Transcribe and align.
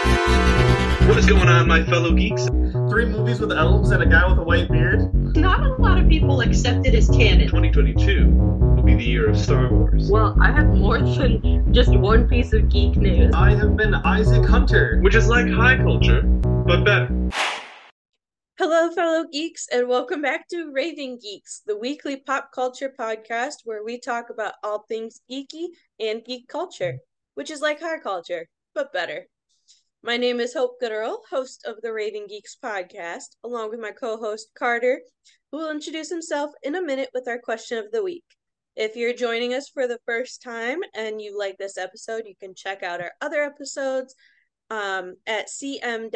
What 0.00 1.18
is 1.18 1.26
going 1.26 1.48
on, 1.48 1.68
my 1.68 1.84
fellow 1.84 2.12
geeks? 2.12 2.46
Three 2.46 3.04
movies 3.04 3.38
with 3.38 3.52
elves 3.52 3.90
and 3.90 4.02
a 4.02 4.06
guy 4.06 4.26
with 4.30 4.38
a 4.38 4.42
white 4.42 4.70
beard. 4.70 5.12
Not 5.36 5.60
a 5.60 5.74
lot 5.74 5.98
of 5.98 6.08
people 6.08 6.40
accept 6.40 6.86
it 6.86 6.94
as 6.94 7.10
canon. 7.10 7.48
2022 7.48 8.28
will 8.28 8.82
be 8.82 8.94
the 8.94 9.04
year 9.04 9.28
of 9.28 9.38
Star 9.38 9.70
Wars. 9.70 10.10
Well, 10.10 10.38
I 10.40 10.52
have 10.52 10.68
more 10.68 10.98
than 11.00 11.74
just 11.74 11.90
one 11.90 12.26
piece 12.26 12.54
of 12.54 12.70
geek 12.70 12.96
news. 12.96 13.34
I 13.34 13.50
have 13.50 13.76
been 13.76 13.94
Isaac 13.94 14.46
Hunter. 14.46 15.00
Which 15.02 15.14
is 15.14 15.28
like 15.28 15.50
high 15.50 15.76
culture, 15.76 16.22
but 16.22 16.82
better. 16.82 17.30
Hello, 18.58 18.90
fellow 18.92 19.26
geeks, 19.30 19.68
and 19.70 19.86
welcome 19.86 20.22
back 20.22 20.48
to 20.48 20.70
Raving 20.72 21.18
Geeks, 21.18 21.60
the 21.66 21.76
weekly 21.76 22.16
pop 22.16 22.52
culture 22.54 22.94
podcast 22.98 23.56
where 23.64 23.84
we 23.84 23.98
talk 23.98 24.30
about 24.30 24.54
all 24.64 24.86
things 24.88 25.20
geeky 25.30 25.66
and 25.98 26.24
geek 26.24 26.48
culture, 26.48 27.00
which 27.34 27.50
is 27.50 27.60
like 27.60 27.80
high 27.80 27.98
culture, 27.98 28.48
but 28.74 28.94
better. 28.94 29.26
My 30.02 30.16
name 30.16 30.40
is 30.40 30.54
Hope 30.54 30.80
Gooderl, 30.80 31.18
host 31.28 31.66
of 31.66 31.82
the 31.82 31.92
Raving 31.92 32.26
Geeks 32.26 32.56
podcast, 32.56 33.36
along 33.44 33.68
with 33.68 33.80
my 33.80 33.90
co 33.90 34.16
host 34.16 34.48
Carter, 34.54 35.02
who 35.52 35.58
will 35.58 35.70
introduce 35.70 36.08
himself 36.08 36.52
in 36.62 36.74
a 36.74 36.80
minute 36.80 37.10
with 37.12 37.28
our 37.28 37.38
question 37.38 37.76
of 37.76 37.92
the 37.92 38.02
week. 38.02 38.24
If 38.76 38.96
you're 38.96 39.12
joining 39.12 39.52
us 39.52 39.68
for 39.68 39.86
the 39.86 39.98
first 40.06 40.42
time 40.42 40.78
and 40.94 41.20
you 41.20 41.38
like 41.38 41.58
this 41.58 41.76
episode, 41.76 42.22
you 42.24 42.34
can 42.34 42.54
check 42.54 42.82
out 42.82 43.02
our 43.02 43.12
other 43.20 43.42
episodes 43.42 44.14
um, 44.70 45.16
at 45.26 45.48
cm-life.com 45.48 46.12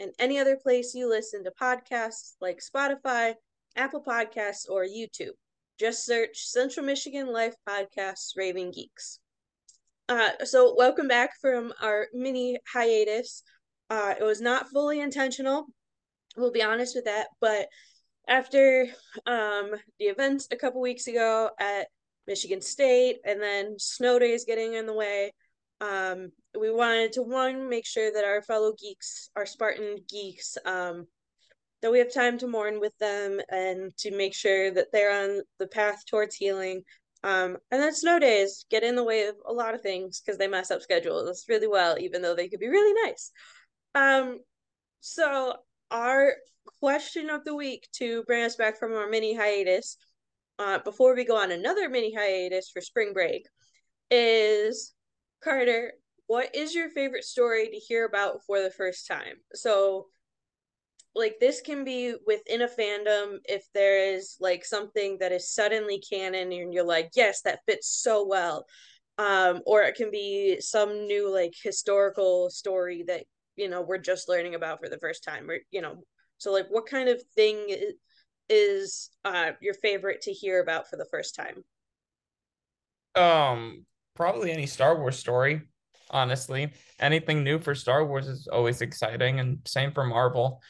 and 0.00 0.12
any 0.18 0.38
other 0.40 0.56
place 0.56 0.92
you 0.92 1.08
listen 1.08 1.44
to 1.44 1.52
podcasts 1.52 2.32
like 2.40 2.58
Spotify, 2.58 3.34
Apple 3.76 4.02
Podcasts, 4.02 4.68
or 4.68 4.84
YouTube. 4.84 5.34
Just 5.78 6.04
search 6.04 6.48
Central 6.48 6.84
Michigan 6.84 7.32
Life 7.32 7.54
Podcasts 7.68 8.32
Raving 8.36 8.72
Geeks. 8.72 9.20
Uh, 10.08 10.30
so 10.44 10.74
welcome 10.76 11.08
back 11.08 11.30
from 11.40 11.72
our 11.80 12.08
mini 12.12 12.58
hiatus. 12.70 13.42
Uh, 13.88 14.14
it 14.18 14.22
was 14.22 14.40
not 14.40 14.68
fully 14.68 15.00
intentional. 15.00 15.66
We'll 16.36 16.52
be 16.52 16.62
honest 16.62 16.94
with 16.94 17.06
that, 17.06 17.28
but 17.40 17.68
after 18.26 18.86
um 19.26 19.72
the 19.98 20.06
events 20.06 20.48
a 20.50 20.56
couple 20.56 20.80
weeks 20.80 21.06
ago 21.06 21.50
at 21.60 21.88
Michigan 22.26 22.60
State 22.60 23.18
and 23.24 23.40
then 23.40 23.78
snow 23.78 24.18
days 24.18 24.44
getting 24.44 24.74
in 24.74 24.86
the 24.86 24.92
way, 24.94 25.32
um, 25.80 26.32
we 26.58 26.70
wanted 26.70 27.12
to 27.12 27.22
one 27.22 27.68
make 27.70 27.86
sure 27.86 28.12
that 28.12 28.24
our 28.24 28.42
fellow 28.42 28.72
geeks, 28.78 29.30
our 29.36 29.46
Spartan 29.46 29.96
geeks, 30.08 30.58
um, 30.66 31.06
that 31.80 31.90
we 31.90 31.98
have 31.98 32.12
time 32.12 32.36
to 32.38 32.46
mourn 32.46 32.78
with 32.78 32.96
them 32.98 33.40
and 33.50 33.96
to 33.98 34.14
make 34.14 34.34
sure 34.34 34.70
that 34.70 34.88
they're 34.92 35.24
on 35.24 35.42
the 35.58 35.66
path 35.66 36.04
towards 36.06 36.34
healing 36.34 36.82
um, 37.24 37.56
and 37.70 37.82
then 37.82 37.94
snow 37.94 38.18
days 38.18 38.66
get 38.70 38.84
in 38.84 38.96
the 38.96 39.02
way 39.02 39.28
of 39.28 39.36
a 39.48 39.52
lot 39.52 39.74
of 39.74 39.80
things 39.80 40.20
because 40.20 40.36
they 40.36 40.46
mess 40.46 40.70
up 40.70 40.82
schedules 40.82 41.46
really 41.48 41.66
well, 41.66 41.98
even 41.98 42.20
though 42.20 42.36
they 42.36 42.48
could 42.48 42.60
be 42.60 42.68
really 42.68 43.02
nice. 43.06 43.32
Um, 43.94 44.40
so 45.00 45.54
our 45.90 46.34
question 46.80 47.30
of 47.30 47.42
the 47.44 47.54
week 47.54 47.88
to 47.94 48.24
bring 48.24 48.44
us 48.44 48.56
back 48.56 48.78
from 48.78 48.92
our 48.92 49.08
mini 49.08 49.34
hiatus, 49.34 49.96
uh, 50.58 50.80
before 50.80 51.16
we 51.16 51.24
go 51.24 51.36
on 51.36 51.50
another 51.50 51.88
mini 51.88 52.14
hiatus 52.14 52.70
for 52.70 52.82
spring 52.82 53.14
break, 53.14 53.46
is 54.10 54.92
Carter. 55.42 55.94
What 56.26 56.54
is 56.54 56.74
your 56.74 56.90
favorite 56.90 57.24
story 57.24 57.68
to 57.70 57.76
hear 57.76 58.04
about 58.04 58.40
for 58.46 58.60
the 58.60 58.70
first 58.70 59.06
time? 59.06 59.36
So 59.54 60.08
like 61.14 61.36
this 61.40 61.60
can 61.60 61.84
be 61.84 62.14
within 62.26 62.62
a 62.62 62.68
fandom 62.68 63.38
if 63.44 63.64
there 63.72 64.14
is 64.14 64.36
like 64.40 64.64
something 64.64 65.18
that 65.20 65.32
is 65.32 65.52
suddenly 65.52 66.00
canon 66.00 66.52
and 66.52 66.74
you're 66.74 66.84
like 66.84 67.10
yes 67.14 67.42
that 67.42 67.60
fits 67.66 67.88
so 67.88 68.26
well. 68.26 68.66
Um 69.18 69.60
or 69.66 69.82
it 69.82 69.94
can 69.94 70.10
be 70.10 70.60
some 70.60 71.06
new 71.06 71.32
like 71.32 71.54
historical 71.62 72.50
story 72.50 73.04
that 73.06 73.24
you 73.56 73.68
know 73.68 73.82
we're 73.82 73.98
just 73.98 74.28
learning 74.28 74.54
about 74.54 74.80
for 74.80 74.88
the 74.88 74.98
first 74.98 75.24
time 75.24 75.48
or 75.50 75.58
you 75.70 75.82
know. 75.82 76.02
So 76.38 76.52
like 76.52 76.66
what 76.68 76.86
kind 76.86 77.08
of 77.08 77.22
thing 77.36 77.74
is, 78.48 79.10
uh 79.24 79.52
your 79.60 79.74
favorite 79.74 80.22
to 80.22 80.32
hear 80.32 80.60
about 80.60 80.90
for 80.90 80.96
the 80.96 81.06
first 81.10 81.36
time? 81.36 81.64
Um 83.14 83.86
probably 84.14 84.50
any 84.52 84.66
star 84.66 84.98
wars 84.98 85.18
story 85.18 85.62
honestly. 86.10 86.72
Anything 86.98 87.44
new 87.44 87.58
for 87.58 87.74
star 87.74 88.04
wars 88.04 88.26
is 88.26 88.48
always 88.48 88.80
exciting 88.80 89.40
and 89.40 89.58
same 89.64 89.92
for 89.92 90.04
marvel 90.04 90.60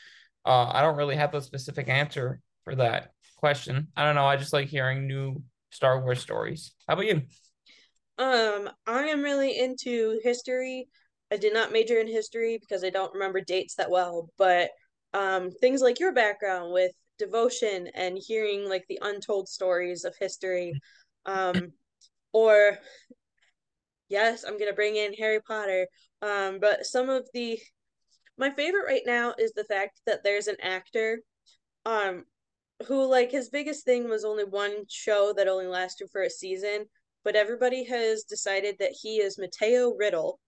uh, 0.45 0.71
I 0.73 0.83
don't 0.83 0.97
really 0.97 1.17
have 1.17 1.35
a 1.35 1.41
specific 1.41 1.89
answer 1.89 2.41
for 2.65 2.75
that 2.77 3.13
question. 3.37 3.89
I 3.97 4.05
don't 4.05 4.15
know. 4.15 4.27
I 4.27 4.37
just 4.37 4.53
like 4.53 4.69
hearing 4.69 5.07
new 5.07 5.43
Star 5.71 6.01
Wars 6.03 6.21
stories. 6.21 6.75
How 6.87 6.95
about 6.95 7.07
you? 7.07 7.23
Um, 8.17 8.71
I 8.87 9.05
am 9.07 9.23
really 9.23 9.59
into 9.59 10.21
history. 10.23 10.89
I 11.33 11.37
did 11.37 11.53
not 11.53 11.73
major 11.73 11.99
in 11.99 12.07
history 12.07 12.59
because 12.59 12.85
I 12.85 12.91
don't 12.91 13.13
remember 13.13 13.41
dates 13.41 13.75
that 13.77 13.91
well, 13.91 14.31
but 14.39 14.71
um, 15.13 15.51
things 15.51 15.81
like 15.81 15.99
your 15.99 16.13
background 16.13 16.73
with 16.73 16.93
devotion 17.19 17.89
and 17.95 18.19
hearing 18.19 18.69
like 18.69 18.85
the 18.89 19.01
untold 19.03 19.49
stories 19.49 20.05
of 20.05 20.15
history, 20.19 20.75
um, 21.27 21.73
or 22.33 22.79
yes, 24.09 24.45
I'm 24.47 24.59
gonna 24.59 24.73
bring 24.73 24.97
in 24.97 25.13
Harry 25.15 25.41
Potter. 25.41 25.89
Um, 26.23 26.59
but 26.61 26.87
some 26.87 27.09
of 27.11 27.29
the 27.35 27.59
my 28.39 28.51
favorite 28.51 28.87
right 28.87 29.03
now 29.07 29.35
is 29.39 29.53
the 29.53 29.65
fact 29.65 30.01
that 30.07 30.25
there's 30.25 30.49
an 30.49 30.57
actor 30.63 31.21
um 31.87 32.25
who 32.87 33.07
like 33.07 33.31
his 33.31 33.51
biggest 33.51 33.85
thing 33.85 34.09
was 34.09 34.25
only 34.25 34.45
one 34.45 34.85
show 34.89 35.33
that 35.37 35.49
only 35.49 35.67
lasted 35.67 36.09
for 36.11 36.23
a 36.23 36.31
season, 36.31 36.87
but 37.25 37.37
everybody 37.37 37.85
has 37.85 38.25
decided 38.25 38.77
that 38.79 38.95
he 39.01 39.19
is 39.19 39.39
Mattheo 39.39 39.95
Riddle. 39.97 40.41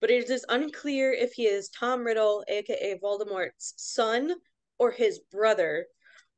But 0.00 0.10
it 0.10 0.28
is 0.28 0.44
unclear 0.48 1.12
if 1.12 1.32
he 1.32 1.44
is 1.46 1.70
Tom 1.70 2.04
Riddle, 2.04 2.44
aka 2.48 2.98
Voldemort's 2.98 3.74
son, 3.76 4.32
or 4.78 4.90
his 4.90 5.20
brother. 5.30 5.86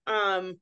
Um 0.06 0.60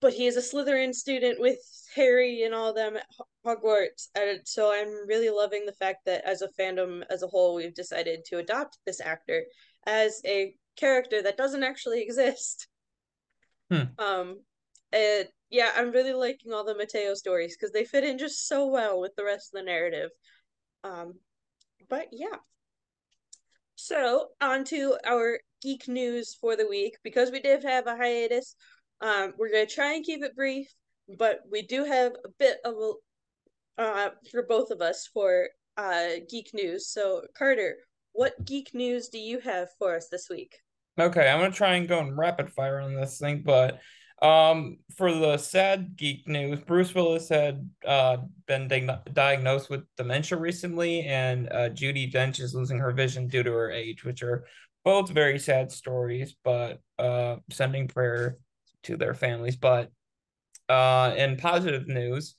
but 0.00 0.14
he 0.14 0.26
is 0.26 0.36
a 0.36 0.40
Slytherin 0.40 0.94
student 0.94 1.38
with 1.38 1.58
Harry 1.94 2.42
and 2.44 2.54
all 2.54 2.72
them 2.72 2.96
Hogwarts, 3.44 4.08
and 4.14 4.40
so 4.44 4.72
I'm 4.72 5.08
really 5.08 5.30
loving 5.30 5.64
the 5.64 5.72
fact 5.72 6.04
that 6.06 6.24
as 6.26 6.42
a 6.42 6.48
fandom 6.60 7.02
as 7.08 7.22
a 7.22 7.26
whole, 7.26 7.54
we've 7.54 7.74
decided 7.74 8.24
to 8.26 8.38
adopt 8.38 8.78
this 8.84 9.00
actor 9.00 9.44
as 9.86 10.20
a 10.26 10.54
character 10.76 11.22
that 11.22 11.36
doesn't 11.36 11.62
actually 11.62 12.02
exist. 12.06 12.68
Hmm. 13.70 13.82
Um, 13.98 14.40
and 14.92 15.28
yeah, 15.50 15.70
I'm 15.76 15.90
really 15.90 16.12
liking 16.12 16.52
all 16.52 16.64
the 16.64 16.74
Mattheo 16.74 17.14
stories 17.14 17.56
because 17.56 17.72
they 17.72 17.84
fit 17.84 18.04
in 18.04 18.18
just 18.18 18.48
so 18.48 18.66
well 18.66 19.00
with 19.00 19.14
the 19.16 19.24
rest 19.24 19.50
of 19.52 19.60
the 19.60 19.64
narrative. 19.64 20.10
Um, 20.84 21.14
but 21.88 22.08
yeah. 22.12 22.36
So 23.76 24.28
on 24.40 24.64
to 24.66 24.98
our 25.06 25.40
geek 25.62 25.88
news 25.88 26.36
for 26.40 26.56
the 26.56 26.66
week 26.66 26.96
because 27.02 27.30
we 27.30 27.40
did 27.40 27.64
have 27.64 27.86
a 27.86 27.96
hiatus. 27.96 28.54
Um, 29.00 29.34
we're 29.38 29.50
gonna 29.50 29.66
try 29.66 29.94
and 29.94 30.04
keep 30.04 30.22
it 30.22 30.36
brief, 30.36 30.68
but 31.18 31.40
we 31.50 31.62
do 31.62 31.84
have 31.84 32.12
a 32.24 32.28
bit 32.38 32.58
of 32.64 32.74
a 32.74 32.92
uh 33.80 34.10
for 34.30 34.42
both 34.42 34.70
of 34.70 34.80
us 34.80 35.08
for 35.12 35.48
uh 35.76 36.08
geek 36.28 36.50
news. 36.52 36.88
So 36.88 37.22
Carter, 37.36 37.76
what 38.12 38.44
geek 38.44 38.74
news 38.74 39.08
do 39.08 39.18
you 39.18 39.40
have 39.40 39.68
for 39.78 39.96
us 39.96 40.08
this 40.08 40.28
week? 40.28 40.58
Okay, 40.98 41.28
I'm 41.28 41.40
gonna 41.40 41.52
try 41.52 41.74
and 41.74 41.88
go 41.88 42.00
in 42.00 42.16
rapid 42.16 42.52
fire 42.52 42.80
on 42.80 42.94
this 42.94 43.18
thing, 43.18 43.42
but 43.44 43.80
um, 44.22 44.76
for 44.98 45.14
the 45.14 45.38
sad 45.38 45.96
geek 45.96 46.28
news, 46.28 46.60
Bruce 46.60 46.94
Willis 46.94 47.30
had 47.30 47.68
uh 47.86 48.18
been 48.46 48.68
di- 48.68 48.98
diagnosed 49.14 49.70
with 49.70 49.84
dementia 49.96 50.36
recently, 50.36 51.02
and 51.04 51.48
uh, 51.50 51.70
Judi 51.70 52.12
Dench 52.12 52.38
is 52.38 52.54
losing 52.54 52.78
her 52.78 52.92
vision 52.92 53.28
due 53.28 53.42
to 53.42 53.52
her 53.52 53.70
age, 53.70 54.04
which 54.04 54.22
are 54.22 54.44
both 54.84 55.08
very 55.08 55.38
sad 55.38 55.72
stories. 55.72 56.36
But 56.44 56.80
uh, 56.98 57.36
sending 57.50 57.88
prayer 57.88 58.36
to 58.82 58.98
their 58.98 59.14
families. 59.14 59.56
But 59.56 59.90
uh, 60.68 61.14
in 61.16 61.36
positive 61.38 61.88
news, 61.88 62.36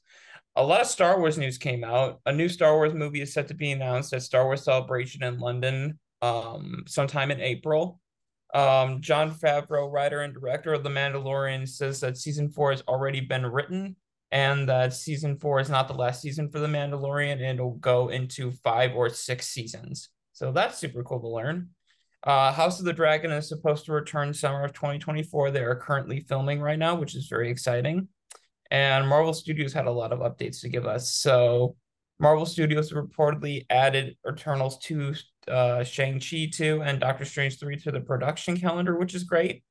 a 0.55 0.63
lot 0.63 0.81
of 0.81 0.87
Star 0.87 1.19
Wars 1.19 1.37
news 1.37 1.57
came 1.57 1.83
out. 1.83 2.19
A 2.25 2.31
new 2.31 2.49
Star 2.49 2.75
Wars 2.75 2.93
movie 2.93 3.21
is 3.21 3.33
set 3.33 3.47
to 3.47 3.53
be 3.53 3.71
announced 3.71 4.13
at 4.13 4.23
Star 4.23 4.45
Wars 4.45 4.63
Celebration 4.63 5.23
in 5.23 5.39
London 5.39 5.97
um, 6.21 6.83
sometime 6.87 7.31
in 7.31 7.39
April. 7.39 7.99
Um, 8.53 9.01
Jon 9.01 9.31
Favreau, 9.31 9.89
writer 9.89 10.21
and 10.21 10.33
director 10.33 10.73
of 10.73 10.83
The 10.83 10.89
Mandalorian, 10.89 11.67
says 11.67 12.01
that 12.01 12.17
season 12.17 12.49
four 12.49 12.71
has 12.71 12.83
already 12.87 13.21
been 13.21 13.45
written 13.45 13.95
and 14.31 14.67
that 14.67 14.93
season 14.93 15.37
four 15.37 15.59
is 15.59 15.69
not 15.69 15.87
the 15.87 15.93
last 15.93 16.21
season 16.21 16.49
for 16.49 16.59
The 16.59 16.67
Mandalorian 16.67 17.33
and 17.33 17.59
it'll 17.59 17.75
go 17.75 18.09
into 18.09 18.51
five 18.51 18.93
or 18.93 19.09
six 19.09 19.47
seasons. 19.47 20.09
So 20.33 20.51
that's 20.51 20.77
super 20.77 21.03
cool 21.03 21.21
to 21.21 21.27
learn. 21.27 21.69
Uh, 22.23 22.51
House 22.51 22.79
of 22.79 22.85
the 22.85 22.93
Dragon 22.93 23.31
is 23.31 23.47
supposed 23.47 23.85
to 23.85 23.93
return 23.93 24.33
summer 24.33 24.63
of 24.63 24.73
2024. 24.73 25.51
They 25.51 25.61
are 25.61 25.75
currently 25.75 26.19
filming 26.19 26.61
right 26.61 26.77
now, 26.77 26.95
which 26.95 27.15
is 27.15 27.27
very 27.27 27.49
exciting. 27.49 28.09
And 28.71 29.07
Marvel 29.07 29.33
Studios 29.33 29.73
had 29.73 29.85
a 29.85 29.91
lot 29.91 30.13
of 30.13 30.19
updates 30.19 30.61
to 30.61 30.69
give 30.69 30.87
us. 30.87 31.13
So 31.13 31.75
Marvel 32.19 32.45
Studios 32.45 32.93
reportedly 32.93 33.65
added 33.69 34.15
Eternals 34.27 34.77
2, 34.79 35.13
uh, 35.49 35.83
Shang-Chi 35.83 36.49
2, 36.53 36.81
and 36.81 36.99
Doctor 36.99 37.25
Strange 37.25 37.59
3 37.59 37.75
to 37.77 37.91
the 37.91 37.99
production 37.99 38.57
calendar, 38.57 38.97
which 38.97 39.13
is 39.13 39.25
great. 39.25 39.63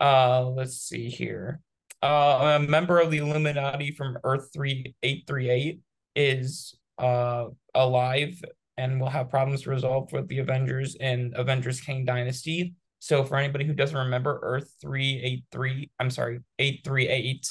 Uh, 0.00 0.46
let's 0.46 0.78
see 0.80 1.08
here. 1.10 1.60
Uh, 2.02 2.58
a 2.58 2.66
member 2.66 3.00
of 3.00 3.10
the 3.10 3.18
Illuminati 3.18 3.92
from 3.92 4.16
Earth 4.24 4.48
3838 4.54 5.80
is 6.14 6.74
uh, 6.98 7.46
alive 7.74 8.42
and 8.78 9.00
will 9.00 9.10
have 9.10 9.30
problems 9.30 9.66
resolved 9.66 10.12
with 10.12 10.28
the 10.28 10.38
Avengers 10.38 10.96
in 10.96 11.32
Avengers 11.36 11.80
Kang 11.80 12.04
Dynasty. 12.04 12.74
So 12.98 13.24
for 13.24 13.36
anybody 13.36 13.64
who 13.64 13.72
doesn't 13.72 13.96
remember, 13.96 14.38
Earth 14.42 14.74
383, 14.80 15.90
I'm 15.98 16.10
sorry, 16.10 16.40
838 16.58 17.46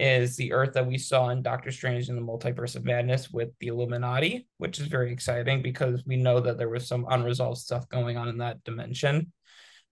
is 0.00 0.36
the 0.36 0.52
Earth 0.52 0.72
that 0.74 0.86
we 0.86 0.98
saw 0.98 1.28
in 1.28 1.42
Doctor 1.42 1.70
Strange 1.70 2.08
in 2.08 2.16
the 2.16 2.22
Multiverse 2.22 2.74
of 2.74 2.84
Madness 2.84 3.30
with 3.30 3.50
the 3.60 3.68
Illuminati, 3.68 4.46
which 4.58 4.80
is 4.80 4.86
very 4.86 5.12
exciting 5.12 5.62
because 5.62 6.02
we 6.06 6.16
know 6.16 6.40
that 6.40 6.58
there 6.58 6.68
was 6.68 6.88
some 6.88 7.06
unresolved 7.08 7.58
stuff 7.58 7.88
going 7.88 8.16
on 8.16 8.28
in 8.28 8.38
that 8.38 8.64
dimension. 8.64 9.32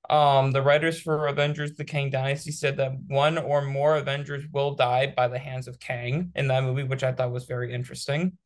Um, 0.09 0.53
the 0.53 0.63
writers 0.63 1.01
for 1.01 1.27
Avengers 1.27 1.75
The 1.75 1.85
Kang 1.85 2.09
Dynasty 2.09 2.51
said 2.51 2.79
that 2.79 2.93
one 3.09 3.37
or 3.37 3.63
more 3.63 3.97
Avengers 3.97 4.45
will 4.53 4.75
die 4.75 5.13
by 5.15 5.29
the 5.29 5.39
hands 5.39 5.69
of 5.69 5.79
Kang 5.79 6.33
in 6.35 6.49
that 6.49 6.65
movie, 6.65 6.85
which 6.85 7.05
I 7.05 7.13
thought 7.13 7.31
was 7.31 7.45
very 7.45 7.75
interesting. 7.75 8.39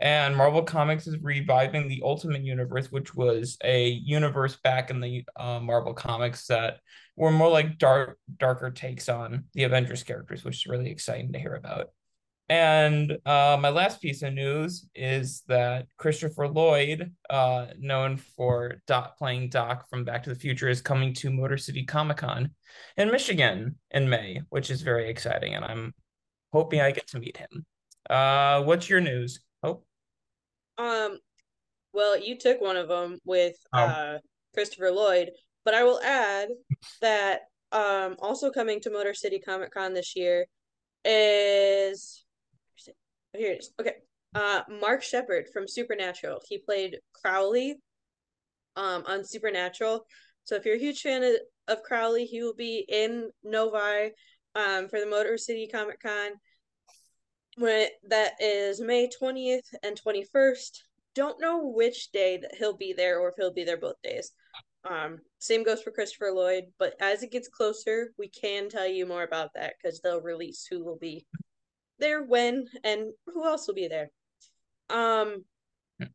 And 0.00 0.36
Marvel 0.36 0.62
Comics 0.62 1.08
is 1.08 1.18
reviving 1.20 1.88
the 1.88 2.02
Ultimate 2.04 2.44
Universe, 2.44 2.92
which 2.92 3.14
was 3.14 3.56
a 3.64 3.88
universe 3.88 4.56
back 4.62 4.90
in 4.90 5.00
the 5.00 5.24
uh, 5.36 5.58
Marvel 5.58 5.92
Comics 5.92 6.46
that 6.46 6.78
were 7.16 7.32
more 7.32 7.50
like 7.50 7.78
dark, 7.78 8.16
darker 8.38 8.70
takes 8.70 9.08
on 9.08 9.44
the 9.54 9.64
Avengers 9.64 10.04
characters, 10.04 10.44
which 10.44 10.56
is 10.56 10.66
really 10.66 10.90
exciting 10.90 11.32
to 11.32 11.38
hear 11.38 11.54
about. 11.54 11.88
And 12.48 13.18
uh, 13.26 13.58
my 13.60 13.68
last 13.68 14.00
piece 14.00 14.22
of 14.22 14.32
news 14.32 14.88
is 14.94 15.42
that 15.48 15.86
Christopher 15.98 16.48
Lloyd, 16.48 17.12
uh, 17.28 17.66
known 17.78 18.16
for 18.16 18.80
playing 19.18 19.50
Doc 19.50 19.90
from 19.90 20.04
Back 20.04 20.22
to 20.22 20.30
the 20.30 20.38
Future, 20.38 20.68
is 20.68 20.80
coming 20.80 21.12
to 21.14 21.30
Motor 21.30 21.58
City 21.58 21.84
Comic 21.84 22.18
Con 22.18 22.52
in 22.96 23.10
Michigan 23.10 23.76
in 23.90 24.08
May, 24.08 24.40
which 24.48 24.70
is 24.70 24.80
very 24.80 25.10
exciting, 25.10 25.54
and 25.54 25.64
I'm 25.64 25.94
hoping 26.52 26.80
I 26.80 26.92
get 26.92 27.06
to 27.08 27.18
meet 27.18 27.36
him. 27.36 27.66
Uh, 28.08 28.62
what's 28.62 28.88
your 28.88 29.02
news? 29.02 29.40
Um, 30.78 31.18
well, 31.92 32.18
you 32.18 32.38
took 32.38 32.60
one 32.60 32.76
of 32.76 32.88
them 32.88 33.18
with 33.24 33.56
Oh. 33.72 33.78
uh 33.78 34.18
Christopher 34.54 34.90
Lloyd, 34.90 35.30
but 35.64 35.74
I 35.74 35.84
will 35.84 36.00
add 36.00 36.48
that 37.00 37.42
um 37.72 38.16
also 38.20 38.50
coming 38.50 38.80
to 38.80 38.90
Motor 38.90 39.14
City 39.14 39.38
Comic 39.38 39.72
Con 39.72 39.92
this 39.94 40.16
year 40.16 40.46
is 41.04 42.24
here 43.36 43.52
it 43.52 43.58
is. 43.60 43.70
Okay. 43.80 43.94
Uh 44.34 44.62
Mark 44.80 45.02
Shepard 45.02 45.46
from 45.52 45.68
Supernatural. 45.68 46.40
He 46.48 46.58
played 46.58 46.98
Crowley 47.12 47.76
um 48.76 49.04
on 49.06 49.24
Supernatural. 49.24 50.06
So 50.44 50.54
if 50.56 50.64
you're 50.64 50.76
a 50.76 50.78
huge 50.78 51.02
fan 51.02 51.22
of, 51.22 51.34
of 51.68 51.82
Crowley, 51.82 52.24
he 52.24 52.42
will 52.42 52.54
be 52.54 52.84
in 52.88 53.30
Novi 53.44 54.12
um 54.54 54.88
for 54.88 54.98
the 55.00 55.06
Motor 55.06 55.36
City 55.36 55.68
Comic 55.72 56.00
Con 56.00 56.32
that 57.58 58.32
is 58.40 58.80
May 58.80 59.08
20th 59.08 59.74
and 59.82 60.00
21st. 60.00 60.82
Don't 61.14 61.40
know 61.40 61.66
which 61.66 62.10
day 62.12 62.36
that 62.38 62.54
he'll 62.56 62.76
be 62.76 62.92
there 62.92 63.20
or 63.20 63.28
if 63.28 63.34
he'll 63.36 63.52
be 63.52 63.64
there 63.64 63.76
both 63.76 64.00
days. 64.02 64.32
Um, 64.88 65.18
same 65.38 65.64
goes 65.64 65.82
for 65.82 65.90
Christopher 65.90 66.30
Lloyd, 66.32 66.64
but 66.78 66.94
as 67.00 67.22
it 67.22 67.32
gets 67.32 67.48
closer, 67.48 68.12
we 68.18 68.28
can 68.28 68.68
tell 68.68 68.86
you 68.86 69.06
more 69.06 69.24
about 69.24 69.50
that 69.54 69.74
because 69.82 70.00
they'll 70.00 70.20
release 70.20 70.66
who 70.68 70.84
will 70.84 70.98
be 70.98 71.26
there 71.98 72.22
when 72.22 72.66
and 72.84 73.12
who 73.26 73.44
else 73.44 73.66
will 73.66 73.74
be 73.74 73.88
there. 73.88 74.10
Um, 74.88 75.44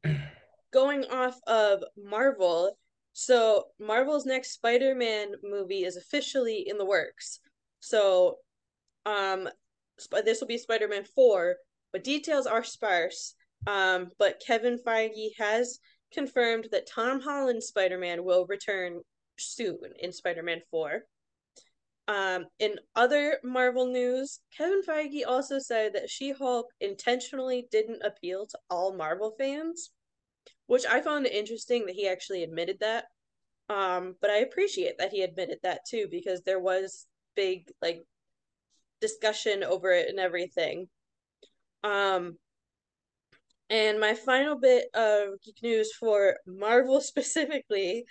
going 0.72 1.06
off 1.06 1.40
of 1.46 1.84
Marvel, 1.98 2.78
so 3.12 3.66
Marvel's 3.80 4.26
next 4.26 4.54
Spider-Man 4.54 5.34
movie 5.44 5.84
is 5.84 5.98
officially 5.98 6.68
in 6.68 6.78
the 6.78 6.86
works. 6.86 7.40
So, 7.80 8.38
um, 9.06 9.50
this 10.24 10.40
will 10.40 10.48
be 10.48 10.58
Spider-Man 10.58 11.06
4, 11.16 11.56
but 11.92 12.04
details 12.04 12.46
are 12.46 12.64
sparse. 12.64 13.36
Um, 13.66 14.10
but 14.20 14.42
Kevin 14.46 14.78
Feige 14.86 15.32
has 15.38 15.80
confirmed 16.14 16.68
that 16.72 16.88
Tom 16.88 17.22
Holland's 17.22 17.68
Spider-Man 17.68 18.24
will 18.24 18.46
return 18.46 19.02
soon 19.38 19.80
in 20.00 20.12
Spider-Man 20.12 20.62
4. 20.70 21.04
Um, 22.08 22.46
in 22.60 22.80
other 22.96 23.40
Marvel 23.44 23.88
news, 23.88 24.40
Kevin 24.58 24.82
Feige 24.82 25.26
also 25.26 25.60
said 25.60 25.94
that 25.94 26.10
She-Hulk 26.10 26.68
intentionally 26.82 27.68
didn't 27.72 28.04
appeal 28.04 28.46
to 28.48 28.60
all 28.70 28.94
Marvel 28.94 29.34
fans, 29.38 29.92
which 30.68 30.86
I 30.86 31.02
found 31.02 31.26
interesting 31.26 31.86
that 31.86 31.96
he 31.96 32.08
actually 32.08 32.44
admitted 32.44 32.80
that. 32.82 33.06
Um, 33.70 34.16
but 34.20 34.30
I 34.30 34.38
appreciate 34.38 34.98
that 34.98 35.12
he 35.12 35.22
admitted 35.22 35.60
that 35.64 35.86
too 35.88 36.08
because 36.12 36.42
there 36.42 36.60
was 36.60 37.08
big 37.36 37.72
like 37.82 38.04
discussion 39.04 39.64
over 39.66 39.92
it 39.92 40.08
and 40.08 40.18
everything. 40.20 40.88
Um, 41.84 42.38
and 43.70 44.00
my 44.00 44.14
final 44.14 44.58
bit 44.58 44.86
of 44.94 45.42
geek 45.44 45.58
news 45.62 45.92
for 46.00 46.38
Marvel 46.48 47.02
specifically 47.12 48.06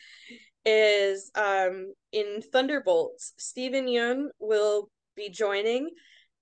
is 0.67 1.31
um 1.35 1.93
in 2.13 2.43
Thunderbolts, 2.53 3.33
Steven 3.39 3.87
Yeun 3.87 4.27
will 4.39 4.91
be 5.17 5.31
joining. 5.31 5.89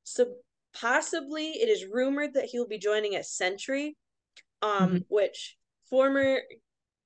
So 0.02 0.34
possibly 0.74 1.50
it 1.62 1.68
is 1.68 1.86
rumored 1.86 2.34
that 2.34 2.46
he'll 2.46 2.66
be 2.66 2.78
joining 2.78 3.14
as 3.16 3.32
Sentry, 3.32 3.96
um, 4.62 4.90
Mhm. 4.90 5.04
which 5.08 5.56
former 5.88 6.40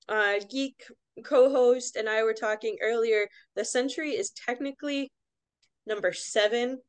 uh 0.08 0.40
geek 0.50 0.76
co-host 1.24 1.96
and 1.96 2.08
I 2.08 2.22
were 2.24 2.34
talking 2.48 2.76
earlier. 2.82 3.28
The 3.54 3.64
Sentry 3.64 4.10
is 4.12 4.30
technically 4.30 5.12
number 5.86 6.12
seven 6.12 6.80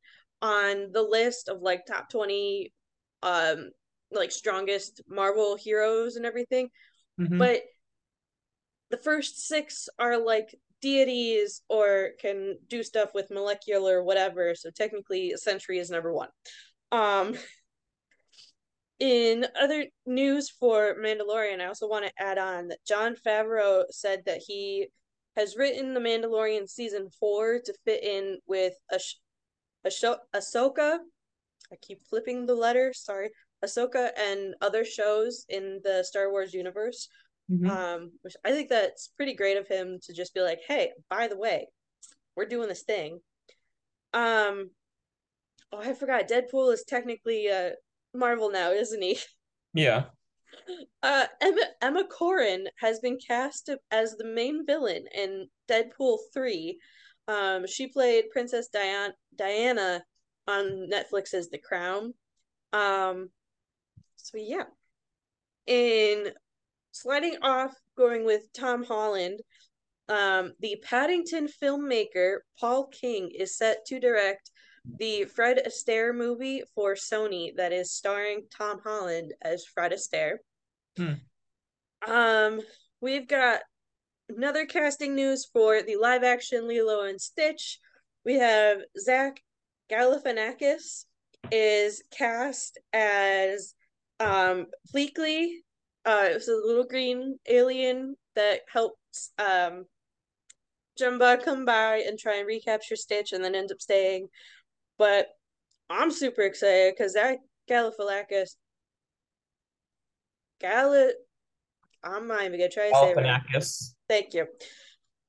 on 0.45 0.91
the 0.91 1.01
list 1.01 1.49
of 1.49 1.61
like 1.61 1.87
top 1.87 2.07
20 2.07 2.71
um 3.23 3.71
like 4.11 4.31
strongest 4.31 5.01
Marvel 5.09 5.55
heroes 5.55 6.17
and 6.17 6.25
everything. 6.25 6.69
Mhm. 7.19 7.39
But 7.39 7.63
the 8.91 8.97
first 8.97 9.47
six 9.47 9.89
are 9.97 10.19
like 10.19 10.55
deities 10.83 11.63
or 11.67 12.11
can 12.19 12.59
do 12.67 12.83
stuff 12.83 13.09
with 13.15 13.31
molecular 13.31 14.03
whatever. 14.03 14.53
So 14.53 14.69
technically 14.69 15.33
Sentry 15.35 15.79
is 15.79 15.89
number 15.89 16.13
one. 16.13 16.29
Um 16.91 17.35
in 18.99 19.47
other 19.59 19.87
news 20.05 20.49
for 20.51 20.95
Mandalorian, 21.03 21.59
I 21.59 21.65
also 21.65 21.87
want 21.87 22.05
to 22.05 22.23
add 22.23 22.37
on 22.37 22.67
that 22.67 22.85
Jon 22.87 23.15
Favreau 23.15 23.85
said 23.89 24.21
that 24.27 24.41
he 24.45 24.87
has 25.35 25.57
written 25.57 25.93
The 25.95 25.99
Mandalorian 25.99 26.69
season 26.69 27.09
four 27.19 27.59
to 27.65 27.73
fit 27.83 28.03
in 28.03 28.37
with 28.47 28.73
a 28.91 28.99
Asho- 29.85 30.19
Ahsoka. 30.33 30.99
I 31.71 31.75
keep 31.81 32.05
flipping 32.07 32.45
the 32.45 32.55
letter. 32.55 32.93
Sorry, 32.93 33.29
Ahsoka 33.63 34.11
and 34.17 34.55
other 34.61 34.85
shows 34.85 35.45
in 35.49 35.81
the 35.83 36.03
Star 36.03 36.29
Wars 36.31 36.53
universe. 36.53 37.09
Mhm. 37.51 37.69
Um, 37.69 38.11
which 38.21 38.35
I 38.43 38.51
think 38.51 38.69
that's 38.69 39.09
pretty 39.09 39.33
great 39.33 39.57
of 39.57 39.67
him 39.67 39.99
to 40.03 40.13
just 40.13 40.33
be 40.33 40.41
like, 40.41 40.61
"Hey, 40.67 40.93
by 41.09 41.27
the 41.27 41.37
way, 41.37 41.67
we're 42.35 42.45
doing 42.47 42.67
this 42.67 42.83
thing." 42.83 43.21
Um, 44.13 44.71
oh, 45.71 45.77
I 45.77 45.93
forgot. 45.93 46.27
Deadpool 46.27 46.73
is 46.73 46.83
technically 46.85 47.49
uh 47.49 47.71
Marvel 48.13 48.49
now, 48.49 48.71
isn't 48.71 49.01
he? 49.01 49.19
Yeah. 49.73 50.05
Uh, 51.03 51.27
Emma 51.41 51.61
Emma 51.81 52.03
Corrin 52.05 52.67
has 52.77 52.99
been 53.01 53.17
cast 53.19 53.69
as 53.91 54.15
the 54.15 54.23
main 54.23 54.65
villain 54.65 55.05
in 55.13 55.49
Deadpool 55.67 56.17
three. 56.33 56.79
Um, 57.27 57.65
she 57.67 57.87
played 57.87 58.29
Princess 58.31 58.67
Diana 58.67 59.13
Diana 59.35 60.03
on 60.47 60.89
Netflix's 60.91 61.49
The 61.49 61.57
Crown. 61.57 62.13
Um, 62.73 63.29
so 64.15 64.37
yeah. 64.37 64.65
In 65.67 66.31
sliding 66.91 67.37
off, 67.41 67.73
going 67.97 68.25
with 68.25 68.51
Tom 68.53 68.83
Holland, 68.83 69.39
um, 70.09 70.53
the 70.59 70.77
Paddington 70.83 71.47
filmmaker 71.47 72.37
Paul 72.59 72.87
King 72.87 73.31
is 73.31 73.57
set 73.57 73.85
to 73.87 73.99
direct 73.99 74.51
the 74.99 75.25
Fred 75.25 75.61
Astaire 75.65 76.15
movie 76.15 76.61
for 76.75 76.93
Sony 76.93 77.55
that 77.55 77.73
is 77.73 77.91
starring 77.91 78.43
Tom 78.55 78.79
Holland 78.83 79.33
as 79.41 79.65
Fred 79.65 79.91
Astaire. 79.91 80.37
Hmm. 80.97 82.11
Um, 82.11 82.61
we've 83.01 83.27
got 83.27 83.61
another 84.29 84.65
casting 84.65 85.15
news 85.15 85.45
for 85.45 85.81
the 85.81 85.95
live 85.97 86.23
action 86.23 86.67
Lilo 86.67 87.03
and 87.05 87.19
Stitch. 87.19 87.79
We 88.23 88.35
have 88.35 88.79
Zach 88.99 89.41
Galifianakis 89.91 91.05
is 91.51 92.01
cast 92.11 92.79
as 92.93 93.75
um 94.19 94.67
Pleakley. 94.93 95.57
Uh, 96.05 96.29
was 96.33 96.47
a 96.47 96.53
little 96.53 96.83
green 96.83 97.39
alien 97.47 98.15
that 98.35 98.61
helps 98.71 99.31
um 99.39 99.85
Jumba 100.99 101.43
come 101.43 101.65
by 101.65 102.03
and 102.07 102.17
try 102.17 102.37
and 102.37 102.47
recapture 102.47 102.95
Stitch 102.95 103.33
and 103.33 103.43
then 103.43 103.55
ends 103.55 103.71
up 103.71 103.81
staying. 103.81 104.27
But 104.97 105.27
I'm 105.89 106.09
super 106.11 106.41
excited 106.41 106.93
because 106.97 107.13
that 107.13 107.39
Galifianakis 107.69 108.55
Gal 110.59 111.11
I'm 112.03 112.27
not 112.27 112.43
even 112.43 112.59
gonna 112.59 112.69
try 112.69 112.89
to 112.89 112.95
say 112.95 113.11
it. 113.11 113.94
Thank 114.07 114.33
you. 114.33 114.47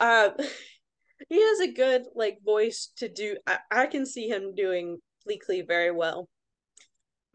Um, 0.01 0.33
he 1.29 1.41
has 1.41 1.61
a 1.61 1.73
good 1.73 2.03
like 2.15 2.39
voice 2.45 2.91
to 2.99 3.09
do. 3.09 3.37
I, 3.47 3.59
I 3.71 3.87
can 3.87 4.07
see 4.07 4.29
him 4.29 4.55
doing 4.55 4.99
Pleakley 5.27 5.67
very 5.67 5.91
well. 5.91 6.29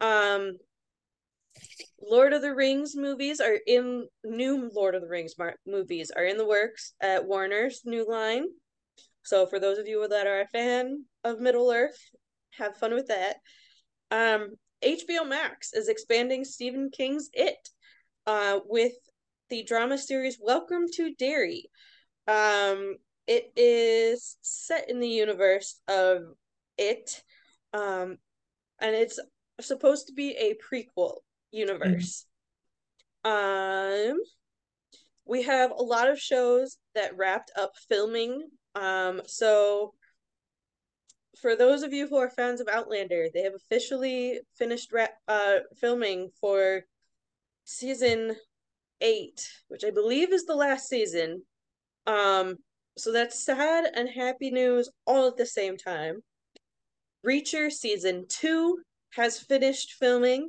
Um, 0.00 0.56
Lord 2.00 2.32
of 2.32 2.42
the 2.42 2.54
Rings 2.54 2.96
movies 2.96 3.40
are 3.40 3.58
in 3.66 4.08
new 4.24 4.70
Lord 4.74 4.94
of 4.94 5.02
the 5.02 5.08
Rings 5.08 5.34
mar- 5.38 5.56
movies 5.66 6.10
are 6.10 6.24
in 6.24 6.36
the 6.36 6.46
works 6.46 6.94
at 7.00 7.24
Warner's 7.24 7.82
new 7.84 8.08
line. 8.08 8.46
So 9.22 9.46
for 9.46 9.60
those 9.60 9.78
of 9.78 9.86
you 9.86 10.06
that 10.08 10.26
are 10.26 10.40
a 10.40 10.48
fan 10.48 11.04
of 11.22 11.40
Middle 11.40 11.70
Earth, 11.70 11.98
have 12.58 12.76
fun 12.76 12.94
with 12.94 13.08
that. 13.08 13.36
Um, 14.10 14.54
HBO 14.82 15.26
Max 15.26 15.72
is 15.72 15.88
expanding 15.88 16.44
Stephen 16.44 16.90
King's 16.90 17.30
It 17.32 17.68
uh, 18.26 18.60
with 18.66 18.92
the 19.52 19.62
drama 19.62 19.98
series 19.98 20.38
Welcome 20.42 20.86
to 20.94 21.12
Derry. 21.12 21.68
Um, 22.26 22.96
it 23.26 23.52
is 23.54 24.38
set 24.40 24.88
in 24.88 24.98
the 24.98 25.06
universe 25.06 25.78
of 25.88 26.22
It, 26.78 27.22
um, 27.74 28.16
and 28.80 28.96
it's 28.96 29.20
supposed 29.60 30.06
to 30.06 30.14
be 30.14 30.30
a 30.30 30.54
prequel 30.54 31.16
universe. 31.50 32.24
Um, 33.26 34.16
we 35.26 35.42
have 35.42 35.70
a 35.70 35.82
lot 35.82 36.08
of 36.08 36.18
shows 36.18 36.78
that 36.94 37.18
wrapped 37.18 37.50
up 37.54 37.72
filming. 37.90 38.48
Um, 38.74 39.20
so 39.26 39.92
for 41.42 41.56
those 41.56 41.82
of 41.82 41.92
you 41.92 42.06
who 42.06 42.16
are 42.16 42.30
fans 42.30 42.62
of 42.62 42.68
Outlander, 42.68 43.26
they 43.34 43.42
have 43.42 43.54
officially 43.54 44.40
finished 44.56 44.94
ra- 44.94 45.08
uh 45.28 45.58
filming 45.78 46.30
for 46.40 46.84
season 47.64 48.34
eight, 49.02 49.46
which 49.68 49.84
I 49.84 49.90
believe 49.90 50.32
is 50.32 50.44
the 50.44 50.54
last 50.54 50.88
season. 50.88 51.42
Um, 52.06 52.56
so 52.96 53.12
that's 53.12 53.44
sad 53.44 53.90
and 53.94 54.08
happy 54.08 54.50
news 54.50 54.88
all 55.06 55.28
at 55.28 55.36
the 55.36 55.46
same 55.46 55.76
time. 55.76 56.22
Reacher 57.26 57.70
season 57.70 58.26
two 58.28 58.78
has 59.14 59.38
finished 59.38 59.94
filming. 59.98 60.48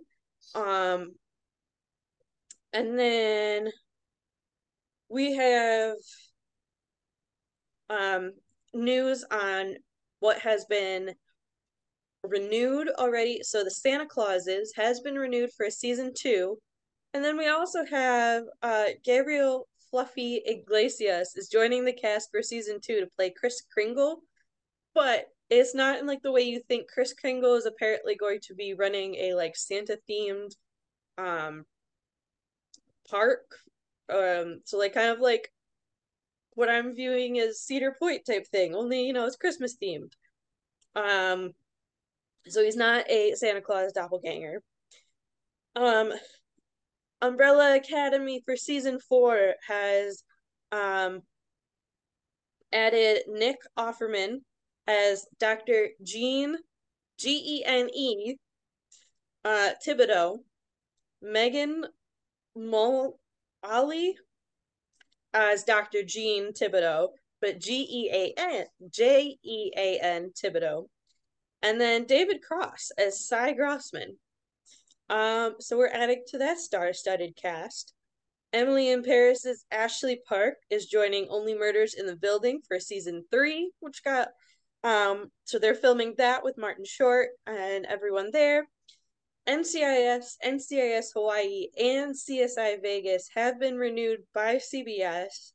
Um, 0.56 1.14
and 2.72 2.98
then 2.98 3.72
we 5.10 5.36
have 5.36 5.96
um 7.90 8.32
news 8.74 9.24
on 9.30 9.76
what 10.20 10.40
has 10.40 10.66
been 10.66 11.14
renewed 12.24 12.90
already. 12.98 13.42
So 13.44 13.64
the 13.64 13.72
Santa 13.72 14.08
Clauses 14.08 14.74
has 14.76 15.02
been 15.02 15.16
renewed 15.16 15.52
for 15.56 15.66
a 15.66 15.72
season 15.72 16.14
two. 16.18 16.58
And 17.13 17.24
then 17.24 17.38
we 17.38 17.48
also 17.48 17.86
have 17.86 18.43
uh 18.62 18.86
Gabriel 19.03 19.67
Fluffy 19.91 20.41
Iglesias 20.46 21.36
is 21.36 21.48
joining 21.50 21.86
the 21.86 21.93
cast 21.93 22.32
for 22.32 22.41
season 22.41 22.79
two 22.82 23.00
to 23.00 23.08
play 23.15 23.29
Kris 23.29 23.62
Kringle. 23.72 24.22
But 24.96 25.27
it's 25.50 25.75
not 25.75 26.00
in 26.00 26.08
like 26.08 26.24
the 26.24 26.32
way 26.32 26.41
you 26.41 26.62
think 26.67 26.89
Kris 26.89 27.13
Kringle 27.13 27.55
is 27.55 27.65
apparently 27.67 28.15
going 28.15 28.39
to 28.41 28.55
be 28.55 28.74
running 28.74 29.15
a 29.15 29.36
like 29.36 29.55
Santa 29.55 30.00
themed 30.10 30.55
um 31.17 31.65
park. 33.10 33.46
Um 34.10 34.62
so 34.65 34.77
like 34.77 34.93
kind 34.96 35.12
of 35.12 35.20
like 35.20 35.51
what 36.55 36.70
I'm 36.70 36.96
viewing 36.96 37.36
is 37.36 37.62
Cedar 37.62 37.96
Point 37.98 38.25
type 38.25 38.48
thing, 38.48 38.74
only 38.75 39.05
you 39.05 39.13
know 39.13 39.25
it's 39.27 39.36
Christmas 39.36 39.77
themed. 39.77 40.13
Um 40.96 41.51
so 42.48 42.63
he's 42.63 42.75
not 42.75 43.10
a 43.10 43.36
Santa 43.36 43.62
Claus 43.62 43.93
doppelganger. 43.93 44.62
Um 45.75 46.12
Umbrella 47.24 47.77
Academy 47.77 48.42
for 48.46 48.58
season 48.58 49.00
four 49.00 49.53
has 49.65 50.24
um 50.74 51.22
added 52.74 53.22
Nick 53.30 53.60
Offerman 53.80 54.39
as 54.88 55.25
Dr. 55.39 55.88
Gene 56.03 56.58
G 57.18 57.60
E 57.60 57.63
N 57.65 57.89
E 57.94 58.36
uh 59.46 59.70
Thibodeau, 59.86 60.39
Megan 61.22 61.86
Mol 62.58 63.18
Ali 63.63 64.18
as 65.34 65.63
Dr. 65.63 66.03
Jean 66.03 66.51
Thibodeau, 66.51 67.10
but 67.39 67.60
G 67.60 67.88
E 67.89 68.10
A 68.12 68.34
N 68.38 68.65
J 68.92 69.38
E 69.42 69.72
A 69.77 70.00
N 70.00 70.32
Thibodeau, 70.36 70.88
and 71.62 71.80
then 71.80 72.03
David 72.03 72.42
Cross 72.42 72.92
as 72.98 73.25
Cy 73.25 73.53
Grossman. 73.53 74.18
Um, 75.13 75.58
so 75.60 75.77
we're 75.77 75.89
adding 75.89 76.24
to 76.29 76.39
that 76.39 76.58
star-studded 76.58 77.36
cast. 77.36 77.93
Emily 78.51 78.89
in 78.89 79.03
Paris's 79.03 79.63
Ashley 79.70 80.20
Park 80.27 80.55
is 80.72 80.88
joining 80.88 81.27
Only 81.29 81.53
Murders 81.53 81.93
in 81.93 82.08
the 82.08 82.15
Building 82.15 82.62
for 82.67 82.79
season 82.79 83.24
three, 83.32 83.72
which 83.79 84.03
got 84.03 84.29
um 84.84 85.32
so 85.43 85.60
they're 85.60 85.75
filming 85.75 86.15
that 86.17 86.43
with 86.43 86.58
Martin 86.58 86.84
Short 86.84 87.29
and 87.46 87.86
everyone 87.86 88.32
there. 88.32 88.67
NCIS, 89.48 90.38
NCIS 90.43 91.13
Hawaii, 91.13 91.67
and 91.77 92.15
CSI 92.15 92.82
Vegas 92.82 93.29
have 93.36 93.60
been 93.60 93.77
renewed 93.77 94.22
by 94.34 94.55
CBS. 94.55 95.51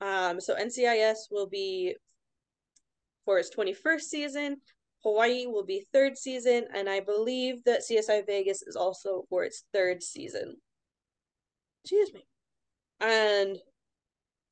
Um, 0.00 0.40
so 0.40 0.54
NCIS 0.54 1.30
will 1.30 1.48
be 1.48 1.94
for 3.26 3.38
its 3.38 3.54
21st 3.54 4.00
season, 4.00 4.56
Hawaii 5.04 5.46
will 5.46 5.64
be 5.64 5.86
third 5.92 6.16
season, 6.16 6.64
and 6.74 6.88
I 6.88 7.00
believe 7.00 7.62
that 7.64 7.82
CSI 7.82 8.26
Vegas 8.26 8.62
is 8.62 8.74
also 8.74 9.24
for 9.28 9.44
its 9.44 9.64
third 9.72 10.02
season. 10.02 10.56
Excuse 11.84 12.14
me. 12.14 12.26
And 13.00 13.58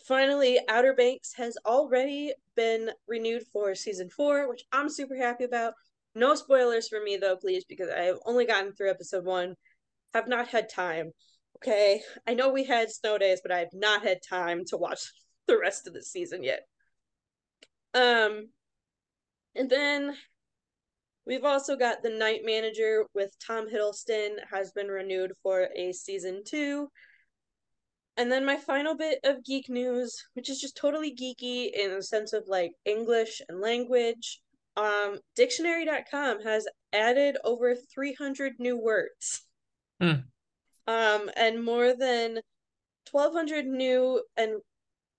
finally, 0.06 0.60
Outer 0.68 0.92
Banks 0.92 1.32
has 1.36 1.56
already 1.64 2.34
been 2.54 2.90
renewed 3.08 3.44
for 3.52 3.74
season 3.74 4.10
four, 4.10 4.48
which 4.48 4.64
I'm 4.72 4.90
super 4.90 5.16
happy 5.16 5.44
about. 5.44 5.72
No 6.14 6.34
spoilers 6.34 6.88
for 6.88 7.02
me 7.02 7.16
though, 7.16 7.36
please, 7.36 7.64
because 7.64 7.88
I 7.88 8.02
have 8.02 8.18
only 8.26 8.44
gotten 8.44 8.74
through 8.74 8.90
episode 8.90 9.24
one. 9.24 9.54
Have 10.12 10.28
not 10.28 10.48
had 10.48 10.68
time. 10.68 11.12
Okay. 11.56 12.02
I 12.26 12.34
know 12.34 12.50
we 12.50 12.64
had 12.64 12.90
snow 12.90 13.16
days, 13.16 13.40
but 13.42 13.52
I 13.52 13.60
have 13.60 13.72
not 13.72 14.02
had 14.02 14.18
time 14.28 14.64
to 14.66 14.76
watch 14.76 15.00
the 15.46 15.58
rest 15.58 15.86
of 15.86 15.94
the 15.94 16.02
season 16.02 16.42
yet. 16.42 16.66
Um 17.94 18.48
and 19.54 19.70
then 19.70 20.14
we've 21.26 21.44
also 21.44 21.76
got 21.76 22.02
the 22.02 22.10
night 22.10 22.40
manager 22.44 23.04
with 23.14 23.34
Tom 23.44 23.68
Hiddleston 23.68 24.36
has 24.50 24.72
been 24.72 24.88
renewed 24.88 25.32
for 25.42 25.68
a 25.76 25.92
season 25.92 26.42
two. 26.44 26.88
And 28.16 28.30
then 28.30 28.44
my 28.44 28.56
final 28.56 28.94
bit 28.94 29.20
of 29.24 29.44
geek 29.44 29.68
news, 29.70 30.22
which 30.34 30.50
is 30.50 30.60
just 30.60 30.76
totally 30.76 31.14
geeky 31.14 31.70
in 31.72 31.94
the 31.94 32.02
sense 32.02 32.32
of 32.32 32.44
like 32.46 32.72
English 32.84 33.40
and 33.48 33.60
language. 33.60 34.40
Um, 34.76 35.18
dictionary.com 35.36 36.42
has 36.42 36.66
added 36.92 37.36
over 37.44 37.74
300 37.74 38.54
new 38.58 38.76
words. 38.76 39.46
Hmm. 40.00 40.12
Um, 40.86 41.30
and 41.36 41.64
more 41.64 41.94
than 41.94 42.40
1200 43.10 43.66
new 43.66 44.22
and 44.36 44.60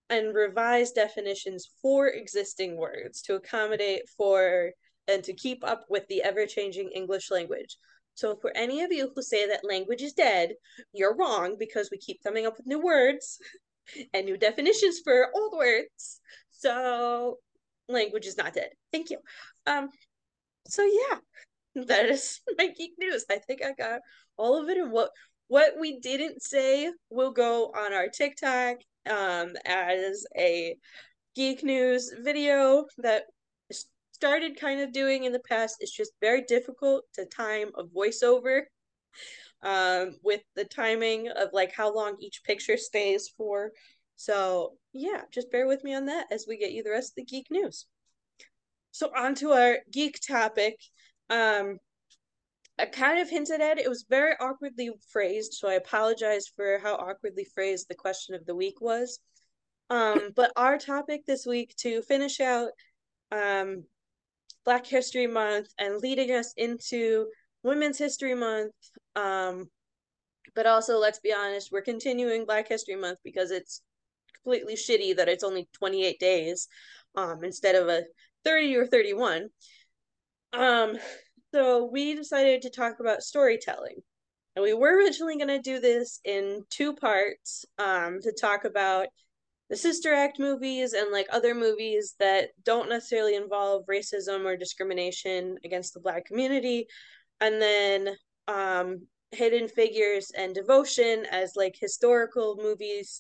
and 0.10 0.36
revised 0.36 0.96
definitions 0.96 1.70
for 1.82 2.08
existing 2.08 2.78
words 2.78 3.22
to 3.24 3.36
accommodate 3.36 4.08
for 4.18 4.72
and 5.08 5.24
to 5.24 5.34
keep 5.34 5.64
up 5.64 5.86
with 5.90 6.08
the 6.08 6.24
ever-changing 6.24 6.90
English 6.90 7.32
language. 7.32 7.78
So 8.16 8.36
for 8.36 8.56
any 8.56 8.82
of 8.84 8.92
you 8.92 9.12
who 9.14 9.22
say 9.22 9.48
that 9.48 9.68
language 9.68 10.02
is 10.02 10.14
dead, 10.14 10.54
you're 10.94 11.16
wrong 11.16 11.56
because 11.58 11.90
we 11.92 11.98
keep 11.98 12.22
coming 12.24 12.46
up 12.46 12.58
with 12.58 12.68
new 12.68 12.80
words 12.80 13.40
and 14.14 14.26
new 14.26 14.38
definitions 14.38 15.02
for 15.04 15.30
old 15.36 15.54
words. 15.58 16.22
So 16.52 17.38
language 17.90 18.26
is 18.26 18.38
not 18.38 18.54
dead. 18.54 18.70
Thank 18.92 19.10
you. 19.10 19.18
Um 19.66 19.90
so 20.68 20.84
yeah, 20.84 21.18
that 21.86 22.06
is 22.06 22.40
my 22.58 22.68
geek 22.68 22.94
news. 23.00 23.26
I 23.30 23.40
think 23.40 23.62
I 23.64 23.74
got 23.74 24.02
all 24.38 24.62
of 24.62 24.70
it 24.70 24.78
and 24.78 24.92
what 24.92 25.10
what 25.48 25.74
we 25.80 26.00
didn't 26.00 26.42
say 26.42 26.92
will 27.10 27.32
go 27.32 27.66
on 27.76 27.94
our 27.94 28.08
TikTok 28.08 28.78
um 29.10 29.54
as 29.66 30.26
a 30.38 30.76
geek 31.36 31.64
news 31.64 32.14
video 32.22 32.86
that 33.00 33.24
started 34.24 34.58
kind 34.58 34.80
of 34.80 34.94
doing 34.94 35.26
in 35.26 35.34
the 35.34 35.40
past. 35.50 35.76
It's 35.82 35.92
just 35.92 36.14
very 36.22 36.44
difficult 36.44 37.04
to 37.16 37.26
time 37.26 37.72
a 37.78 37.84
voiceover 37.84 38.62
um 39.64 40.16
with 40.24 40.42
the 40.56 40.64
timing 40.64 41.28
of 41.28 41.50
like 41.52 41.74
how 41.74 41.94
long 41.94 42.16
each 42.20 42.42
picture 42.46 42.78
stays 42.78 43.30
for. 43.36 43.72
So 44.16 44.78
yeah, 44.94 45.24
just 45.34 45.52
bear 45.52 45.68
with 45.68 45.84
me 45.84 45.94
on 45.94 46.06
that 46.06 46.28
as 46.32 46.46
we 46.48 46.58
get 46.58 46.72
you 46.72 46.84
the 46.84 46.92
rest 46.92 47.12
of 47.12 47.16
the 47.16 47.26
geek 47.26 47.48
news. 47.52 47.86
So 48.92 49.12
on 49.14 49.36
to 49.36 49.52
our 49.52 49.80
geek 49.92 50.22
topic. 50.26 50.80
Um 51.30 51.80
I 52.80 52.86
kind 52.86 53.20
of 53.20 53.30
hinted 53.30 53.60
at 53.60 53.78
it. 53.78 53.86
It 53.86 53.90
was 53.90 54.06
very 54.10 54.36
awkwardly 54.40 54.90
phrased, 55.12 55.54
so 55.56 55.68
I 55.68 55.74
apologize 55.74 56.48
for 56.56 56.80
how 56.80 56.96
awkwardly 56.96 57.46
phrased 57.54 57.88
the 57.90 58.04
question 58.06 58.36
of 58.36 58.46
the 58.46 58.56
week 58.56 58.80
was. 58.80 59.20
Um, 59.90 60.32
but 60.34 60.54
our 60.56 60.78
topic 60.78 61.26
this 61.28 61.46
week 61.46 61.76
to 61.82 62.02
finish 62.04 62.40
out 62.40 62.72
um, 63.32 63.84
Black 64.66 64.86
History 64.86 65.28
Month 65.28 65.68
and 65.78 65.98
leading 65.98 66.32
us 66.32 66.54
into 66.58 67.28
Women's 67.64 67.98
History 67.98 68.36
Month. 68.36 68.74
Um, 69.16 69.70
but 70.56 70.66
also, 70.66 70.98
let's 70.98 71.20
be 71.20 71.34
honest, 71.34 71.72
we're 71.72 71.82
continuing 71.82 72.46
Black 72.46 72.68
History 72.68 72.96
Month 72.96 73.20
because 73.24 73.52
it's 73.52 73.82
completely 74.44 74.76
shitty 74.76 75.16
that 75.16 75.30
it's 75.30 75.44
only 75.44 75.68
28 75.74 76.20
days 76.20 76.68
um, 77.16 77.44
instead 77.44 77.76
of 77.76 77.88
a 77.88 78.04
30 78.46 78.76
or 78.76 78.88
31. 78.88 79.50
Um, 80.54 80.98
so 81.54 81.86
we 81.86 82.16
decided 82.16 82.62
to 82.64 82.70
talk 82.70 83.00
about 83.00 83.24
storytelling. 83.24 83.98
And 84.56 84.64
we 84.64 84.74
were 84.74 84.96
originally 84.96 85.38
going 85.38 85.48
to 85.48 85.60
do 85.60 85.80
this 85.80 86.20
in 86.24 86.64
two 86.70 86.94
parts 86.94 87.66
um, 87.80 88.20
to 88.22 88.32
talk 88.32 88.66
about 88.66 89.08
the 89.74 89.78
Sister 89.78 90.14
Act 90.14 90.38
movies 90.38 90.94
and 90.94 91.12
like 91.12 91.26
other 91.32 91.56
movies 91.56 92.14
that 92.20 92.50
don't 92.64 92.90
necessarily 92.90 93.36
involve 93.36 93.88
racism 93.88 94.46
or 94.46 94.56
discrimination 94.56 95.58
against 95.66 95.96
the 95.96 96.00
Black 96.00 96.26
community. 96.26 96.86
And 97.42 97.60
then 97.60 98.10
um, 98.48 99.08
Hidden 99.32 99.70
Figures 99.70 100.32
and 100.38 100.54
Devotion 100.54 101.26
as 101.32 101.54
like 101.56 101.76
historical 101.76 102.56
movies 102.62 103.20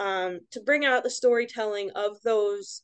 um, 0.00 0.40
to 0.50 0.60
bring 0.62 0.84
out 0.84 1.04
the 1.04 1.10
storytelling 1.10 1.92
of 1.94 2.20
those 2.24 2.82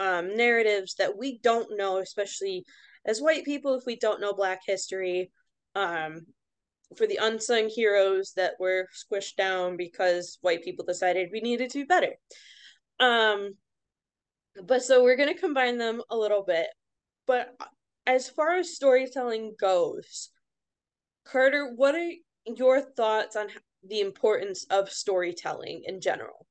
um, 0.00 0.36
narratives 0.36 0.96
that 0.96 1.16
we 1.16 1.38
don't 1.38 1.78
know, 1.78 1.98
especially 1.98 2.64
as 3.04 3.20
white 3.20 3.44
people, 3.44 3.76
if 3.76 3.84
we 3.86 3.94
don't 3.94 4.20
know 4.20 4.32
Black 4.32 4.62
history, 4.66 5.30
um, 5.76 6.26
for 6.96 7.06
the 7.06 7.18
unsung 7.20 7.68
heroes 7.68 8.32
that 8.36 8.54
were 8.58 8.88
squished 8.94 9.36
down 9.36 9.76
because 9.76 10.38
white 10.40 10.64
people 10.64 10.84
decided 10.84 11.30
we 11.32 11.40
needed 11.40 11.70
to 11.70 11.78
be 11.78 11.84
better. 11.84 12.14
Um, 12.98 13.52
but 14.64 14.82
so 14.82 15.02
we're 15.02 15.16
gonna 15.16 15.34
combine 15.34 15.78
them 15.78 16.02
a 16.10 16.16
little 16.16 16.42
bit. 16.42 16.66
But 17.26 17.54
as 18.06 18.28
far 18.28 18.56
as 18.56 18.74
storytelling 18.74 19.54
goes, 19.58 20.30
Carter, 21.24 21.72
what 21.76 21.94
are 21.94 22.10
your 22.44 22.80
thoughts 22.80 23.36
on 23.36 23.48
the 23.86 24.00
importance 24.00 24.66
of 24.70 24.90
storytelling 24.90 25.82
in 25.86 26.00
general? 26.00 26.46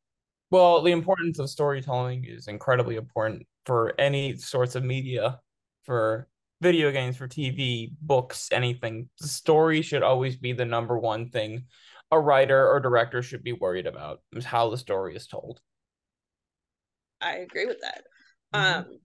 Well, 0.52 0.82
the 0.82 0.92
importance 0.92 1.38
of 1.38 1.50
storytelling 1.50 2.26
is 2.26 2.48
incredibly 2.48 2.96
important 2.96 3.46
for 3.66 3.94
any 4.00 4.38
sorts 4.38 4.76
of 4.76 4.84
media, 4.84 5.40
for 5.84 6.29
video 6.62 6.92
games, 6.92 7.18
for 7.18 7.28
TV, 7.28 7.92
books, 8.02 8.50
anything. 8.52 9.10
The 9.20 9.28
story 9.28 9.82
should 9.82 10.04
always 10.04 10.36
be 10.36 10.54
the 10.54 10.66
number 10.66 10.98
one 10.98 11.30
thing 11.30 11.66
a 12.12 12.20
writer 12.20 12.68
or 12.68 12.80
director 12.80 13.22
should 13.22 13.44
be 13.44 13.54
worried 13.54 13.88
about 13.88 14.22
is 14.34 14.46
how 14.46 14.70
the 14.70 14.78
story 14.78 15.16
is 15.16 15.28
told. 15.28 15.60
I 17.22 17.38
agree 17.38 17.66
with 17.66 17.82
that. 17.82 18.04
Mm-hmm. 18.54 18.80
Um 18.80 19.00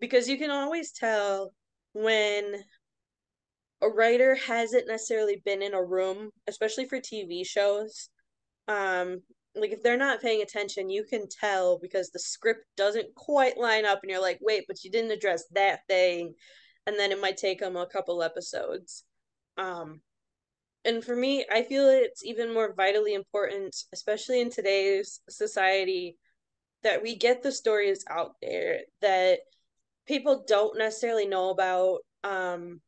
because 0.00 0.28
you 0.28 0.38
can 0.38 0.50
always 0.50 0.92
tell 0.92 1.52
when 1.92 2.54
a 3.82 3.88
writer 3.88 4.36
hasn't 4.36 4.86
necessarily 4.86 5.42
been 5.44 5.60
in 5.60 5.74
a 5.74 5.84
room, 5.84 6.30
especially 6.46 6.86
for 6.86 6.98
TV 6.98 7.46
shows. 7.46 8.08
Um 8.66 9.22
like 9.54 9.72
if 9.72 9.82
they're 9.82 9.96
not 9.96 10.22
paying 10.22 10.40
attention, 10.40 10.88
you 10.88 11.04
can 11.04 11.26
tell 11.28 11.78
because 11.80 12.10
the 12.10 12.18
script 12.18 12.64
doesn't 12.76 13.14
quite 13.14 13.58
line 13.58 13.84
up 13.84 14.00
and 14.02 14.10
you're 14.10 14.22
like, 14.22 14.38
"Wait, 14.40 14.64
but 14.68 14.84
you 14.84 14.90
didn't 14.90 15.10
address 15.10 15.44
that 15.52 15.80
thing." 15.88 16.34
And 16.88 16.98
then 16.98 17.12
it 17.12 17.20
might 17.20 17.36
take 17.36 17.60
them 17.60 17.76
a 17.76 17.86
couple 17.86 18.22
episodes. 18.22 19.04
Um 19.58 20.00
and 20.84 21.04
for 21.04 21.14
me, 21.14 21.44
I 21.52 21.64
feel 21.64 21.86
it's 21.88 22.24
even 22.24 22.54
more 22.54 22.72
vitally 22.72 23.12
important, 23.12 23.76
especially 23.92 24.40
in 24.40 24.50
today's 24.50 25.20
society, 25.28 26.16
that 26.82 27.02
we 27.02 27.16
get 27.16 27.42
the 27.42 27.52
stories 27.52 28.04
out 28.08 28.36
there 28.40 28.80
that 29.02 29.40
people 30.06 30.44
don't 30.48 30.78
necessarily 30.78 31.26
know 31.26 31.50
about. 31.50 31.98
Um, 32.24 32.80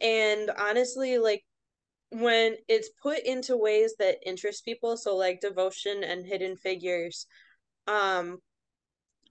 and 0.00 0.50
honestly, 0.56 1.18
like 1.18 1.42
when 2.10 2.56
it's 2.68 2.90
put 3.02 3.18
into 3.20 3.56
ways 3.56 3.94
that 3.98 4.18
interest 4.24 4.64
people, 4.64 4.96
so 4.96 5.16
like 5.16 5.40
devotion 5.40 6.04
and 6.04 6.24
hidden 6.24 6.56
figures, 6.56 7.26
um, 7.88 8.38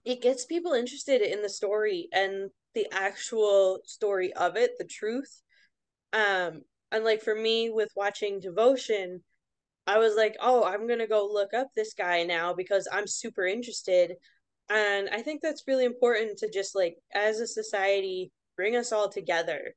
it 0.04 0.20
gets 0.20 0.44
people 0.44 0.72
interested 0.72 1.22
in 1.22 1.40
the 1.40 1.48
story 1.48 2.08
and 2.12 2.50
the 2.76 2.86
actual 2.92 3.80
story 3.84 4.32
of 4.34 4.56
it, 4.56 4.72
the 4.78 4.84
truth. 4.84 5.42
Um, 6.12 6.60
and 6.92 7.04
like 7.04 7.22
for 7.22 7.34
me 7.34 7.70
with 7.70 7.88
watching 7.96 8.38
devotion, 8.38 9.22
I 9.86 9.98
was 9.98 10.14
like, 10.14 10.36
oh, 10.40 10.62
I'm 10.62 10.86
gonna 10.86 11.08
go 11.08 11.26
look 11.26 11.54
up 11.54 11.68
this 11.74 11.94
guy 11.94 12.22
now 12.22 12.52
because 12.52 12.86
I'm 12.92 13.06
super 13.06 13.46
interested. 13.46 14.12
And 14.68 15.08
I 15.08 15.22
think 15.22 15.40
that's 15.42 15.64
really 15.66 15.84
important 15.84 16.38
to 16.38 16.50
just 16.50 16.76
like 16.76 16.96
as 17.14 17.40
a 17.40 17.46
society 17.46 18.30
bring 18.56 18.76
us 18.76 18.92
all 18.92 19.08
together. 19.08 19.74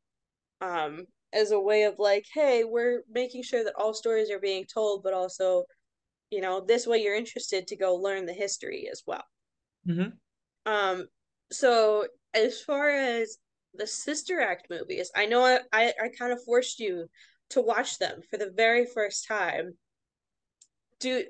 Um, 0.62 1.05
as 1.31 1.51
a 1.51 1.59
way 1.59 1.83
of 1.83 1.99
like, 1.99 2.25
hey, 2.33 2.63
we're 2.65 3.03
making 3.09 3.43
sure 3.43 3.63
that 3.63 3.75
all 3.77 3.93
stories 3.93 4.31
are 4.31 4.39
being 4.39 4.65
told, 4.65 5.03
but 5.03 5.13
also, 5.13 5.63
you 6.31 6.41
know, 6.41 6.65
this 6.65 6.85
way 6.85 6.97
you're 6.97 7.15
interested 7.15 7.67
to 7.67 7.77
go 7.77 7.95
learn 7.95 8.25
the 8.25 8.33
history 8.33 8.89
as 8.91 9.03
well. 9.05 9.23
Mm-hmm. 9.88 10.71
Um, 10.71 11.07
so 11.51 12.07
as 12.33 12.61
far 12.61 12.89
as 12.89 13.37
the 13.73 13.87
Sister 13.87 14.39
Act 14.39 14.67
movies, 14.69 15.11
I 15.15 15.25
know 15.25 15.43
I, 15.43 15.59
I, 15.71 15.93
I 16.03 16.09
kind 16.17 16.33
of 16.33 16.43
forced 16.43 16.79
you 16.79 17.09
to 17.51 17.61
watch 17.61 17.97
them 17.97 18.21
for 18.29 18.37
the 18.37 18.51
very 18.55 18.85
first 18.85 19.27
time 19.27 19.73
do 20.99 21.23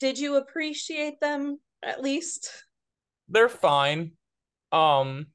did 0.00 0.18
you 0.18 0.36
appreciate 0.36 1.20
them 1.20 1.58
at 1.82 2.02
least? 2.02 2.50
They're 3.28 3.48
fine. 3.48 4.12
Um 4.72 5.26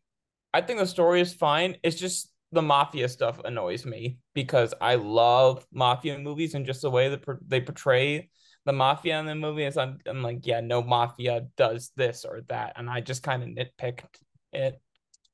I 0.53 0.61
think 0.61 0.79
the 0.79 0.87
story 0.87 1.21
is 1.21 1.33
fine. 1.33 1.77
It's 1.83 1.95
just 1.95 2.31
the 2.51 2.61
mafia 2.61 3.07
stuff 3.07 3.39
annoys 3.45 3.85
me 3.85 4.17
because 4.33 4.73
I 4.81 4.95
love 4.95 5.65
mafia 5.71 6.17
movies 6.17 6.55
and 6.55 6.65
just 6.65 6.81
the 6.81 6.89
way 6.89 7.09
that 7.09 7.23
they 7.47 7.61
portray 7.61 8.29
the 8.65 8.73
mafia 8.73 9.19
in 9.19 9.27
the 9.27 9.35
movie 9.35 9.63
is 9.63 9.77
I'm, 9.77 9.99
I'm 10.07 10.23
like 10.23 10.45
yeah 10.45 10.59
no 10.59 10.81
mafia 10.81 11.45
does 11.55 11.91
this 11.95 12.25
or 12.25 12.41
that 12.49 12.73
and 12.75 12.89
I 12.89 13.01
just 13.01 13.21
kind 13.21 13.43
of 13.43 13.49
nitpicked 13.49 14.17
it 14.51 14.81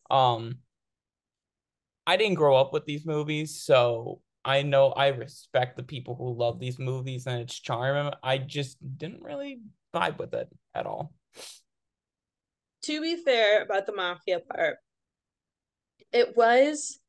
um 0.10 0.60
I 2.08 2.18
didn't 2.18 2.36
grow 2.36 2.56
up 2.56 2.72
with 2.72 2.86
these 2.86 3.06
movies 3.06 3.62
so 3.62 4.22
I 4.46 4.62
know 4.62 4.90
I 4.92 5.08
respect 5.08 5.76
the 5.76 5.84
people 5.84 6.16
who 6.16 6.38
love 6.38 6.60
these 6.60 6.78
movies 6.78 7.26
and 7.26 7.42
its 7.42 7.60
charm. 7.60 8.14
I 8.22 8.38
just 8.38 8.78
didn't 8.98 9.24
really 9.24 9.60
vibe 9.94 10.20
with 10.20 10.36
it 10.36 10.48
at 10.76 10.86
all. 10.86 11.14
To 12.84 13.02
be 13.02 13.16
fair 13.16 13.64
about 13.64 13.88
the 13.88 13.96
mafia 13.96 14.40
part, 14.40 14.78
it 16.14 16.38
was 16.38 17.00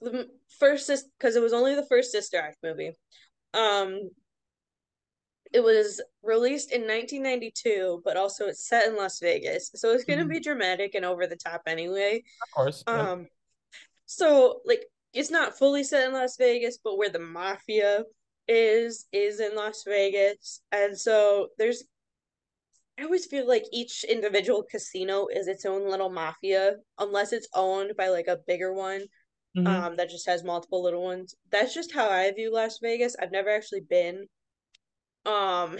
the 0.00 0.28
first 0.58 0.90
because 1.18 1.36
it 1.36 1.42
was 1.42 1.52
only 1.52 1.76
the 1.76 1.86
first 1.86 2.10
Sister 2.10 2.38
Act 2.38 2.56
movie. 2.64 2.92
Um, 3.54 4.10
it 5.52 5.60
was 5.60 6.00
released 6.22 6.72
in 6.72 6.82
1992, 6.82 8.02
but 8.04 8.16
also 8.16 8.46
it's 8.46 8.68
set 8.68 8.86
in 8.86 8.96
Las 8.96 9.18
Vegas, 9.20 9.70
so 9.74 9.92
it's 9.92 10.04
gonna 10.04 10.22
mm-hmm. 10.22 10.30
be 10.30 10.40
dramatic 10.40 10.94
and 10.94 11.04
over 11.04 11.26
the 11.26 11.36
top 11.36 11.62
anyway. 11.66 12.22
Of 12.42 12.54
course. 12.54 12.84
Um, 12.86 13.20
yeah. 13.20 13.26
so 14.06 14.60
like 14.64 14.84
it's 15.12 15.30
not 15.30 15.58
fully 15.58 15.84
set 15.84 16.06
in 16.06 16.12
Las 16.12 16.36
Vegas, 16.36 16.78
but 16.82 16.98
where 16.98 17.10
the 17.10 17.18
mafia 17.18 18.04
is 18.46 19.06
is 19.12 19.40
in 19.40 19.54
Las 19.54 19.84
Vegas. 19.86 20.60
And 20.72 20.98
so 20.98 21.48
there's 21.58 21.84
I 22.98 23.04
always 23.04 23.26
feel 23.26 23.46
like 23.46 23.64
each 23.72 24.04
individual 24.04 24.64
casino 24.68 25.28
is 25.28 25.46
its 25.46 25.64
own 25.64 25.88
little 25.88 26.10
mafia 26.10 26.76
unless 26.98 27.32
it's 27.32 27.48
owned 27.54 27.92
by 27.96 28.08
like 28.08 28.26
a 28.26 28.40
bigger 28.46 28.72
one 28.72 29.02
mm-hmm. 29.56 29.66
um 29.66 29.96
that 29.96 30.10
just 30.10 30.26
has 30.26 30.44
multiple 30.44 30.82
little 30.82 31.04
ones. 31.04 31.34
That's 31.50 31.74
just 31.74 31.92
how 31.92 32.08
I 32.08 32.30
view 32.32 32.52
Las 32.52 32.78
Vegas. 32.82 33.16
I've 33.20 33.32
never 33.32 33.50
actually 33.50 33.82
been 33.88 34.26
um 35.28 35.78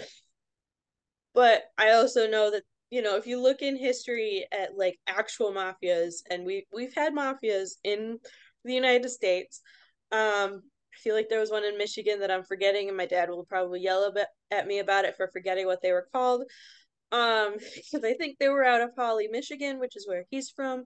but 1.33 1.63
I 1.77 1.91
also 1.91 2.29
know 2.29 2.51
that 2.51 2.63
you 2.89 3.01
know 3.01 3.17
if 3.17 3.27
you 3.27 3.41
look 3.41 3.61
in 3.61 3.75
history 3.75 4.45
at 4.51 4.77
like 4.77 4.97
actual 5.07 5.51
mafias 5.51 6.15
and 6.29 6.45
we 6.45 6.65
we've 6.73 6.93
had 6.93 7.13
mafias 7.13 7.71
in 7.83 8.19
the 8.65 8.73
United 8.73 9.09
States. 9.09 9.61
Um, 10.11 10.61
I 10.93 10.97
feel 11.01 11.15
like 11.15 11.29
there 11.29 11.39
was 11.39 11.51
one 11.51 11.63
in 11.63 11.77
Michigan 11.77 12.19
that 12.19 12.31
I'm 12.31 12.43
forgetting, 12.43 12.87
and 12.87 12.97
my 12.97 13.05
dad 13.05 13.29
will 13.29 13.45
probably 13.45 13.81
yell 13.81 14.11
at 14.51 14.67
me 14.67 14.79
about 14.79 15.05
it 15.05 15.15
for 15.15 15.29
forgetting 15.31 15.65
what 15.65 15.81
they 15.81 15.91
were 15.91 16.07
called. 16.11 16.43
Um, 17.11 17.55
because 17.75 18.03
I 18.03 18.13
think 18.13 18.37
they 18.37 18.49
were 18.49 18.63
out 18.63 18.81
of 18.81 18.91
Holly, 18.97 19.27
Michigan, 19.29 19.79
which 19.79 19.95
is 19.95 20.07
where 20.07 20.25
he's 20.29 20.49
from. 20.49 20.85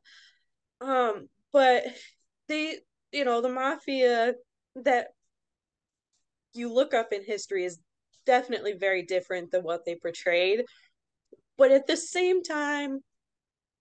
Um, 0.82 1.28
but 1.52 1.84
they, 2.47 2.78
you 3.12 3.26
know, 3.26 3.41
the 3.41 3.49
mafia 3.49 4.34
that 4.84 5.08
you 6.54 6.71
look 6.71 6.93
up 6.93 7.12
in 7.12 7.23
history 7.23 7.65
is 7.65 7.80
definitely 8.25 8.73
very 8.73 9.03
different 9.03 9.51
than 9.51 9.63
what 9.63 9.86
they 9.86 9.95
portrayed. 9.95 10.63
But 11.57 11.71
at 11.71 11.88
the 11.88 11.97
same 11.97 12.43
time, 12.43 12.99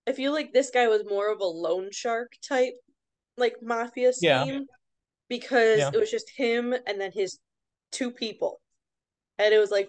I 0.06 0.12
feel 0.12 0.32
like 0.32 0.52
this 0.52 0.70
guy 0.70 0.88
was 0.88 1.04
more 1.08 1.32
of 1.32 1.40
a 1.40 1.44
loan 1.44 1.90
shark 1.92 2.32
type 2.46 2.74
like 3.36 3.56
mafia 3.62 4.12
scheme 4.12 4.30
yeah. 4.30 4.58
because 5.28 5.78
yeah. 5.78 5.90
it 5.92 5.98
was 5.98 6.10
just 6.10 6.30
him 6.36 6.74
and 6.86 7.00
then 7.00 7.12
his 7.12 7.38
two 7.90 8.10
people. 8.10 8.60
And 9.38 9.54
it 9.54 9.58
was 9.58 9.70
like 9.70 9.88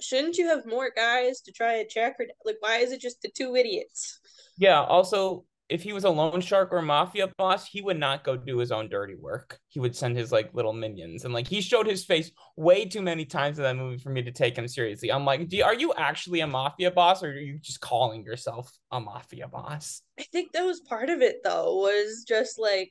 shouldn't 0.00 0.38
you 0.38 0.48
have 0.48 0.64
more 0.66 0.90
guys 0.94 1.42
to 1.42 1.52
try 1.52 1.74
and 1.74 1.88
check 1.88 2.16
her 2.18 2.26
like 2.44 2.56
why 2.60 2.78
is 2.78 2.92
it 2.92 3.00
just 3.00 3.22
the 3.22 3.30
two 3.30 3.56
idiots? 3.56 4.20
Yeah, 4.56 4.82
also 4.82 5.44
if 5.70 5.82
he 5.82 5.92
was 5.92 6.04
a 6.04 6.10
loan 6.10 6.40
shark 6.40 6.70
or 6.72 6.82
mafia 6.82 7.28
boss, 7.38 7.66
he 7.66 7.80
would 7.80 7.98
not 7.98 8.24
go 8.24 8.36
do 8.36 8.58
his 8.58 8.72
own 8.72 8.88
dirty 8.88 9.14
work. 9.14 9.58
He 9.68 9.78
would 9.80 9.94
send 9.96 10.16
his 10.16 10.32
like 10.32 10.52
little 10.52 10.72
minions, 10.72 11.24
and 11.24 11.32
like 11.32 11.46
he 11.46 11.60
showed 11.60 11.86
his 11.86 12.04
face 12.04 12.30
way 12.56 12.84
too 12.84 13.02
many 13.02 13.24
times 13.24 13.58
in 13.58 13.62
that 13.64 13.76
movie 13.76 13.98
for 13.98 14.10
me 14.10 14.22
to 14.22 14.32
take 14.32 14.56
him 14.56 14.68
seriously. 14.68 15.10
I'm 15.10 15.24
like, 15.24 15.48
are 15.64 15.74
you 15.74 15.94
actually 15.96 16.40
a 16.40 16.46
mafia 16.46 16.90
boss, 16.90 17.22
or 17.22 17.28
are 17.28 17.34
you 17.34 17.58
just 17.58 17.80
calling 17.80 18.24
yourself 18.24 18.70
a 18.90 19.00
mafia 19.00 19.48
boss? 19.48 20.02
I 20.18 20.24
think 20.24 20.52
that 20.52 20.64
was 20.64 20.80
part 20.80 21.08
of 21.08 21.22
it, 21.22 21.42
though, 21.44 21.76
was 21.76 22.24
just 22.26 22.58
like, 22.58 22.90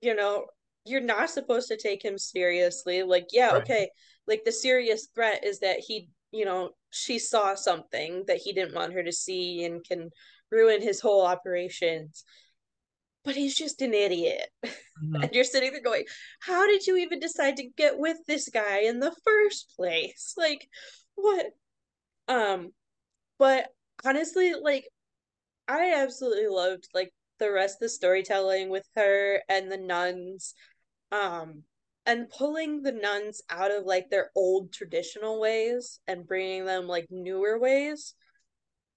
you 0.00 0.14
know, 0.14 0.46
you're 0.84 1.00
not 1.00 1.30
supposed 1.30 1.68
to 1.68 1.76
take 1.76 2.04
him 2.04 2.18
seriously. 2.18 3.02
Like, 3.02 3.28
yeah, 3.32 3.52
Right. 3.52 3.62
okay. 3.62 3.90
Like 4.26 4.44
the 4.44 4.52
serious 4.52 5.08
threat 5.14 5.44
is 5.44 5.60
that 5.60 5.78
he, 5.80 6.10
you 6.32 6.44
know, 6.44 6.70
she 6.90 7.18
saw 7.18 7.54
something 7.54 8.24
that 8.26 8.38
he 8.38 8.52
didn't 8.52 8.74
want 8.74 8.92
her 8.94 9.02
to 9.02 9.12
see 9.12 9.64
and 9.64 9.84
can 9.84 10.10
ruin 10.50 10.82
his 10.82 11.00
whole 11.00 11.24
operations. 11.24 12.24
But 13.24 13.36
he's 13.36 13.56
just 13.56 13.82
an 13.82 13.94
idiot. 13.94 14.48
Mhm. 14.64 15.22
And 15.22 15.32
you're 15.32 15.44
sitting 15.44 15.72
there 15.72 15.82
going, 15.82 16.04
How 16.40 16.66
did 16.66 16.86
you 16.86 16.96
even 16.96 17.20
decide 17.20 17.56
to 17.56 17.68
get 17.68 17.98
with 17.98 18.18
this 18.26 18.48
guy 18.48 18.80
in 18.80 19.00
the 19.00 19.14
first 19.24 19.72
place? 19.76 20.34
Like, 20.36 20.68
what? 21.14 21.46
Um, 22.26 22.72
but 23.38 23.68
honestly, 24.04 24.54
like, 24.54 24.88
I 25.68 25.94
absolutely 25.94 26.48
loved 26.48 26.88
like 26.94 27.12
the 27.38 27.52
rest 27.52 27.76
of 27.76 27.80
the 27.80 27.88
storytelling 27.88 28.70
with 28.70 28.86
her 28.96 29.42
and 29.48 29.70
the 29.70 29.76
nuns. 29.76 30.54
Um, 31.12 31.64
and 32.08 32.30
pulling 32.30 32.82
the 32.82 32.92
nuns 32.92 33.42
out 33.50 33.70
of 33.70 33.84
like 33.84 34.08
their 34.08 34.30
old 34.34 34.72
traditional 34.72 35.38
ways 35.38 36.00
and 36.06 36.26
bringing 36.26 36.64
them 36.64 36.86
like 36.86 37.06
newer 37.10 37.58
ways. 37.58 38.14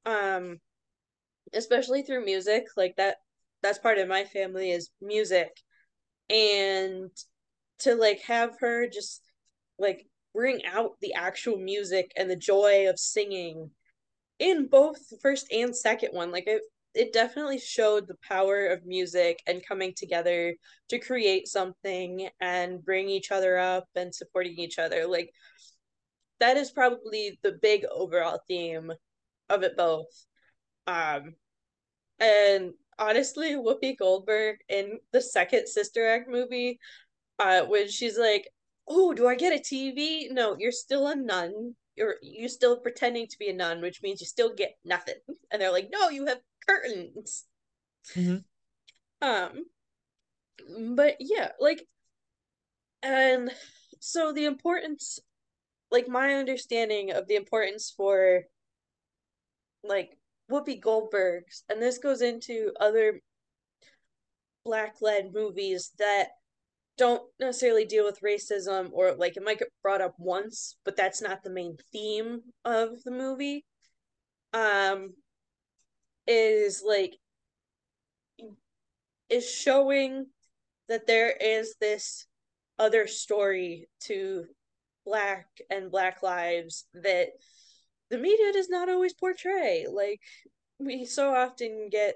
Um, 0.05 0.61
especially 1.53 2.03
through 2.03 2.25
music, 2.25 2.65
like 2.77 2.95
that 2.97 3.17
that's 3.61 3.79
part 3.79 3.97
of 3.97 4.07
my 4.07 4.23
family 4.25 4.71
is 4.71 4.89
music. 5.01 5.51
And 6.29 7.11
to 7.79 7.95
like 7.95 8.21
have 8.21 8.57
her 8.59 8.87
just 8.87 9.21
like 9.77 10.05
bring 10.33 10.63
out 10.65 10.91
the 11.01 11.13
actual 11.13 11.57
music 11.57 12.11
and 12.15 12.29
the 12.29 12.35
joy 12.35 12.87
of 12.89 12.97
singing 12.97 13.71
in 14.39 14.67
both 14.67 15.09
the 15.09 15.17
first 15.21 15.51
and 15.51 15.75
second 15.75 16.11
one 16.13 16.31
like 16.31 16.47
it 16.47 16.61
it 16.93 17.13
definitely 17.13 17.59
showed 17.59 18.07
the 18.07 18.17
power 18.27 18.67
of 18.67 18.85
music 18.85 19.39
and 19.47 19.65
coming 19.65 19.93
together 19.95 20.53
to 20.89 20.99
create 20.99 21.47
something 21.47 22.27
and 22.39 22.83
bring 22.83 23.07
each 23.09 23.31
other 23.31 23.57
up 23.57 23.85
and 23.95 24.13
supporting 24.13 24.57
each 24.57 24.77
other. 24.77 25.07
Like 25.07 25.31
that 26.39 26.57
is 26.57 26.71
probably 26.71 27.39
the 27.43 27.53
big 27.61 27.85
overall 27.85 28.39
theme 28.47 28.91
of 29.49 29.63
it 29.63 29.77
both. 29.77 30.25
Um 30.87 31.35
and 32.21 32.71
honestly 32.99 33.55
whoopi 33.55 33.97
goldberg 33.97 34.57
in 34.69 34.99
the 35.11 35.21
second 35.21 35.67
sister 35.67 36.07
act 36.07 36.29
movie 36.29 36.79
uh 37.39 37.63
when 37.63 37.89
she's 37.89 38.17
like 38.17 38.47
oh 38.87 39.13
do 39.13 39.27
i 39.27 39.35
get 39.35 39.53
a 39.53 39.61
tv 39.61 40.31
no 40.31 40.55
you're 40.57 40.71
still 40.71 41.07
a 41.07 41.15
nun. 41.15 41.75
You're 41.95 42.15
you're 42.21 42.47
still 42.49 42.77
pretending 42.77 43.27
to 43.27 43.37
be 43.37 43.49
a 43.49 43.53
nun 43.53 43.81
which 43.81 44.01
means 44.01 44.21
you 44.21 44.27
still 44.27 44.53
get 44.55 44.77
nothing. 44.85 45.15
And 45.51 45.61
they're 45.61 45.71
like 45.71 45.89
no 45.91 46.09
you 46.09 46.25
have 46.27 46.39
curtains. 46.67 47.45
Mhm. 48.15 48.43
um 49.21 49.65
but 50.95 51.17
yeah 51.19 51.49
like 51.59 51.85
and 53.03 53.51
so 53.99 54.31
the 54.31 54.45
importance 54.45 55.19
like 55.91 56.07
my 56.07 56.35
understanding 56.35 57.11
of 57.11 57.27
the 57.27 57.35
importance 57.35 57.93
for 57.95 58.43
like 59.83 60.17
whoopi 60.51 60.79
goldberg's 60.79 61.63
and 61.69 61.81
this 61.81 61.97
goes 61.97 62.21
into 62.21 62.71
other 62.79 63.21
black 64.63 64.95
led 65.01 65.33
movies 65.33 65.91
that 65.97 66.29
don't 66.97 67.23
necessarily 67.39 67.85
deal 67.85 68.05
with 68.05 68.21
racism 68.21 68.89
or 68.91 69.13
like 69.13 69.37
it 69.37 69.43
might 69.43 69.57
get 69.57 69.69
brought 69.81 70.01
up 70.01 70.13
once 70.17 70.75
but 70.85 70.95
that's 70.95 71.21
not 71.21 71.43
the 71.43 71.49
main 71.49 71.77
theme 71.91 72.41
of 72.65 73.01
the 73.03 73.11
movie. 73.11 73.65
Um 74.53 75.13
is 76.27 76.83
like 76.85 77.17
is 79.29 79.49
showing 79.49 80.27
that 80.89 81.07
there 81.07 81.31
is 81.31 81.75
this 81.79 82.27
other 82.77 83.07
story 83.07 83.87
to 84.01 84.45
black 85.05 85.47
and 85.69 85.89
black 85.89 86.21
lives 86.21 86.85
that 86.93 87.29
the 88.11 88.17
media 88.17 88.53
does 88.53 88.69
not 88.69 88.89
always 88.89 89.13
portray 89.13 89.87
like 89.91 90.21
we 90.79 91.05
so 91.05 91.33
often 91.33 91.89
get 91.91 92.15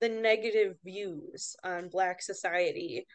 the 0.00 0.08
negative 0.08 0.74
views 0.84 1.54
on 1.62 1.88
black 1.88 2.20
society 2.20 3.06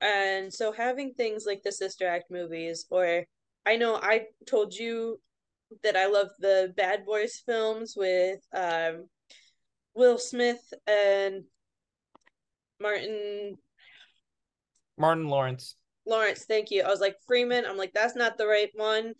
and 0.00 0.52
so 0.52 0.72
having 0.72 1.14
things 1.14 1.44
like 1.46 1.62
the 1.62 1.72
sister 1.72 2.06
act 2.06 2.30
movies 2.30 2.84
or 2.90 3.24
i 3.64 3.76
know 3.76 3.94
i 3.96 4.22
told 4.46 4.74
you 4.74 5.18
that 5.82 5.96
i 5.96 6.06
love 6.06 6.28
the 6.40 6.72
bad 6.76 7.06
boys 7.06 7.42
films 7.46 7.94
with 7.96 8.40
um 8.54 9.06
will 9.94 10.18
smith 10.18 10.74
and 10.86 11.44
martin 12.80 13.56
Martin 14.98 15.28
Lawrence. 15.28 15.74
Lawrence 16.06 16.44
thank 16.46 16.70
you 16.70 16.82
i 16.82 16.88
was 16.88 17.00
like 17.00 17.16
freeman 17.26 17.64
i'm 17.64 17.76
like 17.76 17.92
that's 17.92 18.16
not 18.16 18.36
the 18.36 18.46
right 18.46 18.70
one 18.74 19.14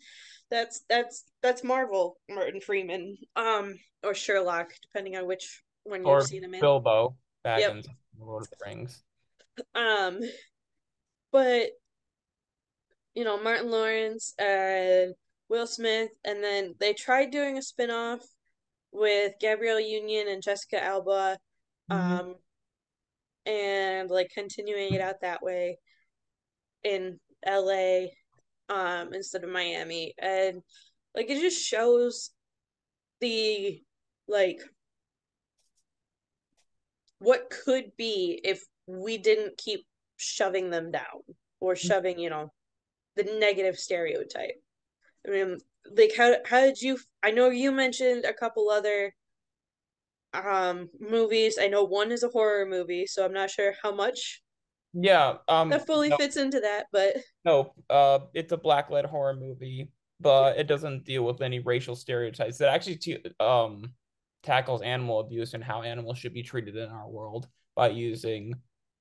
that's 0.51 0.83
that's 0.89 1.23
that's 1.41 1.63
marvel 1.63 2.17
martin 2.29 2.59
freeman 2.59 3.17
um 3.35 3.73
or 4.03 4.13
sherlock 4.13 4.69
depending 4.81 5.15
on 5.15 5.25
which 5.25 5.63
one 5.83 6.03
Or 6.05 6.19
you've 6.19 6.27
seen 6.27 6.43
him 6.43 6.53
in 6.53 6.61
Bilbo 6.61 7.15
Yep. 7.45 7.71
Baggins, 7.71 7.87
Lord 8.19 8.43
of 8.43 8.49
the 8.49 8.55
Rings. 8.65 9.03
Um, 9.75 10.19
but 11.31 11.71
you 13.13 13.23
know, 13.23 13.41
Martin 13.41 13.69
Lawrence 13.69 14.33
and 14.39 15.13
Will 15.49 15.67
Smith, 15.67 16.09
and 16.23 16.43
then 16.43 16.73
they 16.79 16.93
tried 16.93 17.31
doing 17.31 17.57
a 17.57 17.61
spin-off 17.61 18.21
with 18.91 19.33
Gabrielle 19.39 19.79
Union 19.79 20.27
and 20.27 20.41
Jessica 20.41 20.83
Alba, 20.83 21.37
Mhm. 21.91 21.95
um, 21.95 22.35
and 23.45 24.09
like 24.09 24.31
continuing 24.33 24.93
it 24.93 25.01
out 25.01 25.21
that 25.21 25.43
way 25.43 25.77
in 26.83 27.19
LA, 27.45 28.07
um, 28.69 29.13
instead 29.13 29.43
of 29.43 29.49
Miami. 29.49 30.13
And 30.19 30.61
like 31.15 31.29
it 31.29 31.41
just 31.41 31.63
shows 31.63 32.31
the 33.21 33.81
like 34.27 34.59
what 37.19 37.49
could 37.49 37.91
be 37.97 38.39
if 38.43 38.63
we 38.85 39.17
didn't 39.17 39.57
keep 39.57 39.85
shoving 40.17 40.69
them 40.69 40.91
down 40.91 41.23
or 41.59 41.75
shoving, 41.75 42.19
you 42.19 42.29
know, 42.29 42.51
the 43.15 43.23
negative 43.39 43.77
stereotype. 43.77 44.61
I 45.25 45.31
mean, 45.31 45.57
like 45.97 46.13
how 46.17 46.35
how 46.45 46.61
did 46.61 46.81
you 46.81 46.99
I 47.23 47.31
know 47.31 47.49
you 47.49 47.71
mentioned 47.71 48.25
a 48.25 48.33
couple 48.33 48.69
other 48.69 49.13
um 50.33 50.89
movies. 50.99 51.57
I 51.61 51.67
know 51.67 51.83
one 51.83 52.11
is 52.11 52.23
a 52.23 52.29
horror 52.29 52.65
movie, 52.65 53.05
so 53.07 53.25
I'm 53.25 53.33
not 53.33 53.51
sure 53.51 53.73
how 53.81 53.93
much 53.95 54.42
Yeah, 54.93 55.37
um 55.47 55.69
that 55.69 55.87
fully 55.87 56.09
no, 56.09 56.17
fits 56.17 56.37
into 56.37 56.59
that, 56.59 56.85
but 56.91 57.17
no, 57.45 57.73
uh 57.89 58.19
it's 58.33 58.51
a 58.51 58.57
black-led 58.57 59.05
horror 59.05 59.35
movie, 59.35 59.91
but 60.19 60.57
it 60.57 60.67
doesn't 60.67 61.03
deal 61.05 61.23
with 61.23 61.41
any 61.41 61.59
racial 61.59 61.95
stereotypes. 61.95 62.61
It 62.61 62.65
actually 62.65 62.97
t 62.97 63.17
um 63.39 63.93
tackles 64.43 64.81
animal 64.81 65.19
abuse 65.19 65.53
and 65.53 65.63
how 65.63 65.81
animals 65.81 66.17
should 66.17 66.33
be 66.33 66.43
treated 66.43 66.75
in 66.75 66.89
our 66.89 67.09
world 67.09 67.47
by 67.75 67.89
using 67.89 68.53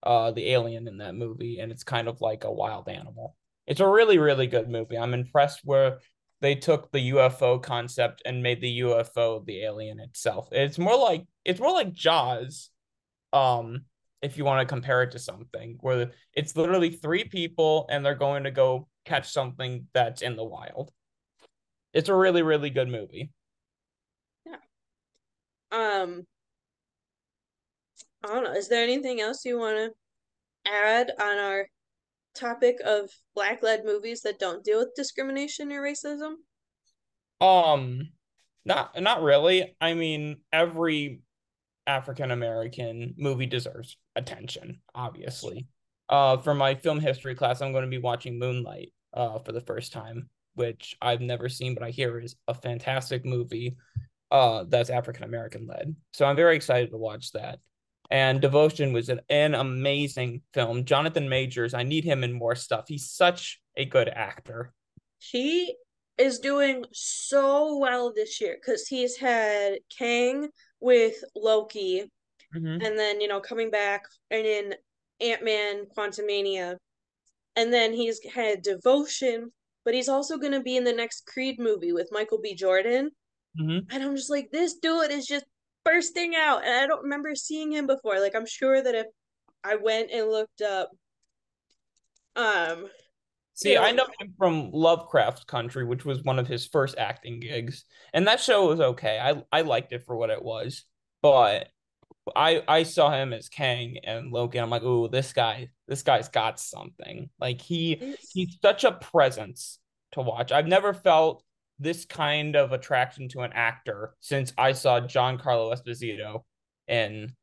uh 0.02 0.30
the 0.30 0.50
alien 0.50 0.88
in 0.88 0.98
that 0.98 1.14
movie, 1.14 1.58
and 1.60 1.70
it's 1.70 1.84
kind 1.84 2.08
of 2.08 2.20
like 2.20 2.44
a 2.44 2.52
wild 2.52 2.88
animal. 2.88 3.36
It's 3.66 3.80
a 3.80 3.86
really, 3.88 4.18
really 4.18 4.46
good 4.48 4.68
movie. 4.68 4.98
I'm 4.98 5.14
impressed 5.14 5.60
where 5.64 5.98
they 6.40 6.54
took 6.56 6.90
the 6.90 7.12
UFO 7.12 7.62
concept 7.62 8.22
and 8.24 8.42
made 8.42 8.60
the 8.60 8.80
UFO 8.80 9.44
the 9.46 9.62
alien 9.62 10.00
itself. 10.00 10.48
It's 10.52 10.78
more 10.78 10.96
like 10.96 11.26
it's 11.44 11.60
more 11.60 11.72
like 11.72 11.92
Jaws, 11.92 12.70
um, 13.32 13.84
if 14.22 14.38
you 14.38 14.44
want 14.44 14.60
to 14.60 14.72
compare 14.72 15.02
it 15.02 15.10
to 15.12 15.18
something 15.18 15.76
where 15.80 16.12
it's 16.34 16.56
literally 16.56 16.90
three 16.90 17.24
people 17.24 17.86
and 17.90 18.04
they're 18.04 18.14
going 18.14 18.44
to 18.44 18.50
go 18.50 18.88
catch 19.04 19.30
something 19.32 19.86
that's 19.92 20.22
in 20.22 20.36
the 20.36 20.44
wild. 20.44 20.92
It's 21.92 22.08
a 22.08 22.14
really, 22.14 22.42
really 22.42 22.70
good 22.70 22.88
movie. 22.88 23.30
Yeah. 24.46 24.56
Um 25.72 26.26
I 28.24 28.28
don't 28.28 28.44
know. 28.44 28.52
Is 28.52 28.68
there 28.68 28.84
anything 28.84 29.20
else 29.20 29.44
you 29.44 29.58
want 29.58 29.76
to 29.76 30.70
add 30.70 31.10
on 31.20 31.38
our 31.38 31.66
topic 32.34 32.76
of 32.84 33.10
black-led 33.34 33.84
movies 33.84 34.22
that 34.22 34.38
don't 34.38 34.64
deal 34.64 34.78
with 34.78 34.94
discrimination 34.94 35.72
or 35.72 35.82
racism? 35.82 36.34
Um, 37.40 38.10
not 38.64 39.00
not 39.00 39.22
really. 39.22 39.74
I 39.80 39.94
mean, 39.94 40.36
every 40.52 41.20
African 41.86 42.30
American 42.30 43.14
movie 43.16 43.46
deserves 43.46 43.96
attention, 44.16 44.80
obviously. 44.94 45.66
Uh, 46.08 46.36
for 46.36 46.54
my 46.54 46.74
film 46.74 47.00
history 47.00 47.34
class, 47.34 47.60
I'm 47.60 47.72
going 47.72 47.84
to 47.84 47.90
be 47.90 47.98
watching 47.98 48.38
Moonlight 48.38 48.92
uh 49.14 49.38
for 49.40 49.52
the 49.52 49.60
first 49.60 49.92
time, 49.92 50.28
which 50.54 50.96
I've 51.02 51.20
never 51.20 51.48
seen, 51.48 51.74
but 51.74 51.82
I 51.82 51.90
hear 51.90 52.18
is 52.18 52.36
a 52.48 52.54
fantastic 52.54 53.24
movie 53.24 53.76
uh 54.30 54.64
that's 54.68 54.90
African 54.90 55.24
American 55.24 55.66
led. 55.66 55.94
So 56.12 56.24
I'm 56.24 56.36
very 56.36 56.56
excited 56.56 56.90
to 56.90 56.96
watch 56.96 57.32
that. 57.32 57.58
And 58.10 58.42
Devotion 58.42 58.92
was 58.92 59.08
an, 59.08 59.20
an 59.30 59.54
amazing 59.54 60.42
film. 60.52 60.84
Jonathan 60.84 61.28
Majors, 61.30 61.72
I 61.72 61.82
need 61.82 62.04
him 62.04 62.22
in 62.24 62.32
more 62.32 62.54
stuff. 62.54 62.84
He's 62.86 63.08
such 63.10 63.58
a 63.76 63.86
good 63.86 64.08
actor. 64.08 64.74
He 65.18 65.74
is 66.18 66.38
doing 66.38 66.84
so 66.92 67.78
well 67.78 68.12
this 68.14 68.38
year 68.40 68.56
because 68.60 68.86
he's 68.86 69.16
had 69.16 69.78
Kang 69.96 70.48
with 70.82 71.22
Loki, 71.34 72.10
Mhm. 72.54 72.84
and 72.84 72.98
then 72.98 73.20
you 73.20 73.28
know 73.28 73.40
coming 73.40 73.70
back 73.70 74.04
and 74.30 74.44
in 74.46 74.74
Ant 75.20 75.42
Man 75.44 75.86
Quantumania, 75.96 76.76
and 77.56 77.72
then 77.72 77.92
he's 77.92 78.22
had 78.24 78.62
Devotion, 78.62 79.52
but 79.84 79.94
he's 79.94 80.08
also 80.08 80.36
going 80.36 80.52
to 80.52 80.60
be 80.60 80.76
in 80.76 80.84
the 80.84 80.92
next 80.92 81.24
Creed 81.26 81.58
movie 81.58 81.92
with 81.92 82.10
Michael 82.12 82.40
B. 82.40 82.54
Jordan. 82.54 83.10
Mhm. 83.58 83.86
And 83.90 84.02
I'm 84.02 84.16
just 84.16 84.30
like, 84.30 84.50
this 84.50 84.74
dude 84.74 85.10
is 85.12 85.26
just 85.26 85.44
bursting 85.84 86.34
out, 86.34 86.64
and 86.64 86.72
I 86.72 86.86
don't 86.86 87.04
remember 87.04 87.34
seeing 87.34 87.72
him 87.72 87.86
before. 87.86 88.20
Like, 88.20 88.34
I'm 88.34 88.46
sure 88.46 88.82
that 88.82 88.94
if 88.94 89.06
I 89.62 89.76
went 89.76 90.10
and 90.10 90.28
looked 90.28 90.62
up, 90.62 90.90
um, 92.36 92.90
See, 93.62 93.76
I 93.76 93.92
know 93.92 94.06
him 94.18 94.34
from 94.36 94.70
Lovecraft 94.72 95.46
Country, 95.46 95.84
which 95.84 96.04
was 96.04 96.22
one 96.22 96.38
of 96.38 96.48
his 96.48 96.66
first 96.66 96.98
acting 96.98 97.40
gigs, 97.40 97.84
and 98.12 98.26
that 98.26 98.40
show 98.40 98.68
was 98.68 98.80
okay. 98.80 99.18
I 99.20 99.42
I 99.56 99.62
liked 99.62 99.92
it 99.92 100.04
for 100.04 100.16
what 100.16 100.30
it 100.30 100.42
was, 100.42 100.84
but 101.22 101.68
I 102.34 102.62
I 102.68 102.82
saw 102.84 103.10
him 103.10 103.32
as 103.32 103.48
Kang 103.48 103.98
and 104.04 104.32
Loki. 104.32 104.58
I'm 104.58 104.70
like, 104.70 104.82
ooh, 104.82 105.08
this 105.08 105.32
guy, 105.32 105.68
this 105.88 106.02
guy's 106.02 106.28
got 106.28 106.60
something. 106.60 107.30
Like 107.40 107.60
he 107.60 108.16
he's 108.32 108.58
such 108.62 108.84
a 108.84 108.92
presence 108.92 109.78
to 110.12 110.22
watch. 110.22 110.52
I've 110.52 110.68
never 110.68 110.92
felt 110.94 111.42
this 111.78 112.04
kind 112.04 112.54
of 112.54 112.72
attraction 112.72 113.28
to 113.30 113.40
an 113.40 113.52
actor 113.54 114.14
since 114.20 114.52
I 114.56 114.72
saw 114.72 115.00
Giancarlo 115.00 115.74
Esposito 115.74 116.42
in 116.86 117.34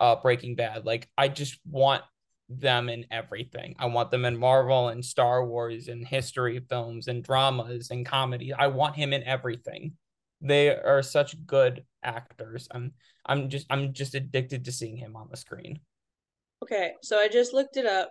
uh 0.00 0.16
Breaking 0.16 0.54
Bad. 0.54 0.84
Like 0.84 1.08
I 1.18 1.28
just 1.28 1.58
want 1.68 2.02
them 2.60 2.88
in 2.88 3.06
everything. 3.10 3.74
I 3.78 3.86
want 3.86 4.10
them 4.10 4.24
in 4.24 4.36
Marvel 4.36 4.88
and 4.88 5.04
Star 5.04 5.44
Wars 5.44 5.88
and 5.88 6.06
history 6.06 6.60
films 6.68 7.08
and 7.08 7.22
dramas 7.22 7.90
and 7.90 8.06
comedy. 8.06 8.52
I 8.52 8.68
want 8.68 8.96
him 8.96 9.12
in 9.12 9.22
everything. 9.24 9.92
They 10.40 10.70
are 10.70 11.02
such 11.02 11.46
good 11.46 11.84
actors. 12.02 12.68
I'm 12.70 12.92
I'm 13.24 13.48
just 13.48 13.66
I'm 13.70 13.92
just 13.92 14.14
addicted 14.14 14.64
to 14.64 14.72
seeing 14.72 14.96
him 14.96 15.16
on 15.16 15.28
the 15.30 15.36
screen. 15.36 15.80
Okay, 16.62 16.92
so 17.02 17.18
I 17.18 17.28
just 17.28 17.52
looked 17.52 17.76
it 17.76 17.86
up. 17.86 18.10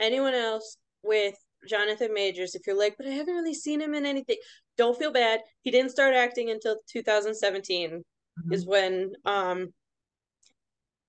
Anyone 0.00 0.34
else 0.34 0.76
with 1.02 1.34
Jonathan 1.68 2.14
Majors, 2.14 2.54
if 2.54 2.66
you're 2.66 2.78
like, 2.78 2.96
but 2.96 3.06
I 3.06 3.10
haven't 3.10 3.34
really 3.34 3.54
seen 3.54 3.80
him 3.80 3.94
in 3.94 4.06
anything, 4.06 4.36
don't 4.78 4.98
feel 4.98 5.12
bad. 5.12 5.40
He 5.62 5.70
didn't 5.70 5.90
start 5.90 6.14
acting 6.14 6.50
until 6.50 6.76
2017 6.90 8.02
is 8.50 8.64
when 8.64 9.12
um 9.26 9.68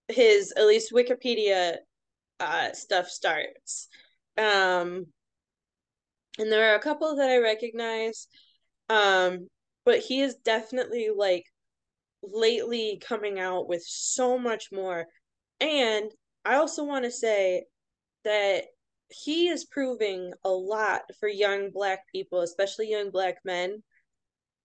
his 0.10 0.54
at 0.58 0.66
least 0.66 0.92
Wikipedia 0.92 1.78
uh 2.42 2.74
stuff 2.74 3.08
starts. 3.08 3.88
Um 4.38 5.08
and 6.40 6.52
there 6.52 6.72
are 6.72 6.76
a 6.76 6.82
couple 6.82 7.16
that 7.16 7.30
I 7.30 7.38
recognize. 7.38 8.28
Um 8.90 9.48
but 9.86 10.00
he 10.00 10.22
is 10.22 10.36
definitely 10.36 11.10
like 11.16 11.46
lately 12.24 13.02
coming 13.04 13.40
out 13.40 13.68
with 13.68 13.84
so 13.84 14.38
much 14.38 14.72
more. 14.72 15.06
And 15.60 16.12
I 16.46 16.56
also 16.56 16.84
want 16.84 17.06
to 17.06 17.12
say 17.12 17.66
that 18.24 18.66
he 19.10 19.50
is 19.50 19.66
proving 19.66 20.34
a 20.44 20.50
lot 20.50 21.02
for 21.20 21.28
young 21.28 21.70
black 21.72 22.08
people, 22.12 22.42
especially 22.42 22.90
young 22.90 23.12
black 23.12 23.38
men, 23.44 23.84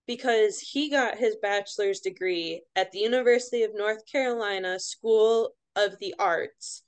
because 0.07 0.61
he 0.61 0.89
got 0.91 1.19
his 1.19 1.37
bachelor's 1.43 2.01
degree 2.01 2.63
at 2.77 2.93
the 2.93 3.01
University 3.01 3.65
of 3.65 3.75
North 3.75 4.07
Carolina 4.11 4.79
School 4.79 5.55
of 5.75 5.99
the 6.01 6.15
Arts. 6.19 6.83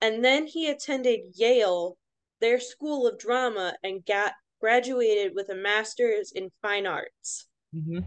And 0.00 0.24
then 0.24 0.46
he 0.46 0.68
attended 0.68 1.20
Yale, 1.34 1.96
their 2.40 2.60
school 2.60 3.06
of 3.06 3.18
drama, 3.18 3.74
and 3.82 4.04
got 4.06 4.32
graduated 4.60 5.32
with 5.34 5.48
a 5.50 5.54
master's 5.54 6.32
in 6.32 6.50
fine 6.62 6.86
arts. 6.86 7.46
Mm-hmm. 7.74 8.00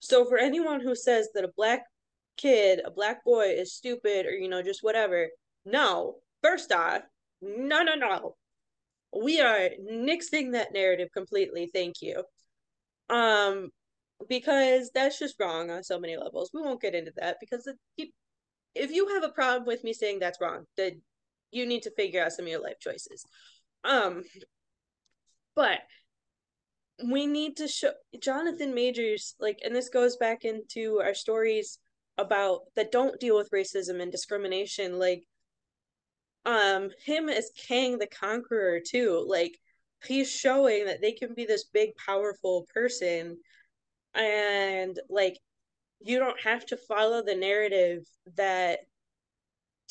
So 0.00 0.24
for 0.24 0.38
anyone 0.38 0.80
who 0.80 0.94
says 0.94 1.28
that 1.34 1.44
a 1.44 1.52
black 1.56 1.84
kid, 2.36 2.80
a 2.84 2.90
black 2.90 3.24
boy 3.24 3.46
is 3.50 3.74
stupid 3.74 4.26
or 4.26 4.32
you 4.32 4.48
know 4.48 4.62
just 4.62 4.82
whatever, 4.82 5.28
no. 5.64 6.16
First 6.42 6.72
off, 6.72 7.02
no 7.40 7.82
no 7.82 7.94
no. 7.94 8.36
We 9.16 9.40
are 9.40 9.70
nixing 9.80 10.52
that 10.52 10.72
narrative 10.72 11.08
completely. 11.14 11.70
Thank 11.72 11.96
you. 12.00 12.24
Um 13.10 13.70
because 14.28 14.90
that's 14.94 15.18
just 15.18 15.36
wrong 15.40 15.70
on 15.70 15.82
so 15.82 15.98
many 15.98 16.16
levels. 16.16 16.50
We 16.52 16.62
won't 16.62 16.80
get 16.80 16.94
into 16.94 17.12
that 17.16 17.38
because 17.40 17.68
it, 17.96 18.08
if 18.74 18.90
you 18.90 19.08
have 19.08 19.24
a 19.24 19.28
problem 19.28 19.66
with 19.66 19.84
me 19.84 19.92
saying 19.92 20.18
that's 20.18 20.40
wrong, 20.40 20.64
then 20.76 21.02
you 21.52 21.66
need 21.66 21.82
to 21.82 21.90
figure 21.92 22.22
out 22.22 22.32
some 22.32 22.46
of 22.46 22.50
your 22.50 22.62
life 22.62 22.80
choices. 22.80 23.24
Um 23.84 24.24
but 25.54 25.80
we 27.10 27.26
need 27.26 27.56
to 27.56 27.68
show 27.68 27.92
Jonathan 28.20 28.74
Majors 28.74 29.34
like 29.40 29.60
and 29.64 29.74
this 29.74 29.88
goes 29.88 30.16
back 30.16 30.44
into 30.44 31.00
our 31.02 31.14
stories 31.14 31.78
about 32.18 32.60
that 32.76 32.92
don't 32.92 33.18
deal 33.20 33.36
with 33.36 33.50
racism 33.50 34.00
and 34.00 34.12
discrimination 34.12 34.98
like 34.98 35.24
um 36.44 36.90
him 37.04 37.28
as 37.28 37.50
Kang 37.56 37.98
the 37.98 38.06
Conqueror 38.06 38.80
too 38.80 39.24
like 39.26 39.58
he's 40.04 40.30
showing 40.30 40.86
that 40.86 41.00
they 41.00 41.12
can 41.12 41.34
be 41.34 41.46
this 41.46 41.64
big 41.64 41.90
powerful 41.96 42.66
person 42.74 43.38
and 44.14 44.98
like 45.08 45.38
you 46.00 46.18
don't 46.18 46.40
have 46.42 46.66
to 46.66 46.76
follow 46.76 47.22
the 47.22 47.34
narrative 47.34 48.04
that 48.36 48.80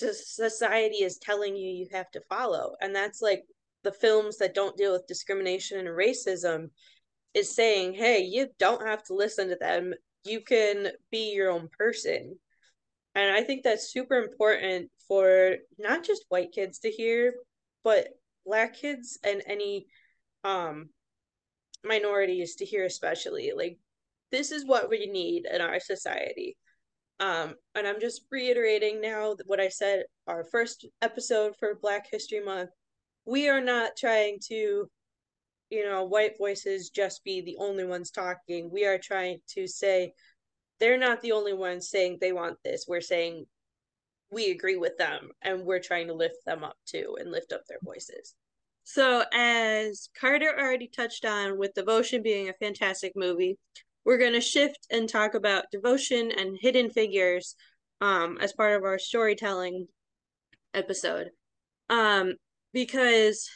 society 0.01 1.03
is 1.03 1.17
telling 1.17 1.55
you 1.55 1.69
you 1.69 1.87
have 1.91 2.09
to 2.11 2.21
follow 2.29 2.75
and 2.81 2.95
that's 2.95 3.21
like 3.21 3.43
the 3.83 3.91
films 3.91 4.37
that 4.37 4.53
don't 4.53 4.77
deal 4.77 4.91
with 4.91 5.07
discrimination 5.07 5.79
and 5.79 5.87
racism 5.87 6.69
is 7.33 7.55
saying, 7.55 7.93
hey, 7.93 8.19
you 8.19 8.47
don't 8.59 8.85
have 8.85 9.03
to 9.03 9.13
listen 9.13 9.49
to 9.49 9.55
them. 9.55 9.93
You 10.25 10.41
can 10.41 10.89
be 11.11 11.33
your 11.33 11.49
own 11.49 11.69
person. 11.77 12.37
And 13.15 13.31
I 13.31 13.43
think 13.43 13.63
that's 13.63 13.91
super 13.91 14.15
important 14.15 14.89
for 15.07 15.55
not 15.77 16.03
just 16.03 16.25
white 16.29 16.51
kids 16.51 16.79
to 16.79 16.89
hear, 16.89 17.33
but 17.83 18.09
black 18.45 18.75
kids 18.75 19.19
and 19.23 19.41
any 19.45 19.85
um 20.43 20.89
minorities 21.83 22.55
to 22.55 22.65
hear 22.65 22.85
especially. 22.85 23.51
Like 23.55 23.77
this 24.31 24.51
is 24.51 24.65
what 24.65 24.89
we 24.89 25.07
need 25.07 25.45
in 25.51 25.61
our 25.61 25.79
society. 25.79 26.57
Um, 27.21 27.55
and 27.75 27.87
I'm 27.87 28.01
just 28.01 28.25
reiterating 28.29 28.99
now 28.99 29.37
what 29.45 29.61
I 29.61 29.69
said 29.69 30.03
our 30.27 30.43
first 30.43 30.85
episode 31.01 31.53
for 31.57 31.79
Black 31.81 32.07
History 32.11 32.43
Month. 32.43 32.71
We 33.25 33.47
are 33.47 33.61
not 33.61 33.91
trying 33.95 34.39
to 34.49 34.89
you 35.71 35.85
know, 35.85 36.03
white 36.03 36.37
voices 36.37 36.89
just 36.89 37.23
be 37.23 37.41
the 37.41 37.55
only 37.57 37.85
ones 37.85 38.11
talking. 38.11 38.69
We 38.71 38.85
are 38.85 38.99
trying 38.99 39.39
to 39.55 39.65
say 39.67 40.13
they're 40.79 40.97
not 40.97 41.21
the 41.21 41.31
only 41.31 41.53
ones 41.53 41.89
saying 41.89 42.17
they 42.19 42.33
want 42.33 42.57
this. 42.63 42.85
We're 42.87 43.01
saying 43.01 43.45
we 44.29 44.51
agree 44.51 44.75
with 44.75 44.97
them 44.97 45.29
and 45.41 45.63
we're 45.63 45.79
trying 45.79 46.07
to 46.07 46.13
lift 46.13 46.43
them 46.45 46.63
up 46.63 46.75
too 46.85 47.17
and 47.19 47.31
lift 47.31 47.53
up 47.53 47.61
their 47.67 47.79
voices. 47.83 48.35
So, 48.83 49.23
as 49.31 50.09
Carter 50.19 50.53
already 50.59 50.87
touched 50.87 51.23
on, 51.23 51.57
with 51.57 51.75
Devotion 51.75 52.21
being 52.21 52.49
a 52.49 52.53
fantastic 52.53 53.13
movie, 53.15 53.57
we're 54.05 54.17
going 54.17 54.33
to 54.33 54.41
shift 54.41 54.87
and 54.89 55.07
talk 55.07 55.33
about 55.33 55.65
Devotion 55.71 56.31
and 56.31 56.57
Hidden 56.59 56.89
Figures 56.89 57.55
um, 57.99 58.37
as 58.41 58.53
part 58.53 58.75
of 58.75 58.83
our 58.83 58.97
storytelling 58.97 59.87
episode. 60.73 61.29
Um, 61.89 62.33
because 62.73 63.49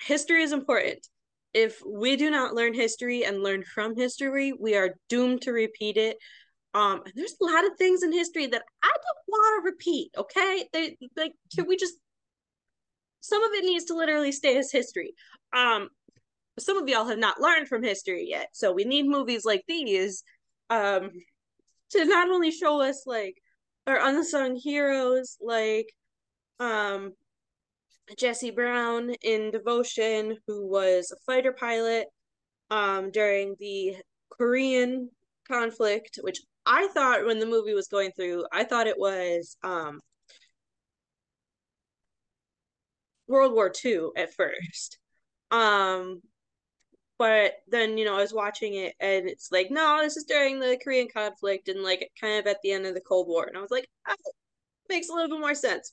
history 0.00 0.42
is 0.42 0.52
important. 0.52 1.06
If 1.54 1.82
we 1.86 2.16
do 2.16 2.30
not 2.30 2.54
learn 2.54 2.74
history 2.74 3.24
and 3.24 3.42
learn 3.42 3.62
from 3.62 3.94
history, 3.94 4.52
we 4.58 4.74
are 4.74 4.94
doomed 5.08 5.42
to 5.42 5.52
repeat 5.52 5.96
it. 5.96 6.16
Um, 6.74 7.02
and 7.04 7.12
there's 7.14 7.36
a 7.40 7.44
lot 7.44 7.66
of 7.66 7.76
things 7.76 8.02
in 8.02 8.12
history 8.12 8.46
that 8.46 8.62
I 8.82 8.88
don't 8.90 9.28
want 9.28 9.62
to 9.62 9.70
repeat. 9.70 10.10
Okay, 10.16 10.64
they 10.72 10.96
like 11.16 11.32
can 11.54 11.66
we 11.68 11.76
just 11.76 11.94
some 13.20 13.42
of 13.42 13.52
it 13.52 13.64
needs 13.64 13.84
to 13.86 13.94
literally 13.94 14.32
stay 14.32 14.56
as 14.56 14.72
history. 14.72 15.14
Um, 15.54 15.88
some 16.58 16.78
of 16.78 16.88
y'all 16.88 17.06
have 17.06 17.18
not 17.18 17.40
learned 17.40 17.68
from 17.68 17.82
history 17.82 18.26
yet, 18.28 18.48
so 18.52 18.72
we 18.72 18.84
need 18.84 19.06
movies 19.06 19.44
like 19.44 19.64
these, 19.68 20.22
um, 20.70 21.10
to 21.90 22.04
not 22.04 22.28
only 22.30 22.50
show 22.50 22.80
us 22.82 23.04
like 23.06 23.36
our 23.86 23.98
unsung 24.08 24.56
heroes, 24.56 25.36
like 25.40 25.92
um 26.60 27.12
Jesse 28.18 28.50
Brown 28.50 29.10
in 29.22 29.50
Devotion, 29.50 30.36
who 30.46 30.66
was 30.68 31.10
a 31.12 31.20
fighter 31.26 31.52
pilot 31.52 32.08
um, 32.70 33.10
during 33.10 33.56
the 33.58 33.96
Korean 34.30 35.10
conflict, 35.48 36.18
which 36.22 36.40
I 36.66 36.88
thought 36.88 37.26
when 37.26 37.38
the 37.38 37.46
movie 37.46 37.74
was 37.74 37.88
going 37.88 38.12
through, 38.12 38.44
I 38.52 38.64
thought 38.64 38.86
it 38.86 38.98
was 38.98 39.56
um, 39.62 40.00
World 43.26 43.52
War 43.52 43.72
II 43.84 44.10
at 44.16 44.34
first. 44.34 44.98
Um, 45.50 46.22
but 47.22 47.52
then, 47.68 47.98
you 47.98 48.04
know, 48.04 48.16
I 48.16 48.20
was 48.20 48.34
watching 48.34 48.74
it 48.74 48.96
and 48.98 49.28
it's 49.28 49.52
like, 49.52 49.70
no, 49.70 50.00
this 50.02 50.16
is 50.16 50.24
during 50.24 50.58
the 50.58 50.76
Korean 50.82 51.06
conflict 51.06 51.68
and 51.68 51.80
like 51.80 52.10
kind 52.20 52.40
of 52.40 52.48
at 52.48 52.56
the 52.64 52.72
end 52.72 52.84
of 52.84 52.94
the 52.94 53.00
Cold 53.00 53.28
War. 53.28 53.44
And 53.44 53.56
I 53.56 53.60
was 53.60 53.70
like, 53.70 53.86
oh, 54.08 54.14
makes 54.88 55.08
a 55.08 55.12
little 55.12 55.30
bit 55.30 55.38
more 55.40 55.54
sense. 55.54 55.92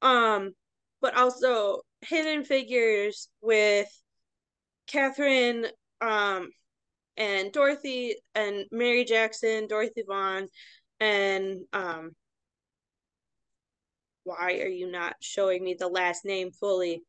Um, 0.00 0.54
but 1.02 1.14
also 1.14 1.82
hidden 2.00 2.46
figures 2.46 3.28
with 3.42 3.86
Catherine 4.86 5.66
um 6.00 6.48
and 7.18 7.52
Dorothy 7.52 8.16
and 8.34 8.64
Mary 8.72 9.04
Jackson, 9.04 9.66
Dorothy 9.68 10.04
Vaughan 10.08 10.48
and 11.00 11.66
um 11.74 12.12
why 14.24 14.60
are 14.62 14.68
you 14.68 14.90
not 14.90 15.16
showing 15.20 15.62
me 15.62 15.74
the 15.74 15.88
last 15.88 16.24
name 16.24 16.50
fully? 16.50 17.02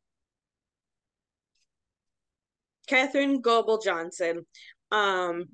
Katherine 2.86 3.40
Goble 3.40 3.78
Johnson, 3.78 4.46
um, 4.90 5.46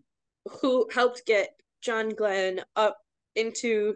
who 0.60 0.88
helped 0.92 1.26
get 1.26 1.50
John 1.80 2.10
Glenn 2.10 2.60
up 2.76 2.96
into 3.34 3.94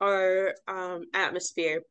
our 0.00 0.54
um 0.66 1.04
atmosphere. 1.14 1.82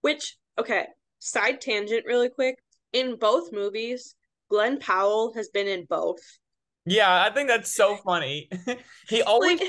Which, 0.00 0.36
okay, 0.58 0.86
side 1.18 1.60
tangent 1.60 2.04
really 2.06 2.28
quick. 2.28 2.56
In 2.92 3.16
both 3.16 3.52
movies, 3.52 4.14
Glen 4.50 4.78
Powell 4.78 5.32
has 5.34 5.48
been 5.48 5.66
in 5.66 5.86
both. 5.88 6.20
Yeah, 6.84 7.22
I 7.22 7.32
think 7.32 7.48
that's 7.48 7.74
so 7.74 7.96
funny. 7.96 8.50
he 9.08 9.22
always 9.22 9.60
Like, 9.60 9.68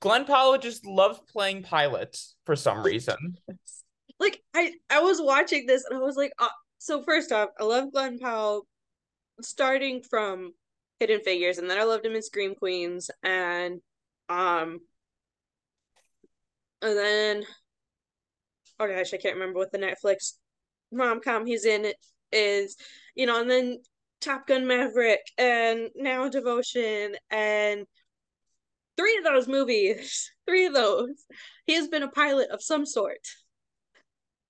Glen 0.00 0.24
Powell 0.24 0.58
just 0.58 0.86
loves 0.86 1.20
playing 1.32 1.62
pilots 1.62 2.36
for 2.44 2.54
some 2.54 2.82
reason. 2.82 3.16
like 4.20 4.40
I 4.54 4.72
I 4.90 5.00
was 5.00 5.20
watching 5.20 5.66
this 5.66 5.84
and 5.88 5.98
I 5.98 6.02
was 6.02 6.16
like, 6.16 6.32
uh, 6.38 6.48
so 6.78 7.02
first 7.02 7.32
off, 7.32 7.48
I 7.58 7.64
love 7.64 7.92
Glen 7.92 8.18
Powell 8.18 8.66
starting 9.40 10.02
from 10.02 10.52
Hidden 11.00 11.20
Figures, 11.20 11.58
and 11.58 11.70
then 11.70 11.78
I 11.78 11.84
loved 11.84 12.04
him 12.04 12.14
in 12.14 12.22
Scream 12.22 12.54
Queens, 12.54 13.10
and 13.22 13.80
um, 14.28 14.80
and 16.82 16.96
then 16.96 17.44
oh 18.80 18.86
gosh, 18.86 19.14
I 19.14 19.18
can't 19.18 19.34
remember 19.34 19.58
what 19.58 19.72
the 19.72 19.78
Netflix 19.78 20.34
rom 20.90 21.20
com 21.20 21.46
he's 21.46 21.64
in 21.64 21.92
is, 22.32 22.76
you 23.14 23.26
know, 23.26 23.40
and 23.40 23.50
then 23.50 23.78
Top 24.20 24.46
Gun 24.46 24.66
Maverick, 24.66 25.20
and 25.36 25.90
now 25.94 26.28
Devotion, 26.28 27.14
and 27.30 27.86
three 28.96 29.16
of 29.16 29.24
those 29.24 29.48
movies, 29.48 30.30
three 30.48 30.66
of 30.66 30.74
those, 30.74 31.24
he 31.66 31.74
has 31.74 31.88
been 31.88 32.02
a 32.02 32.10
pilot 32.10 32.50
of 32.50 32.62
some 32.62 32.84
sort. 32.84 33.26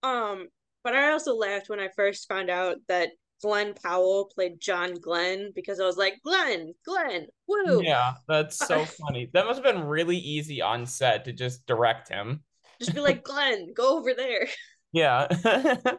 Um, 0.03 0.49
but 0.85 0.95
I 0.95 1.11
also 1.11 1.35
laughed 1.35 1.69
when 1.69 1.81
I 1.81 1.89
first 1.95 2.29
found 2.29 2.51
out 2.51 2.77
that 2.89 3.11
Glen 3.43 3.75
Powell 3.75 4.31
played 4.35 4.61
John 4.61 4.95
Glenn 4.95 5.53
because 5.55 5.81
I 5.81 5.85
was 5.85 5.97
like, 5.97 6.21
Glenn, 6.25 6.73
Glenn, 6.85 7.27
woo. 7.47 7.83
Yeah, 7.83 8.15
that's 8.27 8.57
so 8.59 8.85
funny. 9.07 9.31
That 9.33 9.47
must 9.47 9.63
have 9.63 9.75
been 9.75 9.85
really 9.85 10.17
easy 10.17 10.61
on 10.61 10.87
set 10.87 11.25
to 11.27 11.33
just 11.33 11.67
direct 11.67 12.09
him. 12.09 12.43
Just 12.81 12.95
be 12.95 13.01
like, 13.01 13.23
Glenn, 13.25 13.73
go 13.75 13.99
over 13.99 14.15
there. 14.15 14.49
Yeah. 14.93 15.29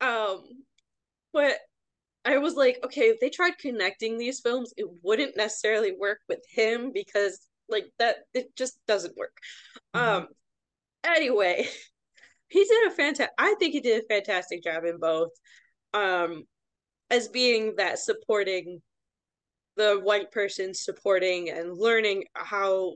Um, 0.00 0.42
but 1.32 1.54
I 2.24 2.38
was 2.38 2.54
like, 2.54 2.78
okay, 2.84 3.02
if 3.02 3.20
they 3.20 3.30
tried 3.30 3.58
connecting 3.58 4.18
these 4.18 4.40
films, 4.40 4.72
it 4.76 4.86
wouldn't 5.02 5.36
necessarily 5.36 5.92
work 5.92 6.18
with 6.28 6.40
him 6.50 6.90
because 6.92 7.48
like 7.68 7.86
that 7.98 8.16
it 8.34 8.54
just 8.56 8.78
doesn't 8.86 9.16
work. 9.16 9.36
Mhm. 9.94 10.00
Um 10.00 10.28
anyway, 11.04 11.68
he 12.48 12.64
did 12.64 12.88
a 12.88 12.90
fantastic 12.90 13.34
I 13.38 13.54
think 13.58 13.72
he 13.72 13.80
did 13.80 14.02
a 14.02 14.06
fantastic 14.06 14.62
job 14.62 14.84
in 14.84 14.98
both. 14.98 15.30
Um 15.94 16.44
as 17.10 17.28
being 17.28 17.76
that 17.76 17.98
supporting 17.98 18.80
the 19.76 20.00
white 20.02 20.30
person 20.30 20.74
supporting 20.74 21.50
and 21.50 21.76
learning 21.76 22.24
how 22.34 22.94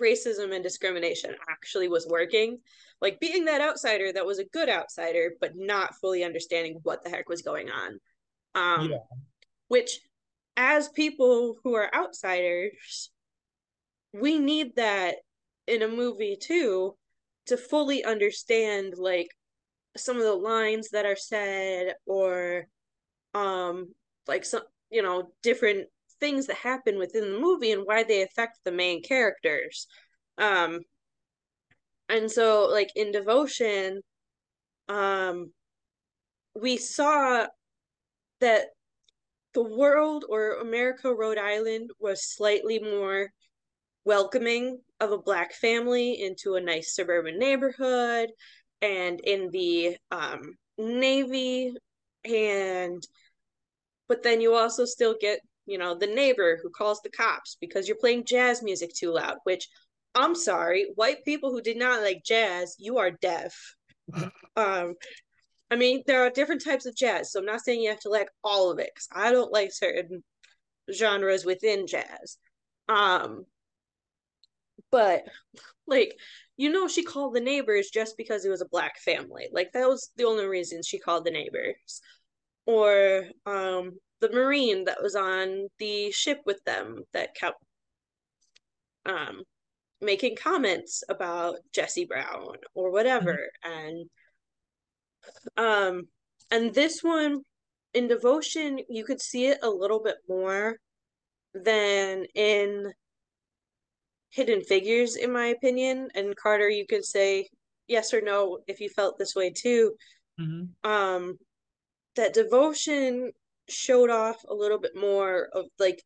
racism 0.00 0.54
and 0.54 0.62
discrimination 0.62 1.34
actually 1.48 1.88
was 1.88 2.06
working. 2.06 2.58
Like 3.00 3.20
being 3.20 3.46
that 3.46 3.60
outsider 3.60 4.12
that 4.12 4.26
was 4.26 4.38
a 4.38 4.44
good 4.44 4.68
outsider, 4.68 5.32
but 5.40 5.52
not 5.54 5.94
fully 5.96 6.24
understanding 6.24 6.80
what 6.82 7.02
the 7.02 7.10
heck 7.10 7.28
was 7.28 7.42
going 7.42 7.68
on. 7.70 8.00
Um, 8.54 8.90
Yeah. 8.90 8.98
Which, 9.68 10.00
as 10.56 10.88
people 10.88 11.56
who 11.62 11.74
are 11.74 11.94
outsiders, 11.94 13.10
we 14.12 14.38
need 14.38 14.76
that 14.76 15.16
in 15.66 15.82
a 15.82 15.88
movie 15.88 16.36
too 16.36 16.96
to 17.46 17.56
fully 17.56 18.04
understand 18.04 18.94
like 18.96 19.28
some 19.96 20.16
of 20.16 20.22
the 20.22 20.34
lines 20.34 20.90
that 20.90 21.06
are 21.06 21.16
said 21.16 21.94
or 22.06 22.66
um 23.34 23.88
like 24.26 24.44
some 24.44 24.62
you 24.90 25.02
know 25.02 25.30
different 25.42 25.88
things 26.20 26.46
that 26.46 26.56
happen 26.56 26.98
within 26.98 27.32
the 27.32 27.38
movie 27.38 27.72
and 27.72 27.82
why 27.84 28.02
they 28.02 28.22
affect 28.22 28.58
the 28.64 28.72
main 28.72 29.02
characters. 29.02 29.86
Um 30.38 30.80
and 32.08 32.30
so 32.30 32.68
like 32.70 32.90
in 32.94 33.12
devotion 33.12 34.00
um 34.88 35.50
we 36.54 36.76
saw 36.76 37.46
that 38.40 38.66
the 39.54 39.62
world 39.62 40.24
or 40.28 40.58
america 40.60 41.12
rhode 41.12 41.38
island 41.38 41.90
was 41.98 42.22
slightly 42.22 42.78
more 42.78 43.30
welcoming 44.04 44.78
of 45.00 45.10
a 45.10 45.18
black 45.18 45.52
family 45.52 46.22
into 46.22 46.54
a 46.54 46.60
nice 46.60 46.94
suburban 46.94 47.38
neighborhood 47.38 48.30
and 48.82 49.20
in 49.20 49.50
the 49.50 49.96
um 50.10 50.54
navy 50.78 51.74
and 52.24 53.02
but 54.08 54.22
then 54.22 54.40
you 54.40 54.54
also 54.54 54.84
still 54.84 55.16
get 55.20 55.40
you 55.66 55.78
know 55.78 55.94
the 55.94 56.06
neighbor 56.06 56.58
who 56.62 56.70
calls 56.70 57.00
the 57.02 57.10
cops 57.10 57.56
because 57.60 57.88
you're 57.88 57.96
playing 57.96 58.24
jazz 58.24 58.62
music 58.62 58.92
too 58.94 59.12
loud 59.12 59.36
which 59.44 59.68
i'm 60.14 60.34
sorry 60.34 60.86
white 60.94 61.24
people 61.24 61.50
who 61.50 61.60
did 61.60 61.76
not 61.76 62.02
like 62.02 62.22
jazz 62.24 62.76
you 62.78 62.98
are 62.98 63.10
deaf. 63.10 63.54
Um 64.56 64.94
i 65.70 65.76
mean 65.76 66.02
there 66.06 66.22
are 66.22 66.30
different 66.30 66.64
types 66.64 66.86
of 66.86 66.96
jazz 66.96 67.30
so 67.30 67.40
i'm 67.40 67.44
not 67.44 67.60
saying 67.60 67.82
you 67.82 67.90
have 67.90 68.00
to 68.00 68.08
like 68.08 68.30
all 68.42 68.70
of 68.70 68.78
it 68.78 68.90
because 68.94 69.08
i 69.12 69.30
don't 69.30 69.52
like 69.52 69.70
certain 69.72 70.22
genres 70.92 71.44
within 71.44 71.86
jazz. 71.86 72.38
Um 72.88 73.44
but 74.90 75.24
like 75.86 76.14
you 76.56 76.70
know 76.70 76.88
she 76.88 77.02
called 77.02 77.34
the 77.34 77.40
neighbors 77.40 77.90
just 77.92 78.16
because 78.16 78.44
it 78.44 78.50
was 78.50 78.62
a 78.62 78.68
black 78.68 78.98
family. 78.98 79.48
Like 79.52 79.72
that 79.72 79.88
was 79.88 80.10
the 80.16 80.24
only 80.24 80.46
reason 80.46 80.82
she 80.82 80.98
called 80.98 81.24
the 81.24 81.30
neighbors. 81.30 82.00
Or 82.66 83.24
um 83.44 83.98
the 84.20 84.30
marine 84.30 84.84
that 84.84 85.02
was 85.02 85.14
on 85.14 85.68
the 85.78 86.10
ship 86.10 86.40
with 86.46 86.62
them 86.64 87.02
that 87.12 87.34
kept 87.34 87.62
um 89.04 89.42
making 90.00 90.36
comments 90.36 91.02
about 91.08 91.56
Jesse 91.72 92.06
Brown 92.06 92.56
or 92.74 92.90
whatever. 92.90 93.38
And 93.62 94.08
um 95.56 96.02
and 96.50 96.74
this 96.74 97.02
one 97.02 97.42
in 97.94 98.08
devotion 98.08 98.78
you 98.88 99.04
could 99.04 99.20
see 99.20 99.46
it 99.46 99.58
a 99.62 99.70
little 99.70 100.02
bit 100.02 100.16
more 100.28 100.76
than 101.54 102.26
in 102.34 102.92
hidden 104.36 104.60
figures 104.60 105.16
in 105.16 105.32
my 105.32 105.46
opinion. 105.46 106.08
And 106.14 106.36
Carter 106.36 106.68
you 106.68 106.86
could 106.86 107.04
say 107.04 107.48
yes 107.88 108.12
or 108.12 108.20
no 108.20 108.58
if 108.68 108.80
you 108.80 108.90
felt 108.90 109.18
this 109.18 109.34
way 109.34 109.50
too. 109.50 109.96
Mhm. 110.38 110.68
um 110.84 111.38
that 112.16 112.34
devotion 112.34 113.32
showed 113.68 114.10
off 114.10 114.36
a 114.46 114.54
little 114.54 114.78
bit 114.78 114.94
more 114.94 115.48
of 115.54 115.64
like 115.78 116.02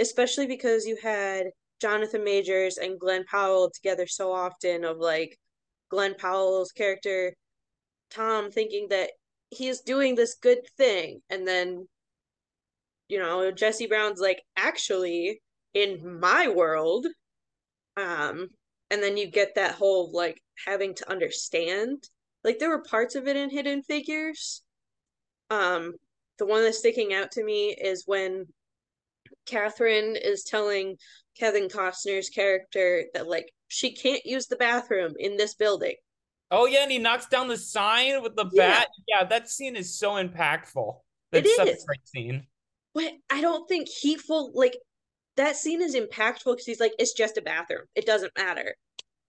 especially 0.00 0.46
because 0.48 0.84
you 0.84 0.96
had 1.00 1.46
Jonathan 1.80 2.24
Majors 2.24 2.76
and 2.78 2.98
Glen 2.98 3.24
Powell 3.30 3.70
together 3.70 4.06
so 4.08 4.32
often 4.32 4.84
of 4.84 4.98
like 4.98 5.38
Glen 5.90 6.14
Powell's 6.16 6.72
character 6.72 7.34
Tom 8.10 8.50
thinking 8.50 8.88
that 8.90 9.10
he's 9.50 9.80
doing 9.82 10.16
this 10.16 10.34
good 10.34 10.66
thing. 10.76 11.20
And 11.30 11.46
then 11.46 11.86
you 13.08 13.18
know 13.20 13.52
Jesse 13.52 13.86
Brown's 13.86 14.20
like 14.20 14.42
actually 14.56 15.40
in 15.74 16.20
my 16.20 16.48
world 16.48 17.06
um 17.96 18.48
and 18.90 19.02
then 19.02 19.16
you 19.16 19.30
get 19.30 19.54
that 19.56 19.74
whole 19.74 20.10
like 20.12 20.40
having 20.66 20.94
to 20.94 21.10
understand 21.10 22.02
like 22.44 22.58
there 22.58 22.70
were 22.70 22.82
parts 22.82 23.14
of 23.14 23.26
it 23.26 23.36
in 23.36 23.50
hidden 23.50 23.82
figures 23.82 24.62
um 25.50 25.92
the 26.38 26.46
one 26.46 26.62
that's 26.62 26.78
sticking 26.78 27.12
out 27.12 27.30
to 27.32 27.44
me 27.44 27.74
is 27.80 28.04
when 28.06 28.46
Catherine 29.46 30.16
is 30.16 30.42
telling 30.42 30.96
Kevin 31.38 31.68
Costner's 31.68 32.28
character 32.28 33.04
that 33.14 33.28
like 33.28 33.52
she 33.68 33.94
can't 33.94 34.24
use 34.24 34.46
the 34.46 34.56
bathroom 34.56 35.14
in 35.18 35.36
this 35.36 35.54
building 35.54 35.94
Oh 36.50 36.66
yeah, 36.66 36.82
and 36.82 36.92
he 36.92 36.98
knocks 36.98 37.26
down 37.26 37.48
the 37.48 37.56
sign 37.56 38.22
with 38.22 38.36
the 38.36 38.48
Yeah. 38.52 38.68
bat. 38.68 38.88
Yeah, 39.08 39.24
that 39.24 39.48
scene 39.48 39.74
is 39.74 39.98
so 39.98 40.12
impactful. 40.12 41.00
It 41.32 41.46
It's 41.46 41.56
such 41.56 41.68
is. 41.68 41.82
a 41.82 41.86
great 41.86 42.06
scene. 42.06 42.46
but 42.94 43.12
I 43.30 43.40
don't 43.40 43.66
think 43.68 43.88
he 43.88 44.16
full 44.16 44.52
like 44.54 44.76
that 45.36 45.56
scene 45.56 45.82
is 45.82 45.94
impactful 45.96 46.44
because 46.52 46.66
he's 46.66 46.80
like 46.80 46.92
it's 46.98 47.12
just 47.14 47.36
a 47.38 47.42
bathroom. 47.42 47.86
It 47.94 48.06
doesn't 48.06 48.32
matter. 48.38 48.74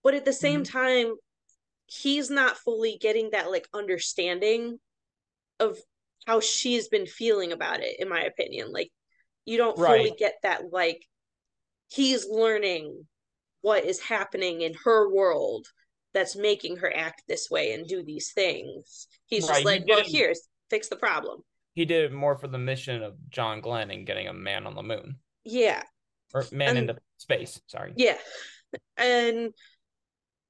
But 0.03 0.14
at 0.14 0.26
the 0.26 0.34
same 0.34 0.62
Mhm. 0.64 0.72
time 0.72 1.16
he's 1.88 2.30
not 2.30 2.58
fully 2.58 2.97
getting 2.99 3.32
that 3.32 3.49
like 3.51 3.68
understanding 3.74 4.80
of 5.60 5.78
how 6.26 6.39
she's 6.39 6.88
been 6.89 7.06
feeling 7.06 7.51
about 7.51 7.80
it 7.82 7.99
in 7.99 8.10
my 8.10 8.22
opinion. 8.22 8.72
Like 8.72 8.89
you 9.45 9.58
don't 9.58 9.78
fully 9.78 10.12
get 10.18 10.36
that 10.43 10.72
like 10.72 11.06
he's 11.89 12.28
learning 12.28 13.08
what 13.62 13.86
is 13.86 13.99
happening 13.99 14.62
in 14.62 14.74
her 14.84 15.12
world 15.14 15.68
that's 16.14 16.36
making 16.36 16.78
her 16.78 16.91
act 16.95 17.24
this 17.28 17.49
way 17.49 17.74
and 17.74 17.88
do 17.88 18.03
these 18.03 18.32
things. 18.34 19.08
He's 19.28 19.43
Right, 19.43 19.49
just 19.49 19.60
he 19.60 19.66
like 19.66 19.84
well 19.88 19.97
didn't- 19.97 20.12
here's 20.12 20.47
fix 20.70 20.88
the 20.88 20.95
problem. 20.95 21.43
He 21.74 21.86
did 21.86 22.06
it 22.06 22.14
more 22.14 22.38
for 22.38 22.47
the 22.47 22.58
mission 22.58 23.03
of 23.03 23.18
John 23.30 23.60
Glenn 23.62 23.91
and 23.91 24.06
getting 24.08 24.28
a 24.28 24.34
man 24.34 24.66
on 24.66 24.76
the 24.76 24.84
moon. 24.84 25.20
Yeah 25.43 25.84
or 26.34 26.46
man 26.52 26.70
And- 26.70 26.90
into 26.90 26.98
space. 27.18 27.62
Sorry. 27.68 27.94
Yeah. 27.96 28.18
And 28.98 29.54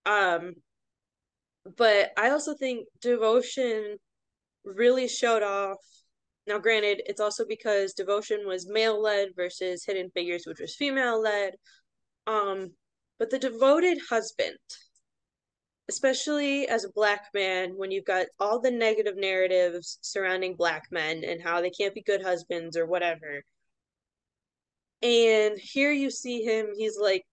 um 0.05 0.53
but 1.77 2.11
I 2.17 2.29
also 2.29 2.53
think 2.53 2.87
Devotion 3.01 3.97
really 4.63 5.07
showed 5.07 5.43
off 5.43 5.77
now 6.47 6.57
granted 6.59 7.01
it's 7.05 7.21
also 7.21 7.45
because 7.45 7.93
devotion 7.93 8.47
was 8.47 8.67
male 8.67 9.01
led 9.01 9.29
versus 9.35 9.83
hidden 9.85 10.09
figures 10.11 10.43
which 10.45 10.59
was 10.59 10.75
female 10.75 11.21
led 11.21 11.53
um 12.27 12.71
but 13.19 13.29
the 13.29 13.39
devoted 13.39 13.97
husband 14.09 14.57
especially 15.87 16.67
as 16.67 16.83
a 16.83 16.91
black 16.93 17.27
man 17.33 17.73
when 17.77 17.91
you've 17.91 18.05
got 18.05 18.25
all 18.39 18.59
the 18.59 18.71
negative 18.71 19.15
narratives 19.17 19.99
surrounding 20.01 20.55
black 20.55 20.83
men 20.91 21.23
and 21.23 21.41
how 21.41 21.61
they 21.61 21.69
can't 21.69 21.93
be 21.93 22.01
good 22.01 22.23
husbands 22.23 22.75
or 22.75 22.87
whatever 22.87 23.43
and 25.01 25.57
here 25.59 25.91
you 25.91 26.09
see 26.09 26.43
him 26.43 26.67
he's 26.77 26.97
like 26.99 27.23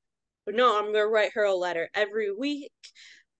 no 0.48 0.78
i'm 0.78 0.92
gonna 0.92 1.06
write 1.06 1.32
her 1.34 1.44
a 1.44 1.54
letter 1.54 1.88
every 1.94 2.32
week. 2.32 2.72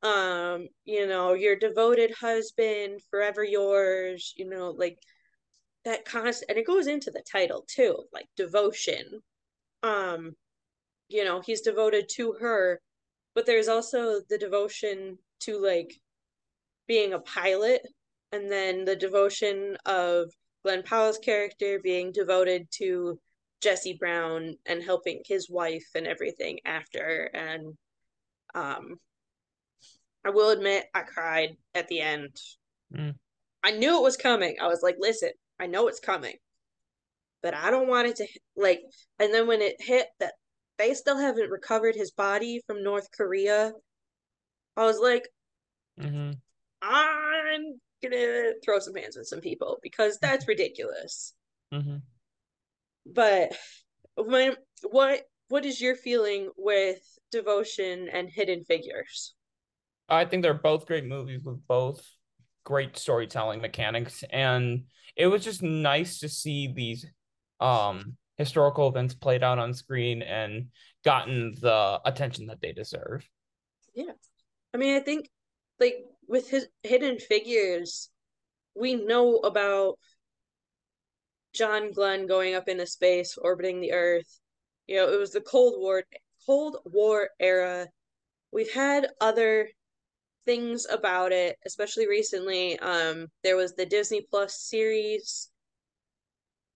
Um 0.03 0.69
you 0.85 1.07
know 1.07 1.35
your 1.35 1.57
devoted 1.57 2.13
husband 2.13 3.01
forever 3.11 3.45
yours 3.45 4.35
you 4.37 4.49
know 4.49 4.71
like 4.71 4.99
that 5.85 6.05
constant 6.05 6.51
and 6.51 6.59
it 6.59 6.67
goes 6.67 6.87
into 6.87 7.11
the 7.11 7.23
title 7.31 7.65
too 7.69 8.05
like 8.13 8.27
devotion. 8.37 9.21
Um 9.83 10.33
you 11.09 11.25
know 11.25 11.41
he's 11.41 11.61
devoted 11.61 12.09
to 12.17 12.33
her 12.41 12.81
but 13.35 13.47
there's 13.47 13.69
also 13.69 14.21
the 14.29 14.39
devotion 14.39 15.19
to 15.41 15.59
like 15.61 15.93
being 16.87 17.13
a 17.13 17.21
pilot 17.21 17.83
and 18.33 18.51
then 18.51 18.85
the 18.85 18.97
devotion 18.97 19.77
of 19.87 20.31
Glen 20.65 20.83
Powell's 20.83 21.19
character 21.19 21.81
being 21.83 22.13
devoted 22.13 22.67
to 22.73 23.19
Jesse 23.63 23.97
Brown 23.99 24.57
and 24.67 24.83
helping 24.83 25.23
his 25.25 25.49
wife 25.49 25.87
and 25.95 26.07
everything 26.07 26.59
after 26.65 27.31
and 27.33 27.75
um 28.55 28.97
I 30.25 30.31
will 30.31 30.51
admit 30.51 30.85
I 30.95 31.03
cried 31.03 31.57
at 31.75 31.89
the 31.89 32.01
end. 32.01 32.37
Mm. 32.95 33.15
I 33.65 33.73
knew 33.73 33.97
it 33.97 34.03
was 34.03 34.17
coming. 34.17 34.57
I 34.63 34.69
was 34.69 34.81
like, 34.81 34.95
listen, 34.99 35.31
I 35.59 35.67
know 35.67 35.89
it's 35.89 35.99
coming. 35.99 36.37
But 37.43 37.55
I 37.55 37.73
don't 37.73 37.89
want 37.89 38.07
it 38.07 38.17
to 38.17 38.27
like 38.57 38.83
and 39.19 39.33
then 39.33 39.47
when 39.47 39.63
it 39.63 39.77
hit 39.81 40.07
that 40.21 40.35
they 40.79 40.95
still 40.95 41.19
haven't 41.19 41.51
recovered 41.51 41.95
his 41.95 42.11
body 42.11 42.61
from 42.67 42.83
North 42.83 43.09
Korea. 43.17 43.73
I 44.77 44.85
was 44.85 44.99
like, 44.99 45.29
Mm-hmm. 46.01 46.33
I'm 46.83 47.81
gonna 48.03 48.53
throw 48.65 48.79
some 48.79 48.95
hands 48.95 49.17
with 49.17 49.27
some 49.27 49.41
people 49.41 49.79
because 49.83 50.19
that's 50.21 50.49
ridiculous. 50.49 51.35
Mm-hmm. 51.73 51.97
But 53.07 53.57
when 54.17 54.57
what 54.83 55.23
what 55.49 55.65
is 55.65 55.81
your 55.81 55.97
feeling 55.97 56.51
with 56.57 57.01
devotion 57.31 58.09
and 58.09 58.29
hidden 58.29 58.65
figures? 58.65 59.35
I 60.09 60.25
think 60.25 60.43
they're 60.43 60.55
both 60.55 60.87
great 60.87 61.05
movies 61.05 61.43
with 61.45 61.67
both 61.67 62.07
great 62.65 62.97
storytelling 62.97 63.61
mechanics, 63.61 64.25
and 64.31 64.85
it 65.17 65.27
was 65.27 65.45
just 65.45 65.63
nice 65.63 66.21
to 66.21 66.29
see 66.29 66.73
these 66.73 67.07
um 67.61 68.17
historical 68.37 68.89
events 68.89 69.15
played 69.15 69.43
out 69.43 69.59
on 69.59 69.75
screen 69.75 70.23
and 70.23 70.69
gotten 71.05 71.55
the 71.61 72.01
attention 72.05 72.47
that 72.47 72.61
they 72.61 72.73
deserve. 72.73 73.29
Yeah. 73.95 74.13
I 74.73 74.79
mean, 74.79 74.97
I 74.97 75.01
think 75.01 75.29
like 75.79 75.97
with 76.27 76.49
his 76.49 76.69
hidden 76.83 77.19
figures, 77.19 78.09
we 78.75 78.95
know 78.95 79.37
about 79.39 79.99
John 81.53 81.93
Glenn 81.93 82.27
going 82.27 82.55
up 82.55 82.69
into 82.69 82.87
space, 82.87 83.37
orbiting 83.39 83.81
the 83.81 83.93
Earth. 83.93 84.41
You 84.87 84.97
know, 84.97 85.13
it 85.13 85.19
was 85.19 85.33
the 85.33 85.41
Cold 85.41 85.75
War 85.81 86.05
Cold 86.47 86.79
War 86.85 87.31
era. 87.41 87.89
We've 88.53 88.73
had 88.73 89.09
other 89.21 89.69
things 90.45 90.87
about 90.91 91.33
it, 91.33 91.59
especially 91.67 92.09
recently. 92.09 92.79
Um, 92.79 93.29
there 93.43 93.57
was 93.57 93.75
the 93.75 93.87
Disney 93.87 94.23
Plus 94.31 94.61
series. 94.61 95.51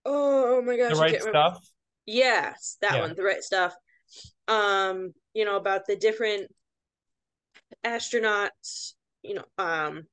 Oh, 0.05 0.59
oh 0.59 0.63
my 0.63 0.77
gosh, 0.77 0.93
the 0.93 0.97
right 1.01 1.23
stuff. 1.23 1.59
Yes, 2.07 2.79
that 2.81 2.95
Yeah. 2.95 3.01
one, 3.03 3.15
the 3.17 3.25
right 3.25 3.43
stuff. 3.43 3.75
Um, 4.49 5.15
you 5.35 5.45
know, 5.45 5.57
about 5.57 5.87
the 5.87 5.97
different 5.97 6.51
astronauts, 7.85 8.95
you 9.23 9.35
know, 9.35 9.45
um 9.59 10.07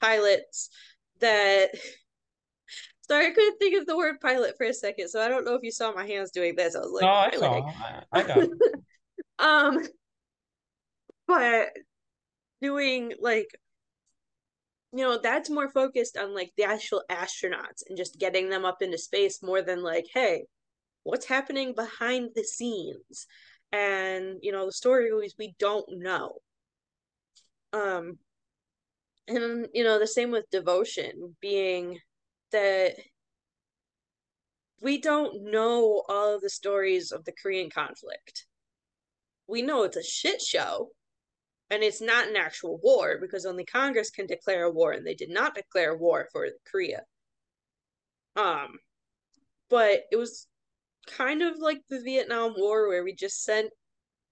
pilots 0.00 0.70
that 1.20 1.70
sorry, 3.10 3.26
I 3.26 3.30
couldn't 3.30 3.58
think 3.58 3.80
of 3.80 3.86
the 3.86 3.96
word 3.96 4.20
pilot 4.20 4.56
for 4.56 4.66
a 4.66 4.72
second, 4.72 5.08
so 5.08 5.20
I 5.20 5.28
don't 5.28 5.44
know 5.44 5.54
if 5.54 5.64
you 5.64 5.72
saw 5.72 5.92
my 5.92 6.06
hands 6.06 6.30
doing 6.30 6.54
this. 6.54 6.76
I 6.76 6.78
was 6.78 6.92
like 6.92 7.02
no, 7.02 7.08
I 7.08 7.30
piloting. 7.30 7.74
saw. 7.74 7.84
I, 7.84 8.20
I 8.20 8.22
got 8.22 8.38
it. 8.38 8.50
um 9.40 9.82
but 11.26 11.68
doing 12.60 13.12
like 13.20 13.48
you 14.92 15.02
know 15.02 15.18
that's 15.20 15.50
more 15.50 15.68
focused 15.70 16.16
on 16.16 16.34
like 16.34 16.52
the 16.56 16.64
actual 16.64 17.02
astronauts 17.10 17.82
and 17.88 17.96
just 17.96 18.18
getting 18.18 18.48
them 18.48 18.64
up 18.64 18.82
into 18.82 18.98
space 18.98 19.42
more 19.42 19.62
than 19.62 19.82
like 19.82 20.06
hey 20.12 20.44
what's 21.04 21.26
happening 21.26 21.74
behind 21.74 22.30
the 22.34 22.44
scenes 22.44 23.26
and 23.72 24.38
you 24.42 24.52
know 24.52 24.66
the 24.66 24.72
stories 24.72 25.34
we 25.38 25.54
don't 25.58 25.86
know 25.90 26.34
um 27.72 28.18
and 29.28 29.68
you 29.72 29.84
know 29.84 29.98
the 29.98 30.06
same 30.06 30.30
with 30.30 30.50
devotion 30.50 31.36
being 31.40 31.98
that 32.52 32.94
we 34.82 35.00
don't 35.00 35.50
know 35.50 36.02
all 36.08 36.34
of 36.34 36.40
the 36.40 36.50
stories 36.50 37.12
of 37.12 37.24
the 37.24 37.32
korean 37.32 37.70
conflict. 37.70 38.46
We 39.46 39.62
know 39.62 39.82
it's 39.82 39.96
a 39.96 40.02
shit 40.02 40.40
show 40.40 40.90
and 41.70 41.82
it's 41.82 42.00
not 42.00 42.28
an 42.28 42.36
actual 42.36 42.78
war 42.82 43.18
because 43.20 43.46
only 43.46 43.64
congress 43.64 44.10
can 44.10 44.26
declare 44.26 44.64
a 44.64 44.70
war 44.70 44.92
and 44.92 45.06
they 45.06 45.14
did 45.14 45.30
not 45.30 45.54
declare 45.54 45.96
war 45.96 46.28
for 46.32 46.48
korea. 46.70 47.02
Um 48.36 48.78
but 49.68 50.02
it 50.10 50.16
was 50.16 50.46
kind 51.06 51.42
of 51.42 51.58
like 51.58 51.80
the 51.88 52.00
vietnam 52.00 52.54
war 52.56 52.88
where 52.88 53.04
we 53.04 53.14
just 53.14 53.44
sent 53.44 53.70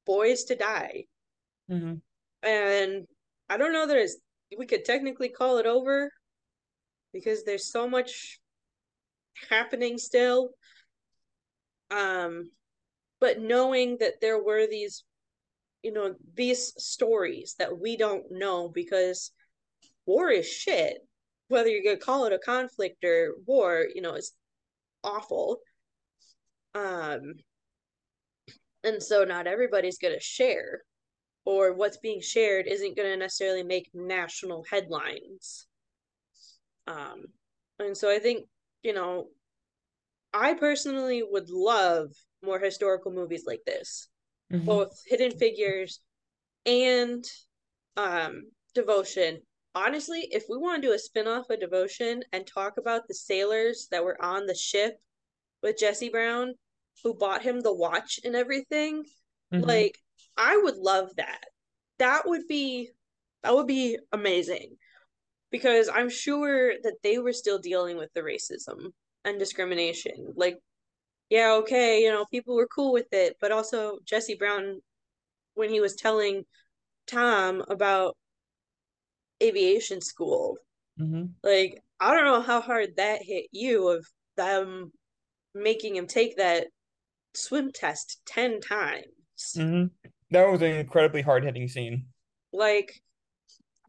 boys 0.07 0.45
to 0.45 0.57
die. 0.57 1.05
Hmm 1.69 1.95
and 2.43 3.07
i 3.49 3.57
don't 3.57 3.73
know 3.73 3.87
that 3.87 3.97
it's, 3.97 4.17
we 4.57 4.67
could 4.67 4.85
technically 4.85 5.29
call 5.29 5.59
it 5.59 5.67
over 5.67 6.11
because 7.19 7.45
there's 7.45 7.71
so 7.71 7.89
much 7.89 8.41
happening 9.51 9.99
still 9.99 10.51
um 11.91 12.51
but 13.21 13.41
knowing 13.41 13.97
that 14.01 14.21
there 14.21 14.43
were 14.43 14.67
these 14.67 15.05
you 15.83 15.93
know 15.93 16.15
these 16.35 16.73
stories 16.77 17.55
that 17.59 17.79
we 17.79 17.97
don't 17.97 18.25
know 18.31 18.69
because 18.69 19.31
war 20.07 20.31
is 20.31 20.49
shit. 20.49 20.99
Whether 21.49 21.69
you're 21.69 21.85
gonna 21.85 21.97
call 21.97 22.25
it 22.25 22.33
a 22.33 22.39
conflict 22.39 23.05
or 23.05 23.35
war 23.47 23.87
you 23.95 24.03
know 24.03 24.15
it's 24.15 24.33
awful. 25.05 25.59
Um 26.75 27.35
and 28.85 29.03
so 29.03 29.25
not 29.25 29.47
everybody's 29.47 29.99
gonna 29.99 30.21
share 30.21 30.83
or 31.45 31.73
what's 31.73 31.99
being 31.99 32.21
shared 32.21 32.67
isn't 32.67 32.97
gonna 32.97 33.17
necessarily 33.17 33.63
make 33.63 33.89
national 33.95 34.65
headlines 34.71 35.68
um 36.89 37.25
and 37.79 37.97
so 37.97 38.11
i 38.11 38.19
think 38.19 38.45
you 38.83 38.93
know 38.93 39.29
i 40.33 40.55
personally 40.55 41.23
would 41.23 41.51
love 41.51 42.11
more 42.43 42.59
historical 42.59 43.13
movies 43.13 43.45
like 43.47 43.61
this 43.67 44.09
Mhm. 44.53 44.65
both 44.65 45.03
hidden 45.07 45.31
figures 45.39 46.01
and 46.67 47.25
um 47.97 48.51
devotion 48.75 49.41
honestly 49.75 50.27
if 50.31 50.45
we 50.49 50.57
want 50.57 50.83
to 50.83 50.89
do 50.89 50.95
a 50.95 50.99
spin-off 50.99 51.51
of 51.51 51.61
devotion 51.61 52.23
and 52.33 52.47
talk 52.47 52.79
about 52.79 53.07
the 53.07 53.15
sailors 53.15 53.89
that 53.91 54.05
were 54.05 54.21
on 54.23 54.47
the 54.47 54.55
ship 54.55 54.99
with 55.63 55.79
jesse 55.79 56.09
brown 56.09 56.55
who 57.05 57.15
bought 57.15 57.43
him 57.43 57.61
the 57.61 57.75
watch 57.75 58.19
and 58.25 58.35
everything 58.35 59.05
Mhm. 59.53 59.67
like 59.67 59.99
i 60.37 60.57
would 60.57 60.77
love 60.77 61.15
that 61.17 61.45
that 61.99 62.27
would 62.27 62.47
be 62.49 62.91
that 63.43 63.55
would 63.55 63.67
be 63.67 63.99
amazing 64.13 64.77
because 65.51 65.89
i'm 65.89 66.11
sure 66.11 66.75
that 66.83 66.97
they 67.03 67.19
were 67.19 67.33
still 67.33 67.59
dealing 67.59 67.97
with 67.97 68.13
the 68.15 68.21
racism 68.21 68.93
and 69.25 69.39
discrimination 69.39 70.33
like 70.37 70.59
yeah, 71.31 71.53
okay, 71.63 72.03
you 72.03 72.11
know, 72.11 72.25
people 72.31 72.57
were 72.57 72.69
cool 72.75 72.93
with 72.93 73.13
it, 73.13 73.37
but 73.41 73.53
also 73.53 73.99
Jesse 74.05 74.35
Brown, 74.35 74.81
when 75.55 75.71
he 75.71 75.81
was 75.81 75.95
telling 75.95 76.45
Tom 77.07 77.63
about 77.69 78.17
aviation 79.43 80.01
school, 80.01 80.59
Mhm. 80.99 81.35
like, 81.43 81.83
I 82.01 82.15
don't 82.15 82.25
know 82.25 82.41
how 82.41 82.61
hard 82.61 82.97
that 82.97 83.23
hit 83.23 83.47
you 83.53 83.89
of 83.89 84.07
them 84.37 84.93
making 85.55 85.97
him 85.97 86.07
take 86.07 86.37
that 86.37 86.69
swim 87.35 87.73
test 87.73 88.21
10 88.27 88.61
times. 88.61 89.55
Mhm. 89.57 89.91
That 90.31 90.47
was 90.51 90.63
an 90.63 90.73
incredibly 90.77 91.23
hard 91.23 91.45
hitting 91.45 91.69
scene. 91.69 92.13
Like, 92.53 93.03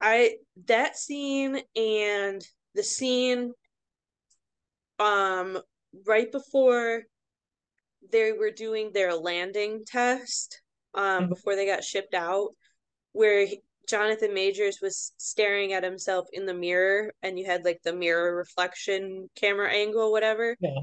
I, 0.02 0.38
that 0.68 0.98
scene 0.98 1.62
and 1.76 2.46
the 2.76 2.84
scene, 2.84 3.54
um, 5.00 5.60
right 6.06 6.32
before 6.32 7.04
they 8.12 8.32
were 8.32 8.52
doing 8.52 8.92
their 8.92 9.14
landing 9.14 9.84
test 9.86 10.62
um 10.94 11.26
Mhm. 11.26 11.30
before 11.30 11.56
they 11.56 11.66
got 11.66 11.84
shipped 11.84 12.14
out 12.14 12.56
where 13.12 13.46
he- 13.46 13.62
Jonathan 13.88 14.34
Majors 14.34 14.82
was 14.82 15.14
staring 15.18 15.74
at 15.74 15.84
himself 15.84 16.28
in 16.32 16.46
the 16.46 16.54
mirror 16.54 17.14
and 17.22 17.38
you 17.40 17.46
had 17.46 17.66
like 17.66 17.82
the 17.84 17.94
mirror 17.94 18.36
reflection 18.36 19.30
camera 19.36 19.70
angle, 19.72 20.12
whatever. 20.12 20.56
Yeah. 20.60 20.82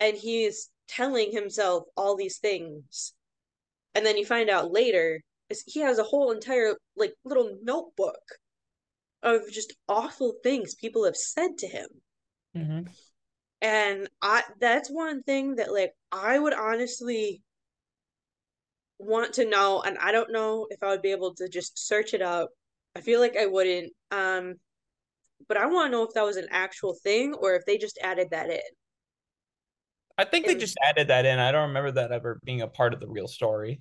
And 0.00 0.16
he's 0.16 0.70
telling 0.86 1.32
himself 1.32 1.84
all 1.96 2.14
these 2.16 2.38
things. 2.38 3.12
And 3.94 4.06
then 4.06 4.16
you 4.16 4.24
find 4.24 4.48
out 4.50 4.70
later 4.72 5.20
is 5.48 5.64
he 5.66 5.80
has 5.80 5.98
a 5.98 6.04
whole 6.04 6.30
entire 6.30 6.76
like 6.96 7.14
little 7.24 7.58
notebook 7.62 8.22
of 9.24 9.50
just 9.50 9.74
awful 9.88 10.34
things 10.44 10.76
people 10.76 11.04
have 11.04 11.16
said 11.16 11.58
to 11.58 11.66
him. 11.66 11.88
hmm 12.54 12.84
And 13.60 14.08
I 14.22 14.44
that's 14.60 14.90
one 14.90 15.22
thing 15.24 15.56
that 15.56 15.72
like 15.72 15.92
I 16.12 16.38
would 16.38 16.54
honestly 16.54 17.42
want 18.98 19.34
to 19.34 19.44
know 19.48 19.82
and 19.82 19.98
I 19.98 20.12
don't 20.12 20.32
know 20.32 20.66
if 20.70 20.82
I 20.82 20.88
would 20.88 21.02
be 21.02 21.10
able 21.12 21.34
to 21.36 21.48
just 21.48 21.78
search 21.86 22.14
it 22.14 22.22
up. 22.22 22.50
I 22.96 23.00
feel 23.00 23.20
like 23.20 23.36
I 23.36 23.46
wouldn't. 23.46 23.92
Um 24.10 24.54
but 25.48 25.56
I 25.58 25.66
want 25.66 25.88
to 25.88 25.92
know 25.92 26.04
if 26.04 26.14
that 26.14 26.24
was 26.24 26.36
an 26.38 26.48
actual 26.50 26.94
thing 27.02 27.34
or 27.34 27.54
if 27.54 27.64
they 27.66 27.78
just 27.78 27.98
added 28.02 28.30
that 28.30 28.50
in. 28.50 28.60
I 30.16 30.24
think 30.24 30.46
they 30.46 30.54
just 30.54 30.78
added 30.84 31.08
that 31.08 31.26
in. 31.26 31.38
I 31.38 31.50
don't 31.52 31.68
remember 31.68 31.92
that 31.92 32.12
ever 32.12 32.40
being 32.44 32.62
a 32.62 32.68
part 32.68 32.94
of 32.94 33.00
the 33.00 33.08
real 33.08 33.28
story. 33.28 33.80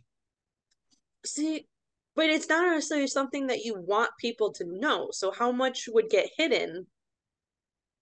See, 1.25 1.67
but 2.16 2.26
it's 2.26 2.49
not 2.49 2.66
necessarily 2.66 3.07
something 3.07 3.47
that 3.47 3.64
you 3.64 3.76
want 3.76 4.11
people 4.20 4.51
to 4.53 4.66
know. 4.68 5.09
So 5.11 5.32
how 5.32 5.51
much 5.51 5.89
would 5.91 6.09
get 6.09 6.30
hidden 6.38 6.88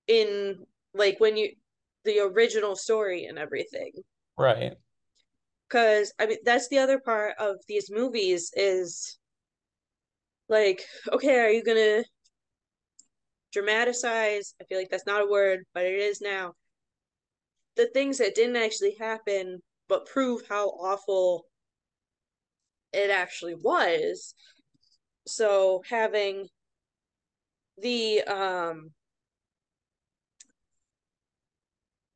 in 0.08 0.66
like 0.94 1.20
when 1.20 1.38
you 1.38 1.54
the 2.04 2.20
original 2.20 2.76
story 2.76 3.26
and 3.26 3.38
everything? 3.38 3.92
Right. 4.38 4.74
Because 5.68 6.14
I 6.20 6.26
mean 6.26 6.40
that's 6.44 6.68
the 6.68 6.80
other 6.80 7.00
part 7.00 7.36
of 7.40 7.56
these 7.68 7.90
movies 7.90 8.52
is 8.56 9.18
like, 10.50 10.84
okay, 11.12 11.40
are 11.40 11.52
you 11.52 11.64
gonna 11.64 12.04
dramatize? 13.54 14.56
I 14.62 14.66
feel 14.66 14.78
like 14.78 14.90
that's 14.90 15.06
not 15.06 15.22
a 15.22 15.30
word, 15.30 15.62
but 15.74 15.86
it 15.86 15.96
is 15.96 16.20
now. 16.22 16.54
The 17.78 17.88
things 17.94 18.18
that 18.18 18.36
didn't 18.36 18.58
actually 18.58 18.98
happen, 19.00 19.62
but 19.88 20.06
prove 20.06 20.42
how 20.50 20.68
awful 20.68 21.46
it 22.94 23.10
actually 23.10 23.56
was. 23.56 24.34
So 25.28 25.82
having 25.90 26.48
the 27.78 28.22
um 28.22 28.92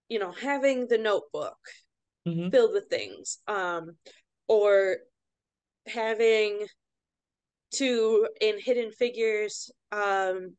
you 0.09 0.19
know, 0.19 0.31
having 0.31 0.87
the 0.87 0.97
notebook 0.97 1.57
hmm 2.25 2.49
filled 2.49 2.73
with 2.73 2.87
things 2.89 3.39
um 3.47 3.95
or 4.47 4.97
having 5.87 6.65
to 7.71 8.27
in 8.41 8.59
hidden 8.59 8.91
figures 8.91 9.71
um 9.91 10.53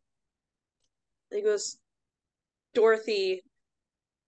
it 1.30 1.44
was 1.44 1.78
Dorothy 2.74 3.42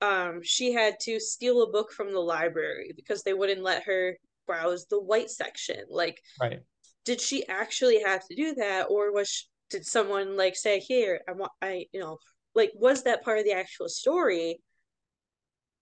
um 0.01 0.41
she 0.43 0.73
had 0.73 0.99
to 1.01 1.21
steal 1.21 1.63
a 1.63 1.71
book 1.71 1.93
from 1.93 2.13
the 2.13 2.21
library 2.21 2.93
because 2.97 3.23
they 3.23 3.35
wouldn't 3.35 3.63
let 3.63 3.85
her 3.85 4.17
browse 4.49 4.87
the 4.87 5.01
white 5.01 5.31
section 5.31 5.85
like 5.89 6.21
Right. 6.41 6.61
did 7.05 7.21
she 7.21 7.47
actually 7.47 8.03
have 8.03 8.27
to 8.27 8.35
do 8.35 8.55
that 8.57 8.87
or 8.91 9.13
was 9.13 9.29
she, 9.29 9.45
did 9.71 9.87
someone 9.87 10.37
like 10.37 10.57
say 10.57 10.81
here 10.81 11.21
I 11.29 11.33
want 11.33 11.53
I 11.63 11.87
you 11.93 12.01
know 12.01 12.19
like 12.57 12.73
was 12.75 13.05
that 13.05 13.23
part 13.23 13.39
of 13.39 13.45
the 13.45 13.53
actual 13.53 13.89
story? 13.89 14.61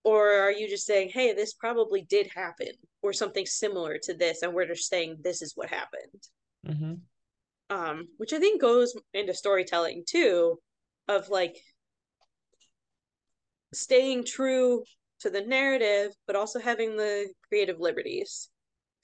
Or 0.04 0.30
are 0.30 0.52
you 0.52 0.68
just 0.68 0.86
saying 0.86 1.10
hey 1.14 1.32
this 1.32 1.54
probably 1.54 2.02
did 2.02 2.28
happen 2.34 2.72
or 3.02 3.14
something 3.14 3.46
similar 3.46 3.96
to 4.02 4.14
this 4.14 4.42
and 4.42 4.52
we're 4.52 4.66
just 4.66 4.90
saying 4.90 5.16
this 5.22 5.40
is 5.40 5.52
what 5.56 5.70
happened. 5.70 6.22
Hmm 6.66 6.94
um 7.70 8.06
which 8.18 8.32
i 8.32 8.38
think 8.38 8.60
goes 8.60 8.94
into 9.12 9.34
storytelling 9.34 10.04
too 10.06 10.58
of 11.08 11.28
like 11.28 11.56
staying 13.72 14.24
true 14.24 14.82
to 15.20 15.30
the 15.30 15.40
narrative 15.40 16.12
but 16.26 16.36
also 16.36 16.60
having 16.60 16.96
the 16.96 17.26
creative 17.48 17.80
liberties 17.80 18.48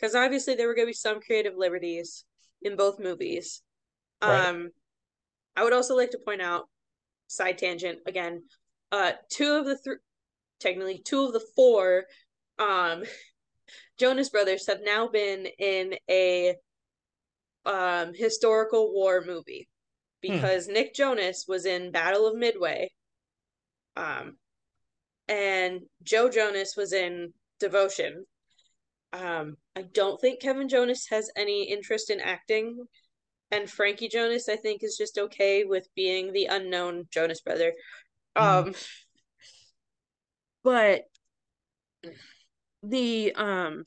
because 0.03 0.17
obviously 0.17 0.57
there 0.57 0.67
were 0.67 0.75
going 0.75 0.87
to 0.87 0.91
be 0.91 0.95
some 0.95 1.21
creative 1.21 1.55
liberties 1.57 2.25
in 2.61 2.77
both 2.77 2.99
movies. 2.99 3.63
Right. 4.23 4.47
um 4.47 4.71
i 5.57 5.65
would 5.65 5.73
also 5.73 5.97
like 5.97 6.13
to 6.13 6.21
point 6.25 6.41
out 6.41 6.69
side 7.27 7.59
tangent 7.59 7.99
again 8.07 8.45
uh 8.93 9.13
two 9.31 9.55
of 9.55 9.65
the 9.65 9.77
three 9.77 9.97
technically 10.61 11.03
two 11.05 11.25
of 11.25 11.33
the 11.33 11.45
four 11.57 12.05
um 12.59 13.03
Jonas 13.99 14.31
Brothers 14.31 14.67
have 14.69 14.81
now 14.85 15.09
been 15.09 15.47
in 15.59 15.95
a 16.09 16.55
um 17.67 18.13
historical 18.15 18.93
war 18.95 19.25
movie 19.27 19.69
because 20.21 20.69
Nick 20.69 20.95
Jonas 20.95 21.47
was 21.49 21.67
in 21.67 21.91
Battle 21.91 22.29
of 22.29 22.37
Midway 22.37 22.91
um 23.97 24.37
and 25.27 25.81
Joe 26.05 26.29
Jonas 26.29 26.75
was 26.77 26.93
in 26.93 27.33
Devotion 27.59 28.25
um 29.13 29.57
I 29.77 29.83
don't 29.83 30.21
think 30.21 30.41
Kevin 30.41 30.69
Jonas 30.69 31.07
has 31.11 31.31
any 31.37 31.65
interest 31.65 32.11
in 32.11 32.21
acting 32.21 32.87
and 33.51 33.71
Frankie 33.71 34.09
Jonas 34.09 34.49
I 34.49 34.57
think 34.57 34.83
is 34.83 34.97
just 34.97 35.19
okay 35.19 35.65
with 35.65 35.89
being 35.95 36.33
the 36.33 36.47
unknown 36.47 37.07
Jonas 37.11 37.41
brother 37.41 37.73
Mhm. 38.37 38.67
um 38.67 38.75
but 40.65 41.03
the 42.83 43.33
um 43.35 43.85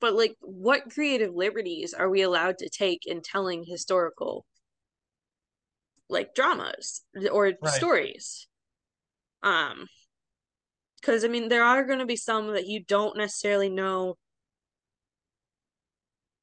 but 0.00 0.14
like 0.14 0.36
what 0.40 0.90
creative 0.92 1.34
liberties 1.34 1.94
are 1.94 2.08
we 2.10 2.22
allowed 2.22 2.58
to 2.58 2.68
take 2.68 3.06
in 3.06 3.22
telling 3.22 3.64
historical 3.64 4.44
like 6.08 6.34
dramas 6.34 7.02
or 7.32 7.52
Right. 7.60 7.72
stories 7.72 8.46
um 9.42 9.86
because 11.06 11.24
i 11.24 11.28
mean 11.28 11.48
there 11.48 11.64
are 11.64 11.84
going 11.84 12.00
to 12.00 12.06
be 12.06 12.16
some 12.16 12.52
that 12.52 12.66
you 12.66 12.82
don't 12.82 13.16
necessarily 13.16 13.68
know 13.68 14.16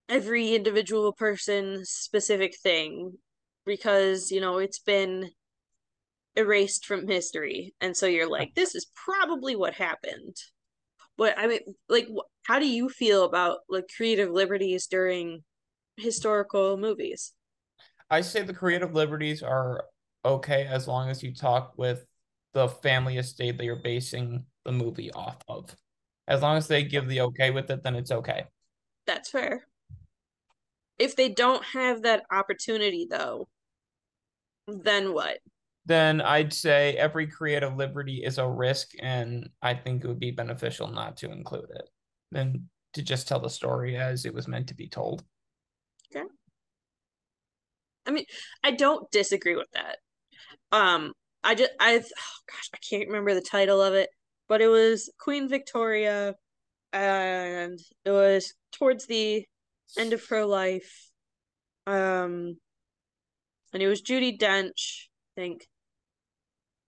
every 0.09 0.55
individual 0.55 1.11
person's 1.11 1.89
specific 1.89 2.55
thing 2.61 3.13
because 3.65 4.31
you 4.31 4.39
know 4.39 4.57
it's 4.57 4.79
been 4.79 5.29
erased 6.35 6.85
from 6.85 7.07
history. 7.07 7.73
And 7.79 7.95
so 7.95 8.05
you're 8.05 8.29
like 8.29 8.53
this 8.55 8.75
is 8.75 8.87
probably 8.95 9.55
what 9.55 9.73
happened. 9.73 10.35
But 11.17 11.37
i 11.37 11.47
mean 11.47 11.59
like 11.89 12.07
how 12.43 12.59
do 12.59 12.67
you 12.67 12.89
feel 12.89 13.23
about 13.23 13.59
like 13.69 13.85
creative 13.95 14.29
liberties 14.29 14.87
during 14.87 15.43
historical 15.97 16.77
movies? 16.77 17.33
I 18.09 18.21
say 18.21 18.43
the 18.43 18.53
creative 18.53 18.93
liberties 18.93 19.41
are 19.43 19.85
okay 20.25 20.65
as 20.65 20.87
long 20.87 21.09
as 21.09 21.23
you 21.23 21.33
talk 21.33 21.73
with 21.77 22.05
the 22.53 22.67
family 22.67 23.17
estate 23.17 23.57
that 23.57 23.65
you're 23.65 23.75
basing 23.75 24.45
the 24.65 24.71
movie 24.71 25.11
off 25.11 25.37
of. 25.47 25.75
As 26.27 26.41
long 26.41 26.57
as 26.57 26.67
they 26.67 26.83
give 26.83 27.07
the 27.07 27.21
okay 27.21 27.51
with 27.51 27.69
it, 27.69 27.83
then 27.83 27.95
it's 27.95 28.11
okay. 28.11 28.45
that's 29.05 29.29
fair 29.29 29.65
if 30.99 31.15
they 31.15 31.29
don't 31.29 31.63
have 31.65 32.03
that 32.03 32.23
opportunity 32.31 33.07
though 33.09 33.47
then 34.67 35.13
what 35.13 35.39
Then 35.85 36.21
I'd 36.21 36.53
say 36.53 36.93
every 36.95 37.27
creative 37.27 37.75
liberty 37.75 38.23
is 38.23 38.37
a 38.37 38.47
risk, 38.47 38.91
and 39.01 39.49
I 39.61 39.73
think 39.75 40.03
it 40.03 40.07
would 40.07 40.19
be 40.19 40.31
beneficial 40.31 40.87
not 40.87 41.17
to 41.17 41.31
include 41.31 41.69
it 41.71 41.89
than 42.31 42.69
to 42.93 43.01
just 43.01 43.27
tell 43.27 43.39
the 43.39 43.49
story 43.49 43.97
as 43.97 44.25
it 44.25 44.33
was 44.33 44.47
meant 44.47 44.67
to 44.67 44.75
be 44.75 44.87
told. 44.87 45.23
Okay. 46.15 46.25
I 48.05 48.11
mean, 48.11 48.25
I 48.63 48.71
don't 48.71 49.09
disagree 49.11 49.55
with 49.55 49.71
that. 49.73 49.97
Um, 50.71 51.13
I 51.43 51.55
just 51.55 51.71
I 51.79 51.97
oh 51.97 52.39
gosh, 52.51 52.69
I 52.73 52.77
can't 52.77 53.07
remember 53.07 53.33
the 53.33 53.41
title 53.41 53.81
of 53.81 53.93
it, 53.93 54.09
but 54.47 54.61
it 54.61 54.67
was 54.67 55.11
Queen 55.19 55.49
Victoria, 55.49 56.35
and 56.91 57.79
it 58.05 58.11
was 58.11 58.53
towards 58.71 59.05
the 59.05 59.45
end 59.97 60.13
of 60.13 60.25
her 60.27 60.45
life. 60.45 61.09
Um, 61.87 62.57
and 63.73 63.81
it 63.81 63.87
was 63.87 64.01
Judi 64.01 64.37
Dench, 64.37 65.07
I 65.35 65.41
think, 65.41 65.67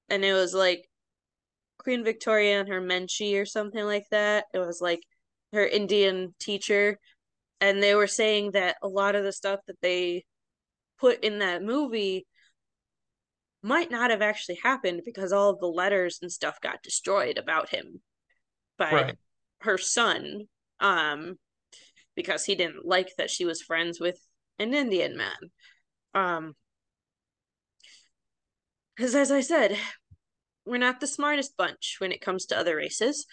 and 0.10 0.24
it 0.24 0.34
was 0.34 0.54
like 0.54 0.86
Queen 1.80 2.04
Victoria 2.04 2.60
and 2.60 2.70
her 2.70 2.82
Munshi 2.82 3.40
or 3.40 3.46
something 3.46 3.84
like 3.84 4.06
that. 4.12 4.46
It 4.54 4.60
was 4.60 4.82
like 4.82 5.02
her 5.54 5.66
Indian 5.66 6.34
teacher, 6.40 6.98
and 7.62 7.82
they 7.82 7.96
were 7.96 8.08
saying 8.08 8.52
that 8.52 8.78
a 8.82 8.88
lot 8.88 9.16
of 9.16 9.24
the 9.24 9.34
stuff 9.34 9.60
that 9.68 9.82
they 9.82 10.26
put 11.00 11.24
in 11.24 11.40
that 11.40 11.64
movie 11.64 12.26
might 13.66 13.90
not 13.90 14.12
have 14.12 14.22
actually 14.22 14.60
happened 14.62 15.02
because 15.04 15.34
all 15.34 15.50
of 15.50 15.60
the 15.60 15.66
letters 15.66 16.20
and 16.22 16.32
stuff 16.32 16.62
got 16.62 16.84
destroyed 16.84 17.40
about 17.40 17.70
him 17.70 18.00
by 18.78 18.92
Right. 18.94 19.16
her 19.62 19.78
son 19.80 20.48
um 20.80 21.40
because 22.16 22.46
he 22.46 22.54
didn't 22.54 22.86
like 22.86 23.10
that 23.18 23.32
she 23.32 23.44
was 23.44 23.64
friends 23.64 24.00
with 24.00 24.20
an 24.60 24.74
Indian 24.76 25.18
man 25.18 25.52
um 26.14 26.54
because 28.96 29.16
as 29.16 29.32
I 29.32 29.42
said 29.42 29.76
we're 30.66 30.78
not 30.78 31.00
the 31.00 31.08
smartest 31.08 31.58
bunch 31.58 31.96
when 31.98 32.12
it 32.12 32.22
comes 32.22 32.46
to 32.46 32.58
other 32.58 32.76
races 32.76 33.26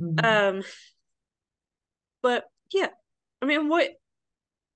Mhm. 0.00 0.24
um 0.24 0.62
but 2.20 2.46
yeah 2.72 2.88
I 3.40 3.46
mean 3.46 3.68
what 3.68 3.90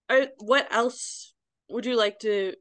are, 0.09 0.28
what 0.38 0.68
else 0.70 1.34
would 1.68 1.86
you 1.86 1.96
like 1.96 2.20
to 2.20 2.55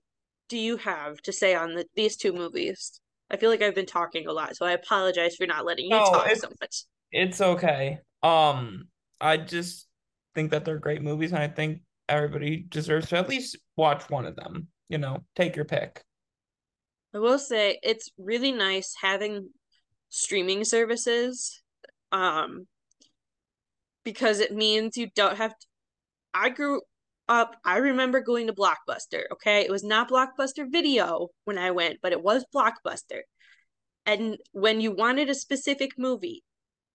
do 0.52 0.58
you 0.58 0.76
have 0.76 1.22
to 1.22 1.32
say 1.32 1.56
on 1.56 1.76
the, 1.76 1.86
these 1.96 2.18
two 2.18 2.34
movies? 2.34 3.00
I 3.32 3.38
feel 3.38 3.50
like 3.50 3.62
I've 3.62 3.74
been 3.74 3.86
talking 3.86 4.28
a 4.28 4.34
lot, 4.34 4.58
so 4.58 4.66
I 4.66 4.74
apologize 4.74 5.38
for 5.38 5.48
not 5.48 5.66
letting 5.66 5.86
you 5.86 5.92
No, 5.92 6.04
talk 6.04 6.36
so 6.36 6.50
much. 6.60 6.84
It's 7.14 7.40
okay. 7.40 8.00
Um, 8.22 8.90
I 9.22 9.38
just 9.38 9.88
think 10.36 10.52
that 10.52 10.66
they're 10.66 10.78
great 10.78 11.02
movies, 11.02 11.32
and 11.32 11.42
I 11.42 11.48
think 11.48 11.84
everybody 12.10 12.66
deserves 12.68 13.08
to 13.10 13.18
at 13.18 13.30
least 13.30 13.58
watch 13.78 14.10
one 14.10 14.26
of 14.26 14.36
them. 14.36 14.68
You 14.90 14.98
know, 14.98 15.24
take 15.38 15.56
your 15.56 15.64
pick. 15.64 16.04
I 17.14 17.20
will 17.20 17.40
say 17.40 17.80
it's 17.82 18.10
really 18.18 18.52
nice 18.52 18.94
having 19.02 19.50
streaming 20.10 20.66
services 20.66 21.62
um 22.12 22.68
because 24.04 24.42
it 24.42 24.54
means 24.54 24.98
you 24.98 25.10
don't 25.16 25.38
have 25.38 25.58
to 25.58 25.68
I 26.34 26.50
grew 26.50 26.82
up 27.32 27.56
I 27.66 27.78
remember 27.78 28.20
going 28.22 28.48
to 28.48 28.54
Blockbuster, 28.54 29.24
okay? 29.32 29.62
It 29.62 29.72
was 29.72 29.84
not 29.84 30.10
Blockbuster 30.10 30.66
Video 30.70 31.30
when 31.46 31.58
I 31.58 31.72
went, 31.72 32.00
but 32.04 32.12
it 32.12 32.22
was 32.22 32.46
Blockbuster. 32.54 33.22
And 34.06 34.38
when 34.52 34.82
you 34.82 34.92
wanted 34.92 35.30
a 35.30 35.36
specific 35.36 35.92
movie, 35.98 36.44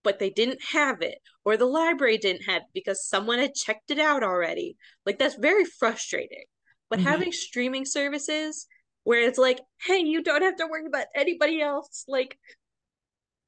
but 0.03 0.18
they 0.18 0.30
didn't 0.30 0.61
have 0.72 1.03
it 1.03 1.18
or 1.45 1.57
the 1.57 1.64
library 1.64 2.18
didn't 2.18 2.43
have 2.43 2.62
it 2.62 2.68
because 2.74 3.09
someone 3.09 3.39
had 3.39 3.55
checked 3.55 3.91
it 3.91 3.99
out 3.99 4.22
already. 4.22 4.76
Like 5.07 5.18
that's 5.18 5.37
very 5.37 5.64
frustrating. 5.64 6.45
But 6.91 7.01
Mhm. 7.01 7.05
having 7.05 7.32
streaming 7.32 7.87
services 7.87 8.68
where 9.05 9.20
it's 9.22 9.39
like, 9.39 9.61
hey, 9.82 9.99
you 9.99 10.22
don't 10.22 10.43
have 10.43 10.57
to 10.57 10.66
worry 10.66 10.87
about 10.87 11.07
anybody 11.14 11.61
else 11.62 12.05
like 12.07 12.39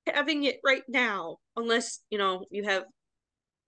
having 0.07 0.45
it 0.45 0.59
right 0.65 0.83
now, 0.89 1.37
unless 1.57 2.01
you 2.11 2.19
know 2.19 2.45
you 2.51 2.65
have 2.65 2.85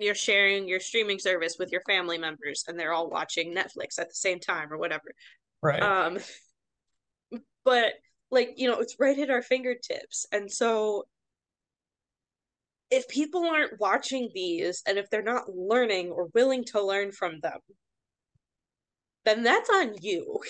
you're 0.00 0.14
sharing 0.14 0.68
your 0.68 0.80
streaming 0.80 1.18
service 1.18 1.56
with 1.58 1.70
your 1.70 1.82
family 1.82 2.18
members 2.18 2.64
and 2.66 2.78
they're 2.78 2.92
all 2.92 3.10
watching 3.10 3.54
Netflix 3.54 3.98
at 3.98 4.08
the 4.08 4.14
same 4.14 4.40
time 4.40 4.72
or 4.72 4.78
whatever. 4.78 5.12
Right. 5.62 5.82
Um, 5.82 6.18
but 7.64 7.92
like 8.30 8.54
you 8.56 8.68
know, 8.68 8.78
it's 8.80 8.96
right 8.98 9.18
at 9.18 9.30
our 9.30 9.42
fingertips, 9.42 10.26
and 10.32 10.50
so 10.50 11.04
if 12.90 13.08
people 13.08 13.44
aren't 13.44 13.78
watching 13.78 14.30
these 14.34 14.82
and 14.86 14.98
if 14.98 15.08
they're 15.10 15.22
not 15.22 15.48
learning 15.48 16.10
or 16.10 16.28
willing 16.34 16.64
to 16.64 16.84
learn 16.84 17.12
from 17.12 17.38
them, 17.40 17.60
then 19.24 19.42
that's 19.42 19.70
on 19.70 19.94
you 20.00 20.40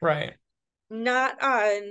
right. 0.00 0.34
not 0.90 1.42
on 1.42 1.82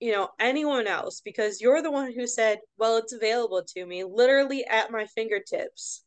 you 0.00 0.12
know 0.12 0.28
anyone 0.38 0.86
else 0.86 1.20
because 1.24 1.60
you're 1.60 1.82
the 1.82 1.90
one 1.90 2.12
who 2.12 2.26
said 2.26 2.58
well 2.78 2.96
it's 2.96 3.12
available 3.12 3.62
to 3.66 3.84
me 3.84 4.04
literally 4.04 4.64
at 4.64 4.90
my 4.90 5.04
fingertips 5.06 6.04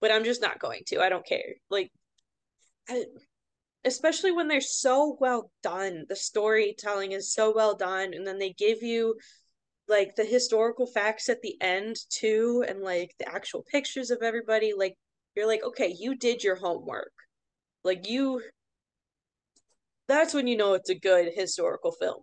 but 0.00 0.10
i'm 0.10 0.24
just 0.24 0.42
not 0.42 0.58
going 0.58 0.82
to 0.86 1.00
i 1.00 1.08
don't 1.08 1.26
care 1.26 1.54
like 1.70 1.90
I, 2.88 3.04
especially 3.84 4.32
when 4.32 4.48
they're 4.48 4.60
so 4.60 5.16
well 5.20 5.50
done 5.62 6.04
the 6.08 6.16
storytelling 6.16 7.12
is 7.12 7.32
so 7.32 7.52
well 7.54 7.74
done 7.76 8.14
and 8.14 8.26
then 8.26 8.38
they 8.38 8.52
give 8.52 8.82
you 8.82 9.16
like 9.88 10.16
the 10.16 10.24
historical 10.24 10.86
facts 10.86 11.28
at 11.28 11.42
the 11.42 11.56
end 11.60 11.96
too 12.10 12.64
and 12.68 12.82
like 12.82 13.14
the 13.18 13.28
actual 13.28 13.64
pictures 13.70 14.10
of 14.10 14.22
everybody 14.22 14.72
like 14.76 14.94
you're 15.36 15.46
like 15.46 15.62
okay 15.64 15.94
you 15.98 16.16
did 16.16 16.42
your 16.42 16.56
homework 16.56 17.12
like 17.84 18.08
you 18.08 18.42
that's 20.08 20.34
when 20.34 20.46
you 20.46 20.56
know 20.56 20.74
it's 20.74 20.90
a 20.90 20.98
good 20.98 21.32
historical 21.34 21.92
film 21.92 22.22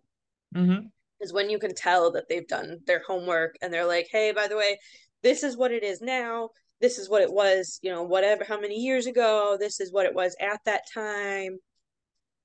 Mm-hmm. 0.56 0.86
is 1.22 1.34
when 1.34 1.50
you 1.50 1.58
can 1.60 1.74
tell 1.74 2.12
that 2.12 2.26
they've 2.30 2.48
done 2.48 2.80
their 2.86 3.02
homework 3.08 3.56
and 3.62 3.74
they're 3.74 3.88
like, 3.88 4.08
hey, 4.12 4.32
by 4.32 4.48
the 4.48 4.58
way, 4.58 4.78
this 5.22 5.44
is 5.44 5.58
what 5.58 5.72
it 5.72 5.84
is 5.84 6.02
now. 6.02 6.50
This 6.84 6.98
is 6.98 7.10
what 7.10 7.22
it 7.22 7.32
was, 7.32 7.80
you 7.82 7.90
know, 7.90 8.04
whatever, 8.04 8.44
how 8.44 8.60
many 8.60 8.76
years 8.76 9.08
ago. 9.08 9.56
This 9.58 9.80
is 9.80 9.94
what 9.94 10.06
it 10.06 10.14
was 10.14 10.36
at 10.42 10.60
that 10.66 10.82
time. 10.94 11.58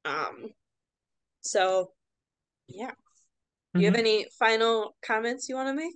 Um, 0.04 0.50
so 1.40 1.90
yeah. 2.68 2.92
Do 3.74 3.80
you 3.80 3.86
have 3.86 3.96
Mhm. 3.96 3.98
any 3.98 4.26
final 4.38 4.96
comments 5.02 5.48
you 5.48 5.56
want 5.56 5.68
to 5.68 5.74
make? 5.74 5.94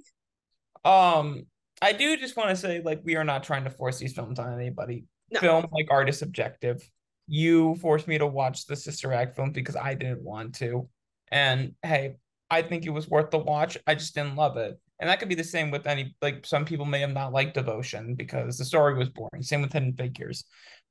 Um, 0.84 1.47
I 1.80 1.93
do 1.93 2.16
just 2.16 2.36
want 2.36 2.51
to 2.51 2.57
say, 2.57 2.80
like, 2.80 3.01
we 3.05 3.14
are 3.14 3.22
not 3.22 3.45
trying 3.45 3.62
to 3.62 3.70
force 3.70 3.99
these 3.99 4.12
films 4.12 4.40
on 4.40 4.53
anybody. 4.53 5.05
No. 5.30 5.38
Film 5.38 5.66
like 5.70 5.86
art 5.88 6.09
is 6.09 6.18
subjective. 6.18 6.82
You 7.28 7.76
forced 7.76 8.09
me 8.09 8.18
to 8.18 8.26
watch 8.26 8.66
the 8.66 8.74
Sister 8.74 9.12
Act 9.12 9.36
film 9.36 9.53
because 9.53 9.76
I 9.76 9.95
didn't 9.95 10.22
want 10.22 10.57
to. 10.57 10.88
And 11.30 11.76
hey, 11.84 12.16
I 12.51 12.62
think 12.62 12.86
it 12.86 12.90
was 12.90 13.09
worth 13.09 13.30
the 13.30 13.38
watch. 13.38 13.78
I 13.86 13.95
just 13.95 14.16
didn't 14.16 14.34
love 14.34 14.57
it. 14.57 14.80
And 15.03 15.11
that 15.11 15.18
could 15.18 15.28
be 15.28 15.34
the 15.34 15.42
same 15.42 15.72
with 15.72 15.88
any 15.88 16.14
like 16.22 16.46
some 16.46 16.64
people 16.64 16.86
may 16.86 17.00
have 17.00 17.12
not 17.12 17.32
liked 17.32 17.55
Devotion 17.55 18.14
because 18.14 18.57
the 18.57 18.64
story 18.64 18.94
was 18.94 19.09
boring. 19.09 19.42
Same 19.42 19.61
with 19.61 19.72
Hidden 19.72 19.94
Figures. 19.94 20.44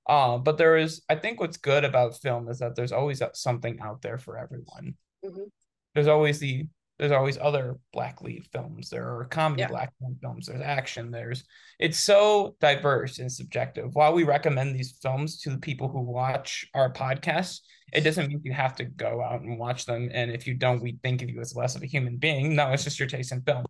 Uh, 0.05 0.37
but 0.37 0.57
there 0.57 0.75
is 0.75 1.01
I 1.07 1.15
think 1.15 1.39
what's 1.39 1.55
good 1.55 1.85
about 1.85 2.19
film 2.19 2.49
is 2.49 2.59
that 2.59 2.75
there's 2.75 2.91
always 2.91 3.21
something 3.35 3.79
out 3.79 4.01
there 4.01 4.17
for 4.17 4.37
everyone. 4.37 4.95
Mhm. 5.23 5.45
There's 5.95 6.07
always 6.07 6.39
the 6.39 6.67
there's 6.99 7.13
always 7.13 7.37
other 7.37 7.77
black 7.93 8.21
lead 8.21 8.45
films. 8.51 8.89
There 8.89 9.15
are 9.17 9.25
comedy 9.25 9.61
Yeah. 9.61 9.69
black 9.69 9.93
lead 10.01 10.17
films. 10.21 10.47
There's 10.47 10.59
action. 10.61 11.09
There's 11.09 11.45
it's 11.79 11.97
so 11.97 12.57
diverse 12.59 13.17
and 13.19 13.31
subjective. 13.31 13.95
While 13.95 14.11
we 14.13 14.23
recommend 14.25 14.75
these 14.75 14.97
films 15.01 15.39
to 15.43 15.51
the 15.51 15.57
people 15.57 15.87
who 15.87 16.01
watch 16.01 16.67
our 16.73 16.91
podcast, 16.91 17.61
it 17.93 18.01
doesn't 18.01 18.27
mean 18.27 18.41
you 18.43 18.51
have 18.51 18.75
to 18.75 18.83
go 18.83 19.23
out 19.23 19.39
and 19.41 19.57
watch 19.57 19.85
them. 19.85 20.09
And 20.11 20.31
if 20.31 20.47
you 20.47 20.53
don't, 20.53 20.81
we 20.81 20.99
think 21.01 21.21
of 21.21 21.29
you 21.29 21.39
as 21.39 21.55
less 21.55 21.77
of 21.77 21.81
a 21.81 21.87
human 21.87 22.17
being. 22.17 22.57
No, 22.57 22.73
it's 22.73 22.83
just 22.83 22.99
your 22.99 23.07
taste 23.07 23.31
in 23.31 23.41
film. 23.43 23.65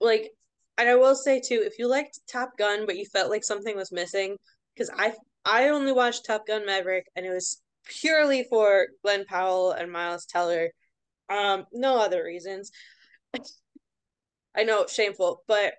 Like, 0.00 0.30
and 0.78 0.88
I 0.88 0.94
will 0.94 1.14
say 1.14 1.40
too, 1.40 1.62
if 1.64 1.78
you 1.78 1.88
liked 1.88 2.20
Top 2.30 2.56
Gun 2.56 2.86
but 2.86 2.96
you 2.96 3.04
felt 3.06 3.30
like 3.30 3.44
something 3.44 3.76
was 3.76 3.92
missing, 3.92 4.36
because 4.74 4.90
I 4.96 5.14
I 5.44 5.68
only 5.68 5.92
watched 5.92 6.26
Top 6.26 6.46
Gun 6.46 6.66
Maverick 6.66 7.06
and 7.16 7.24
it 7.24 7.30
was 7.30 7.62
purely 7.84 8.44
for 8.44 8.88
Glen 9.02 9.24
Powell 9.24 9.72
and 9.72 9.90
Miles 9.90 10.26
Teller. 10.26 10.70
Um, 11.28 11.64
no 11.72 11.98
other 11.98 12.24
reasons. 12.24 12.70
I 14.54 14.64
know 14.64 14.86
shameful, 14.86 15.42
but 15.46 15.74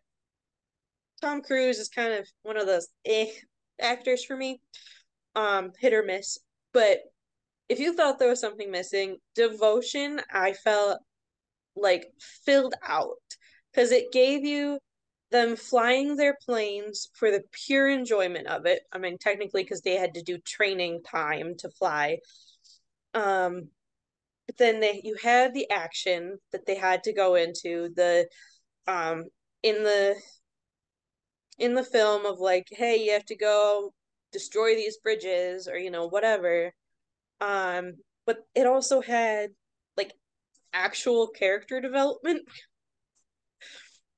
Tom 1.21 1.41
Cruise 1.41 1.77
is 1.77 1.89
kind 1.89 2.13
of 2.13 2.27
one 2.43 2.57
of 2.57 2.65
those 2.65 2.87
eh 3.05 3.27
actors 3.79 4.23
for 4.23 4.35
me. 4.35 4.61
Um, 5.35 5.71
hit 5.79 5.93
or 5.93 6.03
miss. 6.03 6.39
But 6.73 6.99
if 7.69 7.79
you 7.79 7.93
felt 7.95 8.19
there 8.19 8.29
was 8.29 8.39
something 8.39 8.71
missing, 8.71 9.17
Devotion, 9.35 10.21
I 10.31 10.53
felt 10.53 10.99
like 11.75 12.07
filled 12.45 12.73
out 12.83 13.17
because 13.72 13.91
it 13.91 14.11
gave 14.11 14.45
you 14.45 14.80
them 15.32 15.55
flying 15.55 16.15
their 16.15 16.38
planes 16.45 17.09
for 17.13 17.32
the 17.32 17.43
pure 17.51 17.89
enjoyment 17.89 18.47
of 18.47 18.65
it. 18.65 18.82
I 18.91 18.97
mean, 18.97 19.17
technically, 19.17 19.63
because 19.63 19.82
they 19.82 19.95
had 19.95 20.13
to 20.15 20.22
do 20.22 20.38
training 20.39 21.01
time 21.03 21.55
to 21.59 21.69
fly. 21.69 22.17
Um, 23.13 23.69
but 24.47 24.57
then 24.57 24.80
they 24.80 25.01
you 25.03 25.15
had 25.22 25.53
the 25.53 25.69
action 25.72 26.38
that 26.51 26.65
they 26.65 26.76
had 26.76 27.03
to 27.03 27.13
go 27.13 27.36
into 27.36 27.89
the 27.95 28.28
um 28.88 29.26
in 29.63 29.84
the 29.84 30.15
in 31.57 31.76
the 31.76 31.84
film 31.84 32.26
of 32.26 32.39
like, 32.39 32.67
hey, 32.72 33.03
you 33.03 33.11
have 33.13 33.26
to 33.26 33.36
go 33.36 33.93
destroy 34.32 34.76
these 34.76 34.97
bridges 34.97 35.67
or 35.67 35.78
you 35.78 35.91
know 35.91 36.07
whatever. 36.07 36.74
Um, 37.41 37.95
but 38.26 38.39
it 38.55 38.67
also 38.67 39.01
had 39.01 39.51
like 39.97 40.13
actual 40.74 41.28
character 41.28 41.82
development. 41.82 42.47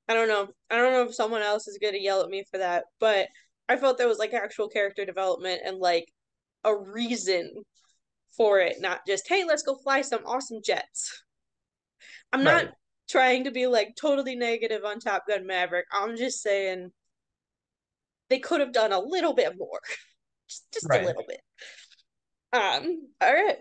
I 0.07 0.13
don't 0.13 0.27
know. 0.27 0.49
I 0.69 0.77
don't 0.77 0.91
know 0.91 1.03
if 1.03 1.15
someone 1.15 1.41
else 1.41 1.67
is 1.67 1.79
gonna 1.81 1.97
yell 1.97 2.21
at 2.21 2.29
me 2.29 2.43
for 2.51 2.57
that, 2.57 2.85
but 2.99 3.27
I 3.69 3.77
felt 3.77 3.97
there 3.97 4.07
was 4.07 4.19
like 4.19 4.33
actual 4.33 4.67
character 4.69 5.05
development 5.05 5.61
and 5.65 5.77
like 5.77 6.05
a 6.63 6.75
reason 6.75 7.51
for 8.35 8.59
it, 8.59 8.81
not 8.81 9.01
just 9.07 9.27
hey, 9.27 9.43
let's 9.45 9.63
go 9.63 9.75
fly 9.75 10.01
some 10.01 10.25
awesome 10.25 10.59
jets. 10.63 11.23
I'm 12.31 12.43
not 12.43 12.65
trying 13.09 13.43
to 13.45 13.51
be 13.51 13.67
like 13.67 13.95
totally 13.99 14.35
negative 14.35 14.83
on 14.83 14.99
Top 14.99 15.27
Gun 15.27 15.45
Maverick. 15.45 15.85
I'm 15.91 16.17
just 16.17 16.41
saying 16.41 16.91
they 18.29 18.39
could 18.39 18.59
have 18.59 18.73
done 18.73 18.91
a 18.91 18.99
little 18.99 19.33
bit 19.33 19.53
more. 19.57 19.79
just 20.49 20.71
just 20.73 20.87
Right. 20.89 21.03
a 21.03 21.05
little 21.05 21.23
bit. 21.27 21.39
Um, 22.51 23.07
all 23.21 23.33
right. 23.33 23.57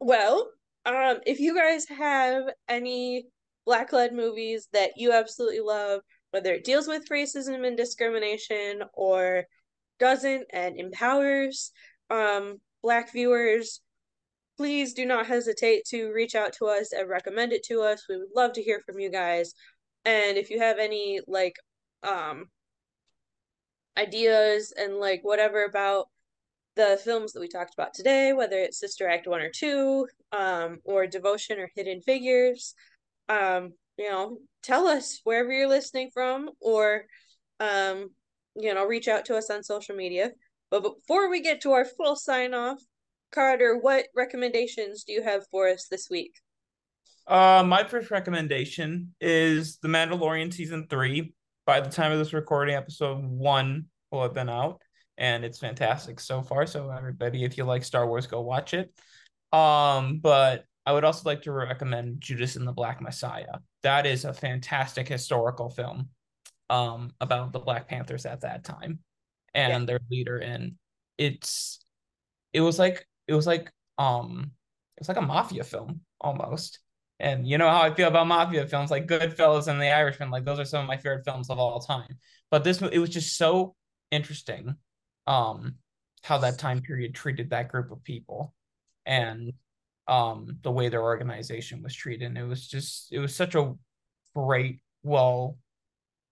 Well, 0.00 0.50
um, 0.84 1.18
if 1.26 1.40
you 1.40 1.54
guys 1.56 1.86
have 1.88 2.44
any 2.68 3.26
black 3.64 3.92
led 3.92 4.12
movies 4.12 4.68
that 4.72 4.92
you 4.96 5.12
absolutely 5.12 5.60
love, 5.60 6.00
whether 6.30 6.52
it 6.52 6.64
deals 6.64 6.86
with 6.86 7.08
racism 7.08 7.66
and 7.66 7.76
discrimination 7.76 8.82
or 8.94 9.44
doesn't 9.98 10.46
and 10.52 10.78
empowers 10.78 11.70
um 12.10 12.60
black 12.82 13.12
viewers, 13.12 13.80
please 14.56 14.92
do 14.94 15.06
not 15.06 15.26
hesitate 15.26 15.84
to 15.86 16.12
reach 16.12 16.34
out 16.34 16.52
to 16.54 16.66
us 16.66 16.92
and 16.92 17.08
recommend 17.08 17.52
it 17.52 17.62
to 17.64 17.80
us. 17.80 18.04
We 18.08 18.18
would 18.18 18.34
love 18.34 18.52
to 18.54 18.62
hear 18.62 18.80
from 18.84 18.98
you 18.98 19.10
guys. 19.10 19.54
And 20.04 20.36
if 20.36 20.50
you 20.50 20.58
have 20.58 20.78
any 20.78 21.20
like 21.26 21.56
um 22.02 22.46
ideas 23.96 24.72
and 24.76 24.96
like 24.96 25.20
whatever 25.22 25.64
about 25.64 26.06
the 26.74 26.98
films 27.04 27.32
that 27.32 27.40
we 27.40 27.48
talked 27.48 27.74
about 27.74 27.94
today, 27.94 28.32
whether 28.32 28.56
it's 28.56 28.78
Sister 28.80 29.08
Act 29.08 29.26
1 29.26 29.40
or 29.40 29.50
2, 29.50 30.06
um, 30.32 30.78
or 30.84 31.06
Devotion 31.06 31.58
or 31.58 31.70
Hidden 31.74 32.00
Figures, 32.00 32.74
um, 33.28 33.72
you 33.96 34.10
know, 34.10 34.38
tell 34.62 34.86
us 34.86 35.20
wherever 35.24 35.52
you're 35.52 35.68
listening 35.68 36.10
from 36.12 36.50
or 36.60 37.04
um, 37.60 38.10
you 38.54 38.74
know, 38.74 38.84
reach 38.84 39.08
out 39.08 39.24
to 39.26 39.36
us 39.36 39.50
on 39.50 39.62
social 39.62 39.94
media. 39.94 40.32
But 40.70 40.82
before 40.82 41.30
we 41.30 41.40
get 41.40 41.62
to 41.62 41.72
our 41.72 41.84
full 41.84 42.16
sign 42.16 42.54
off, 42.54 42.80
Carter, 43.30 43.78
what 43.80 44.06
recommendations 44.14 45.04
do 45.04 45.12
you 45.12 45.22
have 45.22 45.46
for 45.50 45.68
us 45.68 45.86
this 45.90 46.08
week? 46.10 46.34
Uh, 47.26 47.62
my 47.66 47.84
first 47.84 48.10
recommendation 48.10 49.14
is 49.20 49.78
The 49.78 49.88
Mandalorian 49.88 50.52
season 50.52 50.86
three. 50.88 51.34
By 51.66 51.80
the 51.80 51.90
time 51.90 52.12
of 52.12 52.18
this 52.18 52.32
recording, 52.32 52.74
episode 52.74 53.22
one 53.22 53.86
will 54.10 54.22
have 54.22 54.34
been 54.34 54.48
out, 54.48 54.82
and 55.16 55.44
it's 55.44 55.58
fantastic 55.58 56.18
so 56.18 56.42
far. 56.42 56.66
So 56.66 56.90
everybody, 56.90 57.44
if 57.44 57.56
you 57.56 57.64
like 57.64 57.84
Star 57.84 58.06
Wars, 58.06 58.26
go 58.26 58.40
watch 58.40 58.74
it. 58.74 58.92
Um, 59.52 60.18
but 60.18 60.64
I 60.84 60.92
would 60.92 61.04
also 61.04 61.28
like 61.28 61.42
to 61.42 61.52
recommend 61.52 62.20
Judas 62.20 62.56
and 62.56 62.66
the 62.66 62.72
Black 62.72 63.00
Messiah. 63.00 63.58
That 63.82 64.06
is 64.06 64.24
a 64.24 64.32
fantastic 64.32 65.08
historical 65.08 65.70
film 65.70 66.08
um 66.70 67.12
about 67.20 67.52
the 67.52 67.58
Black 67.58 67.88
Panthers 67.88 68.24
at 68.24 68.40
that 68.42 68.64
time 68.64 69.00
and 69.54 69.82
yeah. 69.82 69.86
their 69.86 70.00
leader 70.10 70.38
and 70.38 70.72
it's 71.18 71.80
it 72.52 72.60
was 72.62 72.78
like 72.78 73.06
it 73.28 73.34
was 73.34 73.46
like 73.46 73.70
um 73.98 74.52
it's 74.96 75.08
like 75.08 75.18
a 75.18 75.22
mafia 75.22 75.64
film 75.64 76.00
almost 76.20 76.78
and 77.22 77.46
you 77.46 77.56
know 77.56 77.70
how 77.70 77.82
I 77.82 77.94
feel 77.94 78.08
about 78.08 78.26
mafia 78.26 78.66
films, 78.66 78.90
like 78.90 79.06
Goodfellas 79.06 79.68
and 79.68 79.80
The 79.80 79.94
Irishman. 79.94 80.30
Like 80.30 80.44
those 80.44 80.58
are 80.58 80.64
some 80.64 80.82
of 80.82 80.88
my 80.88 80.96
favorite 80.96 81.24
films 81.24 81.48
of 81.50 81.58
all 81.58 81.78
time. 81.80 82.18
But 82.50 82.64
this 82.64 82.82
it 82.82 82.98
was 82.98 83.10
just 83.10 83.38
so 83.38 83.76
interesting, 84.10 84.74
um, 85.28 85.76
how 86.24 86.38
that 86.38 86.58
time 86.58 86.82
period 86.82 87.14
treated 87.14 87.50
that 87.50 87.68
group 87.68 87.92
of 87.92 88.02
people, 88.02 88.52
and 89.06 89.52
um, 90.08 90.58
the 90.62 90.70
way 90.70 90.88
their 90.88 91.02
organization 91.02 91.82
was 91.82 91.94
treated. 91.94 92.26
And 92.26 92.38
it 92.38 92.44
was 92.44 92.66
just 92.66 93.12
it 93.12 93.18
was 93.18 93.34
such 93.34 93.54
a 93.54 93.74
great, 94.34 94.80
well 95.02 95.58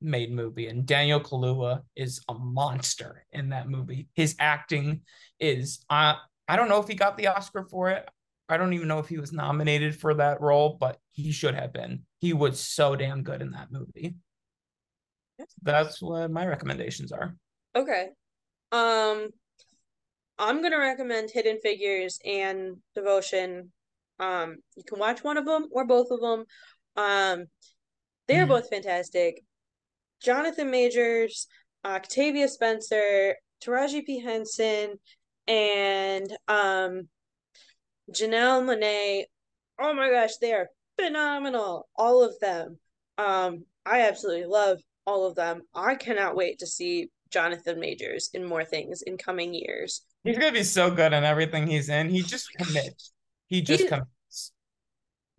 made 0.00 0.32
movie. 0.32 0.66
And 0.66 0.86
Daniel 0.86 1.20
Kaluuya 1.20 1.82
is 1.96 2.22
a 2.28 2.34
monster 2.34 3.24
in 3.32 3.50
that 3.50 3.68
movie. 3.68 4.08
His 4.14 4.34
acting 4.38 5.02
is 5.38 5.84
uh, 5.90 6.14
I 6.48 6.56
don't 6.56 6.68
know 6.68 6.80
if 6.80 6.88
he 6.88 6.94
got 6.94 7.16
the 7.16 7.28
Oscar 7.28 7.64
for 7.64 7.90
it. 7.90 8.08
I 8.48 8.56
don't 8.56 8.72
even 8.72 8.88
know 8.88 8.98
if 8.98 9.08
he 9.08 9.18
was 9.18 9.32
nominated 9.32 9.94
for 9.94 10.14
that 10.14 10.40
role, 10.40 10.76
but 10.80 10.98
he 11.12 11.30
should 11.30 11.54
have 11.54 11.72
been. 11.72 12.02
He 12.18 12.32
was 12.32 12.58
so 12.58 12.96
damn 12.96 13.22
good 13.22 13.42
in 13.42 13.52
that 13.52 13.70
movie. 13.70 14.16
That's 15.62 16.02
what 16.02 16.30
my 16.30 16.46
recommendations 16.46 17.12
are. 17.12 17.36
Okay. 17.76 18.08
Um 18.72 19.28
I'm 20.41 20.61
going 20.61 20.72
to 20.72 20.78
recommend 20.78 21.30
Hidden 21.30 21.59
Figures 21.62 22.18
and 22.24 22.78
Devotion. 22.97 23.70
Um 24.18 24.57
you 24.76 24.82
can 24.82 24.99
watch 24.99 25.22
one 25.22 25.36
of 25.36 25.47
them 25.47 25.66
or 25.70 25.86
both 25.86 26.09
of 26.11 26.20
them. 26.20 26.45
Um 26.97 27.47
they're 28.26 28.47
mm. 28.47 28.49
both 28.49 28.68
fantastic. 28.68 29.43
Jonathan 30.22 30.70
Majors, 30.70 31.47
Octavia 31.84 32.49
Spencer, 32.49 33.36
Taraji 33.64 34.05
P 34.05 34.20
Henson, 34.20 34.95
and 35.47 36.30
um 36.49 37.09
Janelle 38.12 38.64
Monáe, 38.64 39.24
oh 39.78 39.95
my 39.95 40.11
gosh, 40.11 40.36
they 40.41 40.53
are 40.53 40.68
phenomenal. 40.99 41.88
All 41.97 42.22
of 42.24 42.38
them. 42.41 42.78
Um, 43.18 43.64
I 43.86 44.03
absolutely 44.03 44.47
love 44.47 44.80
all 45.07 45.26
of 45.26 45.34
them. 45.34 45.62
I 45.74 45.95
cannot 45.95 46.36
wait 46.36 46.59
to 46.61 46.66
see 46.66 47.11
Jonathan 47.30 47.78
Majors 47.78 48.30
in 48.34 48.45
more 48.45 48.64
things 48.64 49.03
in 49.03 49.16
coming 49.16 49.55
years. 49.55 50.03
He's 50.24 50.38
gonna 50.38 50.52
be 50.52 50.62
so 50.62 50.90
good 50.90 51.12
in 51.12 51.24
everything 51.24 51.66
he's 51.66 51.88
in. 51.88 52.10
He 52.10 52.22
just 52.22 52.52
commits. 52.52 53.12
He 53.46 53.62
just 53.62 53.82
he, 53.82 53.88
commits. 53.88 54.52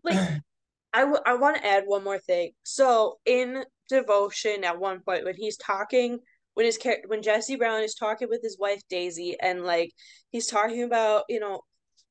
Like, 0.04 0.18
I, 0.94 1.02
w- 1.02 1.22
I 1.26 1.36
want 1.36 1.58
to 1.58 1.66
add 1.66 1.84
one 1.86 2.04
more 2.04 2.20
thing. 2.20 2.52
So 2.64 3.20
in 3.26 3.64
Devotion, 3.88 4.64
at 4.64 4.80
one 4.80 5.02
point 5.02 5.24
when 5.24 5.36
he's 5.36 5.58
talking, 5.58 6.20
when 6.56 6.66
his 6.66 6.80
when 7.08 7.22
Jesse 7.22 7.56
Brown 7.56 7.84
is 7.84 7.96
talking 7.96 8.28
with 8.30 8.42
his 8.42 8.58
wife 8.60 8.82
Daisy, 8.90 9.38
and 9.42 9.64
like 9.64 9.92
he's 10.32 10.48
talking 10.48 10.84
about 10.84 11.24
you 11.30 11.40
know 11.40 11.62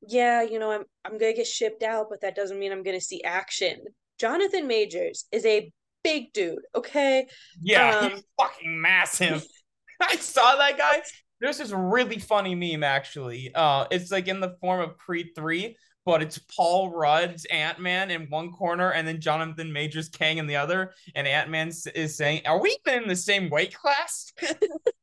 yeah, 0.06 0.42
you 0.42 0.58
know, 0.58 0.70
I'm 0.70 0.84
I'm 1.04 1.18
gonna 1.18 1.34
get 1.34 1.46
shipped 1.46 1.82
out, 1.82 2.06
but 2.08 2.22
that 2.22 2.34
doesn't 2.34 2.58
mean 2.58 2.72
I'm 2.72 2.82
gonna 2.82 3.00
see 3.00 3.22
action. 3.22 3.78
Jonathan 4.18 4.66
Majors 4.66 5.26
is 5.32 5.44
a 5.44 5.70
big 6.02 6.32
dude, 6.32 6.58
okay? 6.74 7.26
Yeah, 7.60 7.98
um, 7.98 8.10
he's 8.10 8.22
fucking 8.38 8.80
massive. 8.80 9.44
I 10.00 10.16
saw 10.16 10.56
that 10.56 10.78
guy. 10.78 11.02
There's 11.40 11.58
this 11.58 11.72
really 11.72 12.18
funny 12.18 12.54
meme 12.54 12.84
actually. 12.84 13.50
Uh, 13.54 13.86
it's 13.90 14.10
like 14.10 14.28
in 14.28 14.40
the 14.40 14.56
form 14.60 14.80
of 14.80 14.98
Creed 14.98 15.30
3, 15.34 15.76
but 16.04 16.22
it's 16.22 16.38
Paul 16.38 16.90
Rudd's 16.90 17.46
Ant 17.46 17.78
Man 17.78 18.10
in 18.10 18.28
one 18.28 18.50
corner 18.52 18.92
and 18.92 19.06
then 19.06 19.20
Jonathan 19.20 19.72
Majors 19.72 20.08
Kang 20.08 20.38
in 20.38 20.46
the 20.46 20.56
other. 20.56 20.92
And 21.14 21.26
Ant 21.26 21.50
Man 21.50 21.70
is 21.94 22.16
saying, 22.16 22.42
Are 22.46 22.60
we 22.60 22.76
even 22.86 23.04
in 23.04 23.08
the 23.08 23.16
same 23.16 23.48
weight 23.48 23.74
class? 23.74 24.32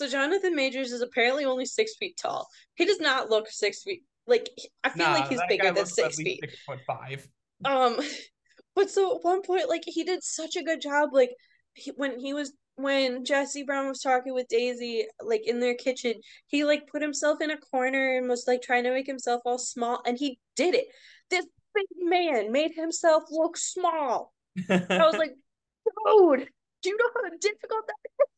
So 0.00 0.08
Jonathan 0.08 0.56
Majors 0.56 0.92
is 0.92 1.02
apparently 1.02 1.44
only 1.44 1.66
six 1.66 1.94
feet 1.96 2.16
tall. 2.16 2.48
He 2.74 2.86
does 2.86 3.00
not 3.00 3.28
look 3.28 3.50
six 3.50 3.82
feet. 3.82 4.02
Like 4.26 4.48
I 4.82 4.88
feel 4.88 5.04
nah, 5.04 5.12
like 5.12 5.28
he's 5.28 5.42
bigger 5.46 5.72
than 5.72 5.84
six 5.84 6.16
feet. 6.16 6.40
Six 6.40 6.54
foot 6.66 6.78
five. 6.86 7.28
Um, 7.66 7.98
but 8.74 8.88
so 8.88 9.16
at 9.16 9.22
one 9.24 9.42
point, 9.42 9.68
like 9.68 9.82
he 9.84 10.04
did 10.04 10.22
such 10.22 10.56
a 10.56 10.62
good 10.62 10.80
job. 10.80 11.10
Like 11.12 11.32
he, 11.74 11.92
when 11.96 12.18
he 12.18 12.32
was 12.32 12.50
when 12.82 13.24
Jesse 13.24 13.62
Brown 13.62 13.88
was 13.88 14.00
talking 14.00 14.34
with 14.34 14.48
Daisy, 14.48 15.06
like 15.22 15.46
in 15.46 15.60
their 15.60 15.74
kitchen, 15.74 16.14
he 16.46 16.64
like 16.64 16.86
put 16.86 17.02
himself 17.02 17.40
in 17.40 17.50
a 17.50 17.58
corner 17.58 18.16
and 18.16 18.28
was 18.28 18.44
like 18.46 18.62
trying 18.62 18.84
to 18.84 18.92
make 18.92 19.06
himself 19.06 19.42
all 19.44 19.58
small, 19.58 20.02
and 20.06 20.18
he 20.18 20.38
did 20.56 20.74
it. 20.74 20.86
This 21.30 21.46
big 21.74 21.86
man 21.98 22.52
made 22.52 22.72
himself 22.74 23.24
look 23.30 23.56
small. 23.56 24.32
I 24.68 24.84
was 24.88 25.16
like, 25.16 25.32
dude, 26.06 26.48
do 26.82 26.88
you 26.88 26.96
know 26.96 27.10
how 27.14 27.30
difficult 27.40 27.86
that 27.86 28.10
is? 28.20 28.28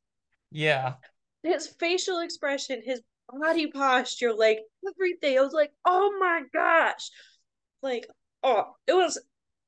Yeah 0.51 0.95
his 1.43 1.66
facial 1.78 2.20
expression, 2.20 2.82
his 2.84 3.03
body 3.28 3.66
posture, 3.68 4.32
like 4.32 4.61
everything. 4.88 5.38
I 5.38 5.43
was 5.43 5.53
like, 5.53 5.72
oh 5.84 6.16
my 6.18 6.43
gosh. 6.53 7.11
Like, 7.82 8.07
oh, 8.43 8.74
it 8.86 8.93
was 8.93 9.20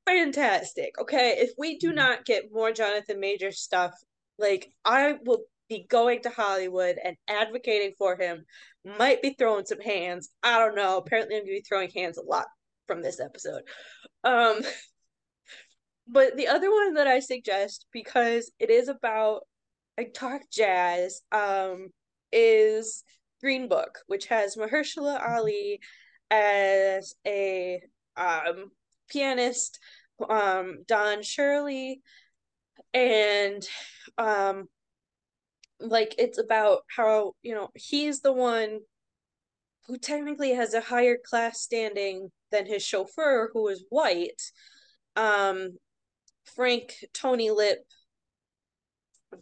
fantastic. 0.05 0.99
Okay. 0.99 1.35
If 1.39 1.51
we 1.57 1.77
do 1.77 1.87
mm-hmm. 1.87 1.97
not 1.97 2.25
get 2.25 2.53
more 2.53 2.71
Jonathan 2.71 3.19
Major 3.19 3.51
stuff, 3.51 3.93
like 4.37 4.69
I 4.83 5.17
will 5.23 5.43
be 5.69 5.85
going 5.89 6.21
to 6.21 6.29
Hollywood 6.29 6.97
and 7.03 7.15
advocating 7.27 7.93
for 7.97 8.15
him. 8.15 8.45
Might 8.83 9.21
be 9.21 9.31
throwing 9.31 9.65
some 9.65 9.81
hands. 9.81 10.29
I 10.43 10.59
don't 10.59 10.75
know. 10.75 10.97
Apparently 10.97 11.35
I'm 11.35 11.41
gonna 11.43 11.53
be 11.53 11.65
throwing 11.67 11.89
hands 11.89 12.17
a 12.17 12.23
lot 12.23 12.45
from 12.87 13.01
this 13.01 13.19
episode. 13.19 13.63
Um 14.23 14.61
but 16.07 16.37
the 16.37 16.47
other 16.47 16.71
one 16.71 16.93
that 16.95 17.07
I 17.07 17.19
suggest 17.19 17.85
because 17.91 18.51
it 18.59 18.69
is 18.69 18.87
about 18.89 19.41
I 19.97 20.03
talk 20.03 20.41
jazz 20.51 21.21
um 21.31 21.87
is 22.31 23.03
Green 23.41 23.67
Book, 23.67 23.99
which 24.07 24.27
has 24.27 24.55
Mahershala. 24.55 25.21
Ali 25.21 25.79
as 26.29 27.15
a 27.25 27.81
um 28.17 28.71
pianist, 29.09 29.79
um 30.29 30.83
Don 30.87 31.23
Shirley, 31.23 32.01
and 32.95 33.67
um 34.17 34.67
like 35.79 36.15
it's 36.17 36.39
about 36.39 36.79
how 36.87 37.33
you 37.43 37.53
know 37.53 37.69
he's 37.75 38.21
the 38.21 38.33
one 38.33 38.79
who 39.85 39.97
technically 39.97 40.51
has 40.53 40.73
a 40.73 40.81
higher 40.81 41.17
class 41.23 41.61
standing 41.61 42.31
than 42.51 42.65
his 42.65 42.83
chauffeur 42.83 43.51
who 43.53 43.67
is 43.67 43.85
white 43.89 44.41
um 45.15 45.77
frank 46.55 46.95
tony 47.13 47.51
lip 47.51 47.85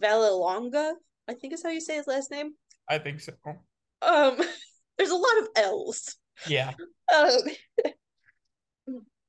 Vallelonga, 0.01 0.93
I 1.27 1.33
think 1.33 1.53
is 1.53 1.63
how 1.63 1.69
you 1.69 1.81
say 1.81 1.95
his 1.95 2.07
last 2.07 2.31
name. 2.31 2.53
I 2.89 2.97
think 2.97 3.19
so. 3.19 3.33
Um, 4.01 4.37
there's 4.97 5.09
a 5.09 5.15
lot 5.15 5.37
of 5.41 5.47
L's. 5.55 6.15
Yeah. 6.47 6.71
Um, 7.15 7.41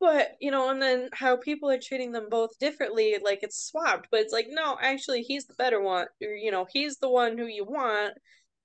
but 0.05 0.32
you 0.38 0.50
know, 0.50 0.68
and 0.68 0.82
then 0.82 1.09
how 1.14 1.34
people 1.38 1.70
are 1.70 1.78
treating 1.78 2.12
them 2.12 2.26
both 2.30 2.59
differently, 2.59 3.16
like 3.24 3.38
it's 3.42 3.70
swapped. 3.70 4.09
But 4.11 4.20
it's 4.20 4.34
like, 4.34 4.48
no, 4.50 4.76
actually, 4.78 5.22
he's 5.22 5.46
the 5.46 5.55
better 5.55 5.80
one. 5.80 6.09
Or, 6.22 6.28
you 6.28 6.50
know, 6.50 6.66
he's 6.70 6.98
the 6.98 7.09
one 7.09 7.38
who 7.38 7.46
you 7.46 7.64
want. 7.64 8.12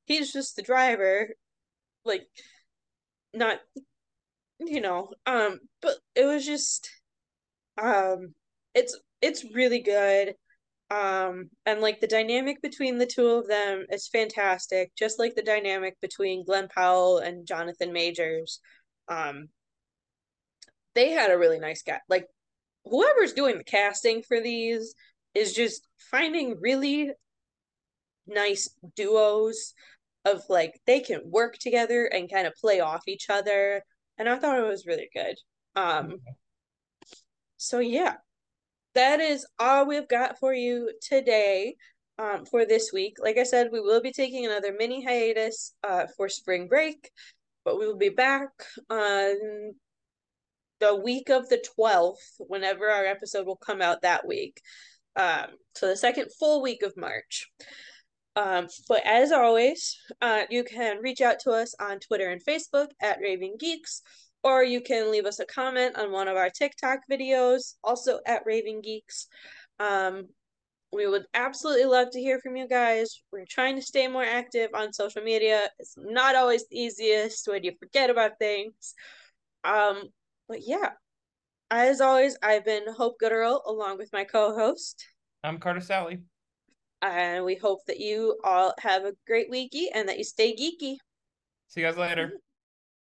He's 0.05 0.33
just 0.33 0.57
the 0.57 0.61
driver. 0.61 1.29
Like, 2.03 2.27
not, 3.33 3.59
you 4.59 4.81
know. 4.81 5.11
Um, 5.25 5.59
but 5.81 5.95
it 6.13 6.25
was 6.25 6.45
just, 6.45 6.89
um, 7.81 8.33
it's 8.75 8.99
it's 9.21 9.45
really 9.55 9.79
good 9.79 10.35
um 10.91 11.49
and 11.67 11.81
like 11.81 11.99
the 11.99 12.07
dynamic 12.07 12.61
between 12.63 12.97
the 12.97 13.05
two 13.05 13.27
of 13.27 13.47
them 13.47 13.85
is 13.91 14.07
fantastic 14.07 14.91
just 14.95 15.19
like 15.19 15.35
the 15.35 15.43
dynamic 15.43 15.95
between 16.01 16.43
glen 16.43 16.67
powell 16.67 17.19
and 17.19 17.45
jonathan 17.45 17.93
majors 17.93 18.59
um 19.07 19.49
they 20.99 21.11
had 21.11 21.31
a 21.31 21.37
really 21.37 21.59
nice 21.59 21.81
guy 21.81 21.99
like 22.09 22.25
whoever's 22.83 23.31
doing 23.31 23.57
the 23.57 23.63
casting 23.63 24.21
for 24.21 24.41
these 24.41 24.93
is 25.33 25.53
just 25.53 25.87
finding 26.11 26.57
really 26.59 27.09
nice 28.27 28.69
duos 28.97 29.73
of 30.25 30.41
like 30.49 30.79
they 30.85 30.99
can 30.99 31.21
work 31.23 31.57
together 31.57 32.03
and 32.05 32.31
kind 32.31 32.45
of 32.45 32.53
play 32.55 32.81
off 32.81 33.07
each 33.07 33.29
other 33.29 33.81
and 34.17 34.27
i 34.27 34.37
thought 34.37 34.59
it 34.59 34.67
was 34.67 34.85
really 34.85 35.09
good 35.13 35.35
um 35.77 36.17
so 37.55 37.79
yeah 37.79 38.15
that 38.93 39.21
is 39.21 39.47
all 39.57 39.87
we've 39.87 40.09
got 40.09 40.37
for 40.39 40.53
you 40.53 40.91
today. 41.01 41.75
um, 42.17 42.43
for 42.43 42.65
this 42.65 42.91
week. 42.91 43.15
Like 43.21 43.37
I 43.37 43.43
said, 43.43 43.69
we 43.71 43.79
will 43.79 44.01
be 44.01 44.11
taking 44.11 44.45
another 44.45 44.75
mini 44.77 45.01
hiatus 45.01 45.73
uh, 45.87 46.07
for 46.17 46.27
spring 46.27 46.67
break, 46.67 47.09
but 47.63 47.79
we 47.79 47.87
will 47.87 47.95
be 47.97 48.09
back 48.09 48.49
on 48.89 49.73
the 50.79 50.95
week 50.95 51.29
of 51.29 51.49
the 51.49 51.63
12th, 51.77 52.17
whenever 52.39 52.89
our 52.89 53.05
episode 53.05 53.45
will 53.45 53.57
come 53.57 53.81
out 53.81 54.01
that 54.01 54.27
week. 54.27 54.61
Um, 55.15 55.47
so 55.75 55.87
the 55.87 55.97
second 55.97 56.29
full 56.39 56.61
week 56.61 56.83
of 56.83 56.95
March. 56.95 57.49
Um, 58.35 58.67
but 58.87 59.01
as 59.05 59.31
always, 59.31 59.97
uh, 60.21 60.43
you 60.49 60.63
can 60.63 60.99
reach 61.01 61.21
out 61.21 61.39
to 61.41 61.51
us 61.51 61.75
on 61.79 61.99
Twitter 61.99 62.29
and 62.29 62.43
Facebook 62.43 62.87
at 63.01 63.19
Raving 63.21 63.57
Geeks, 63.59 64.01
or 64.43 64.63
you 64.63 64.81
can 64.81 65.11
leave 65.11 65.25
us 65.25 65.39
a 65.39 65.45
comment 65.45 65.97
on 65.97 66.11
one 66.11 66.27
of 66.27 66.37
our 66.37 66.49
TikTok 66.49 66.99
videos, 67.11 67.73
also 67.83 68.19
at 68.25 68.43
Raving 68.45 68.81
Geeks. 68.81 69.27
Um, 69.79 70.27
we 70.91 71.07
would 71.07 71.25
absolutely 71.33 71.85
love 71.85 72.09
to 72.11 72.19
hear 72.19 72.39
from 72.39 72.55
you 72.55 72.67
guys. 72.67 73.21
We're 73.31 73.45
trying 73.47 73.75
to 73.75 73.81
stay 73.81 74.07
more 74.07 74.23
active 74.23 74.71
on 74.73 74.93
social 74.93 75.21
media. 75.21 75.69
It's 75.77 75.95
not 75.97 76.35
always 76.35 76.65
the 76.67 76.79
easiest 76.79 77.47
when 77.47 77.63
you 77.63 77.73
forget 77.79 78.09
about 78.09 78.39
things. 78.39 78.95
Um, 79.63 80.03
but 80.49 80.67
yeah, 80.67 80.89
as 81.71 82.01
always, 82.01 82.35
I've 82.41 82.65
been 82.65 82.91
Hope 82.91 83.17
Gooderl 83.21 83.61
along 83.67 83.99
with 83.99 84.11
my 84.11 84.23
co-host. 84.23 85.07
I'm 85.43 85.59
Carter 85.59 85.79
Sally. 85.79 86.19
And 87.01 87.45
we 87.45 87.55
hope 87.55 87.85
that 87.85 87.99
you 87.99 88.37
all 88.43 88.73
have 88.79 89.05
a 89.05 89.13
great 89.27 89.49
weeky 89.51 89.85
and 89.93 90.09
that 90.09 90.17
you 90.17 90.23
stay 90.23 90.53
geeky. 90.53 90.97
See 91.67 91.81
you 91.81 91.87
guys 91.87 91.97
later. 91.97 92.33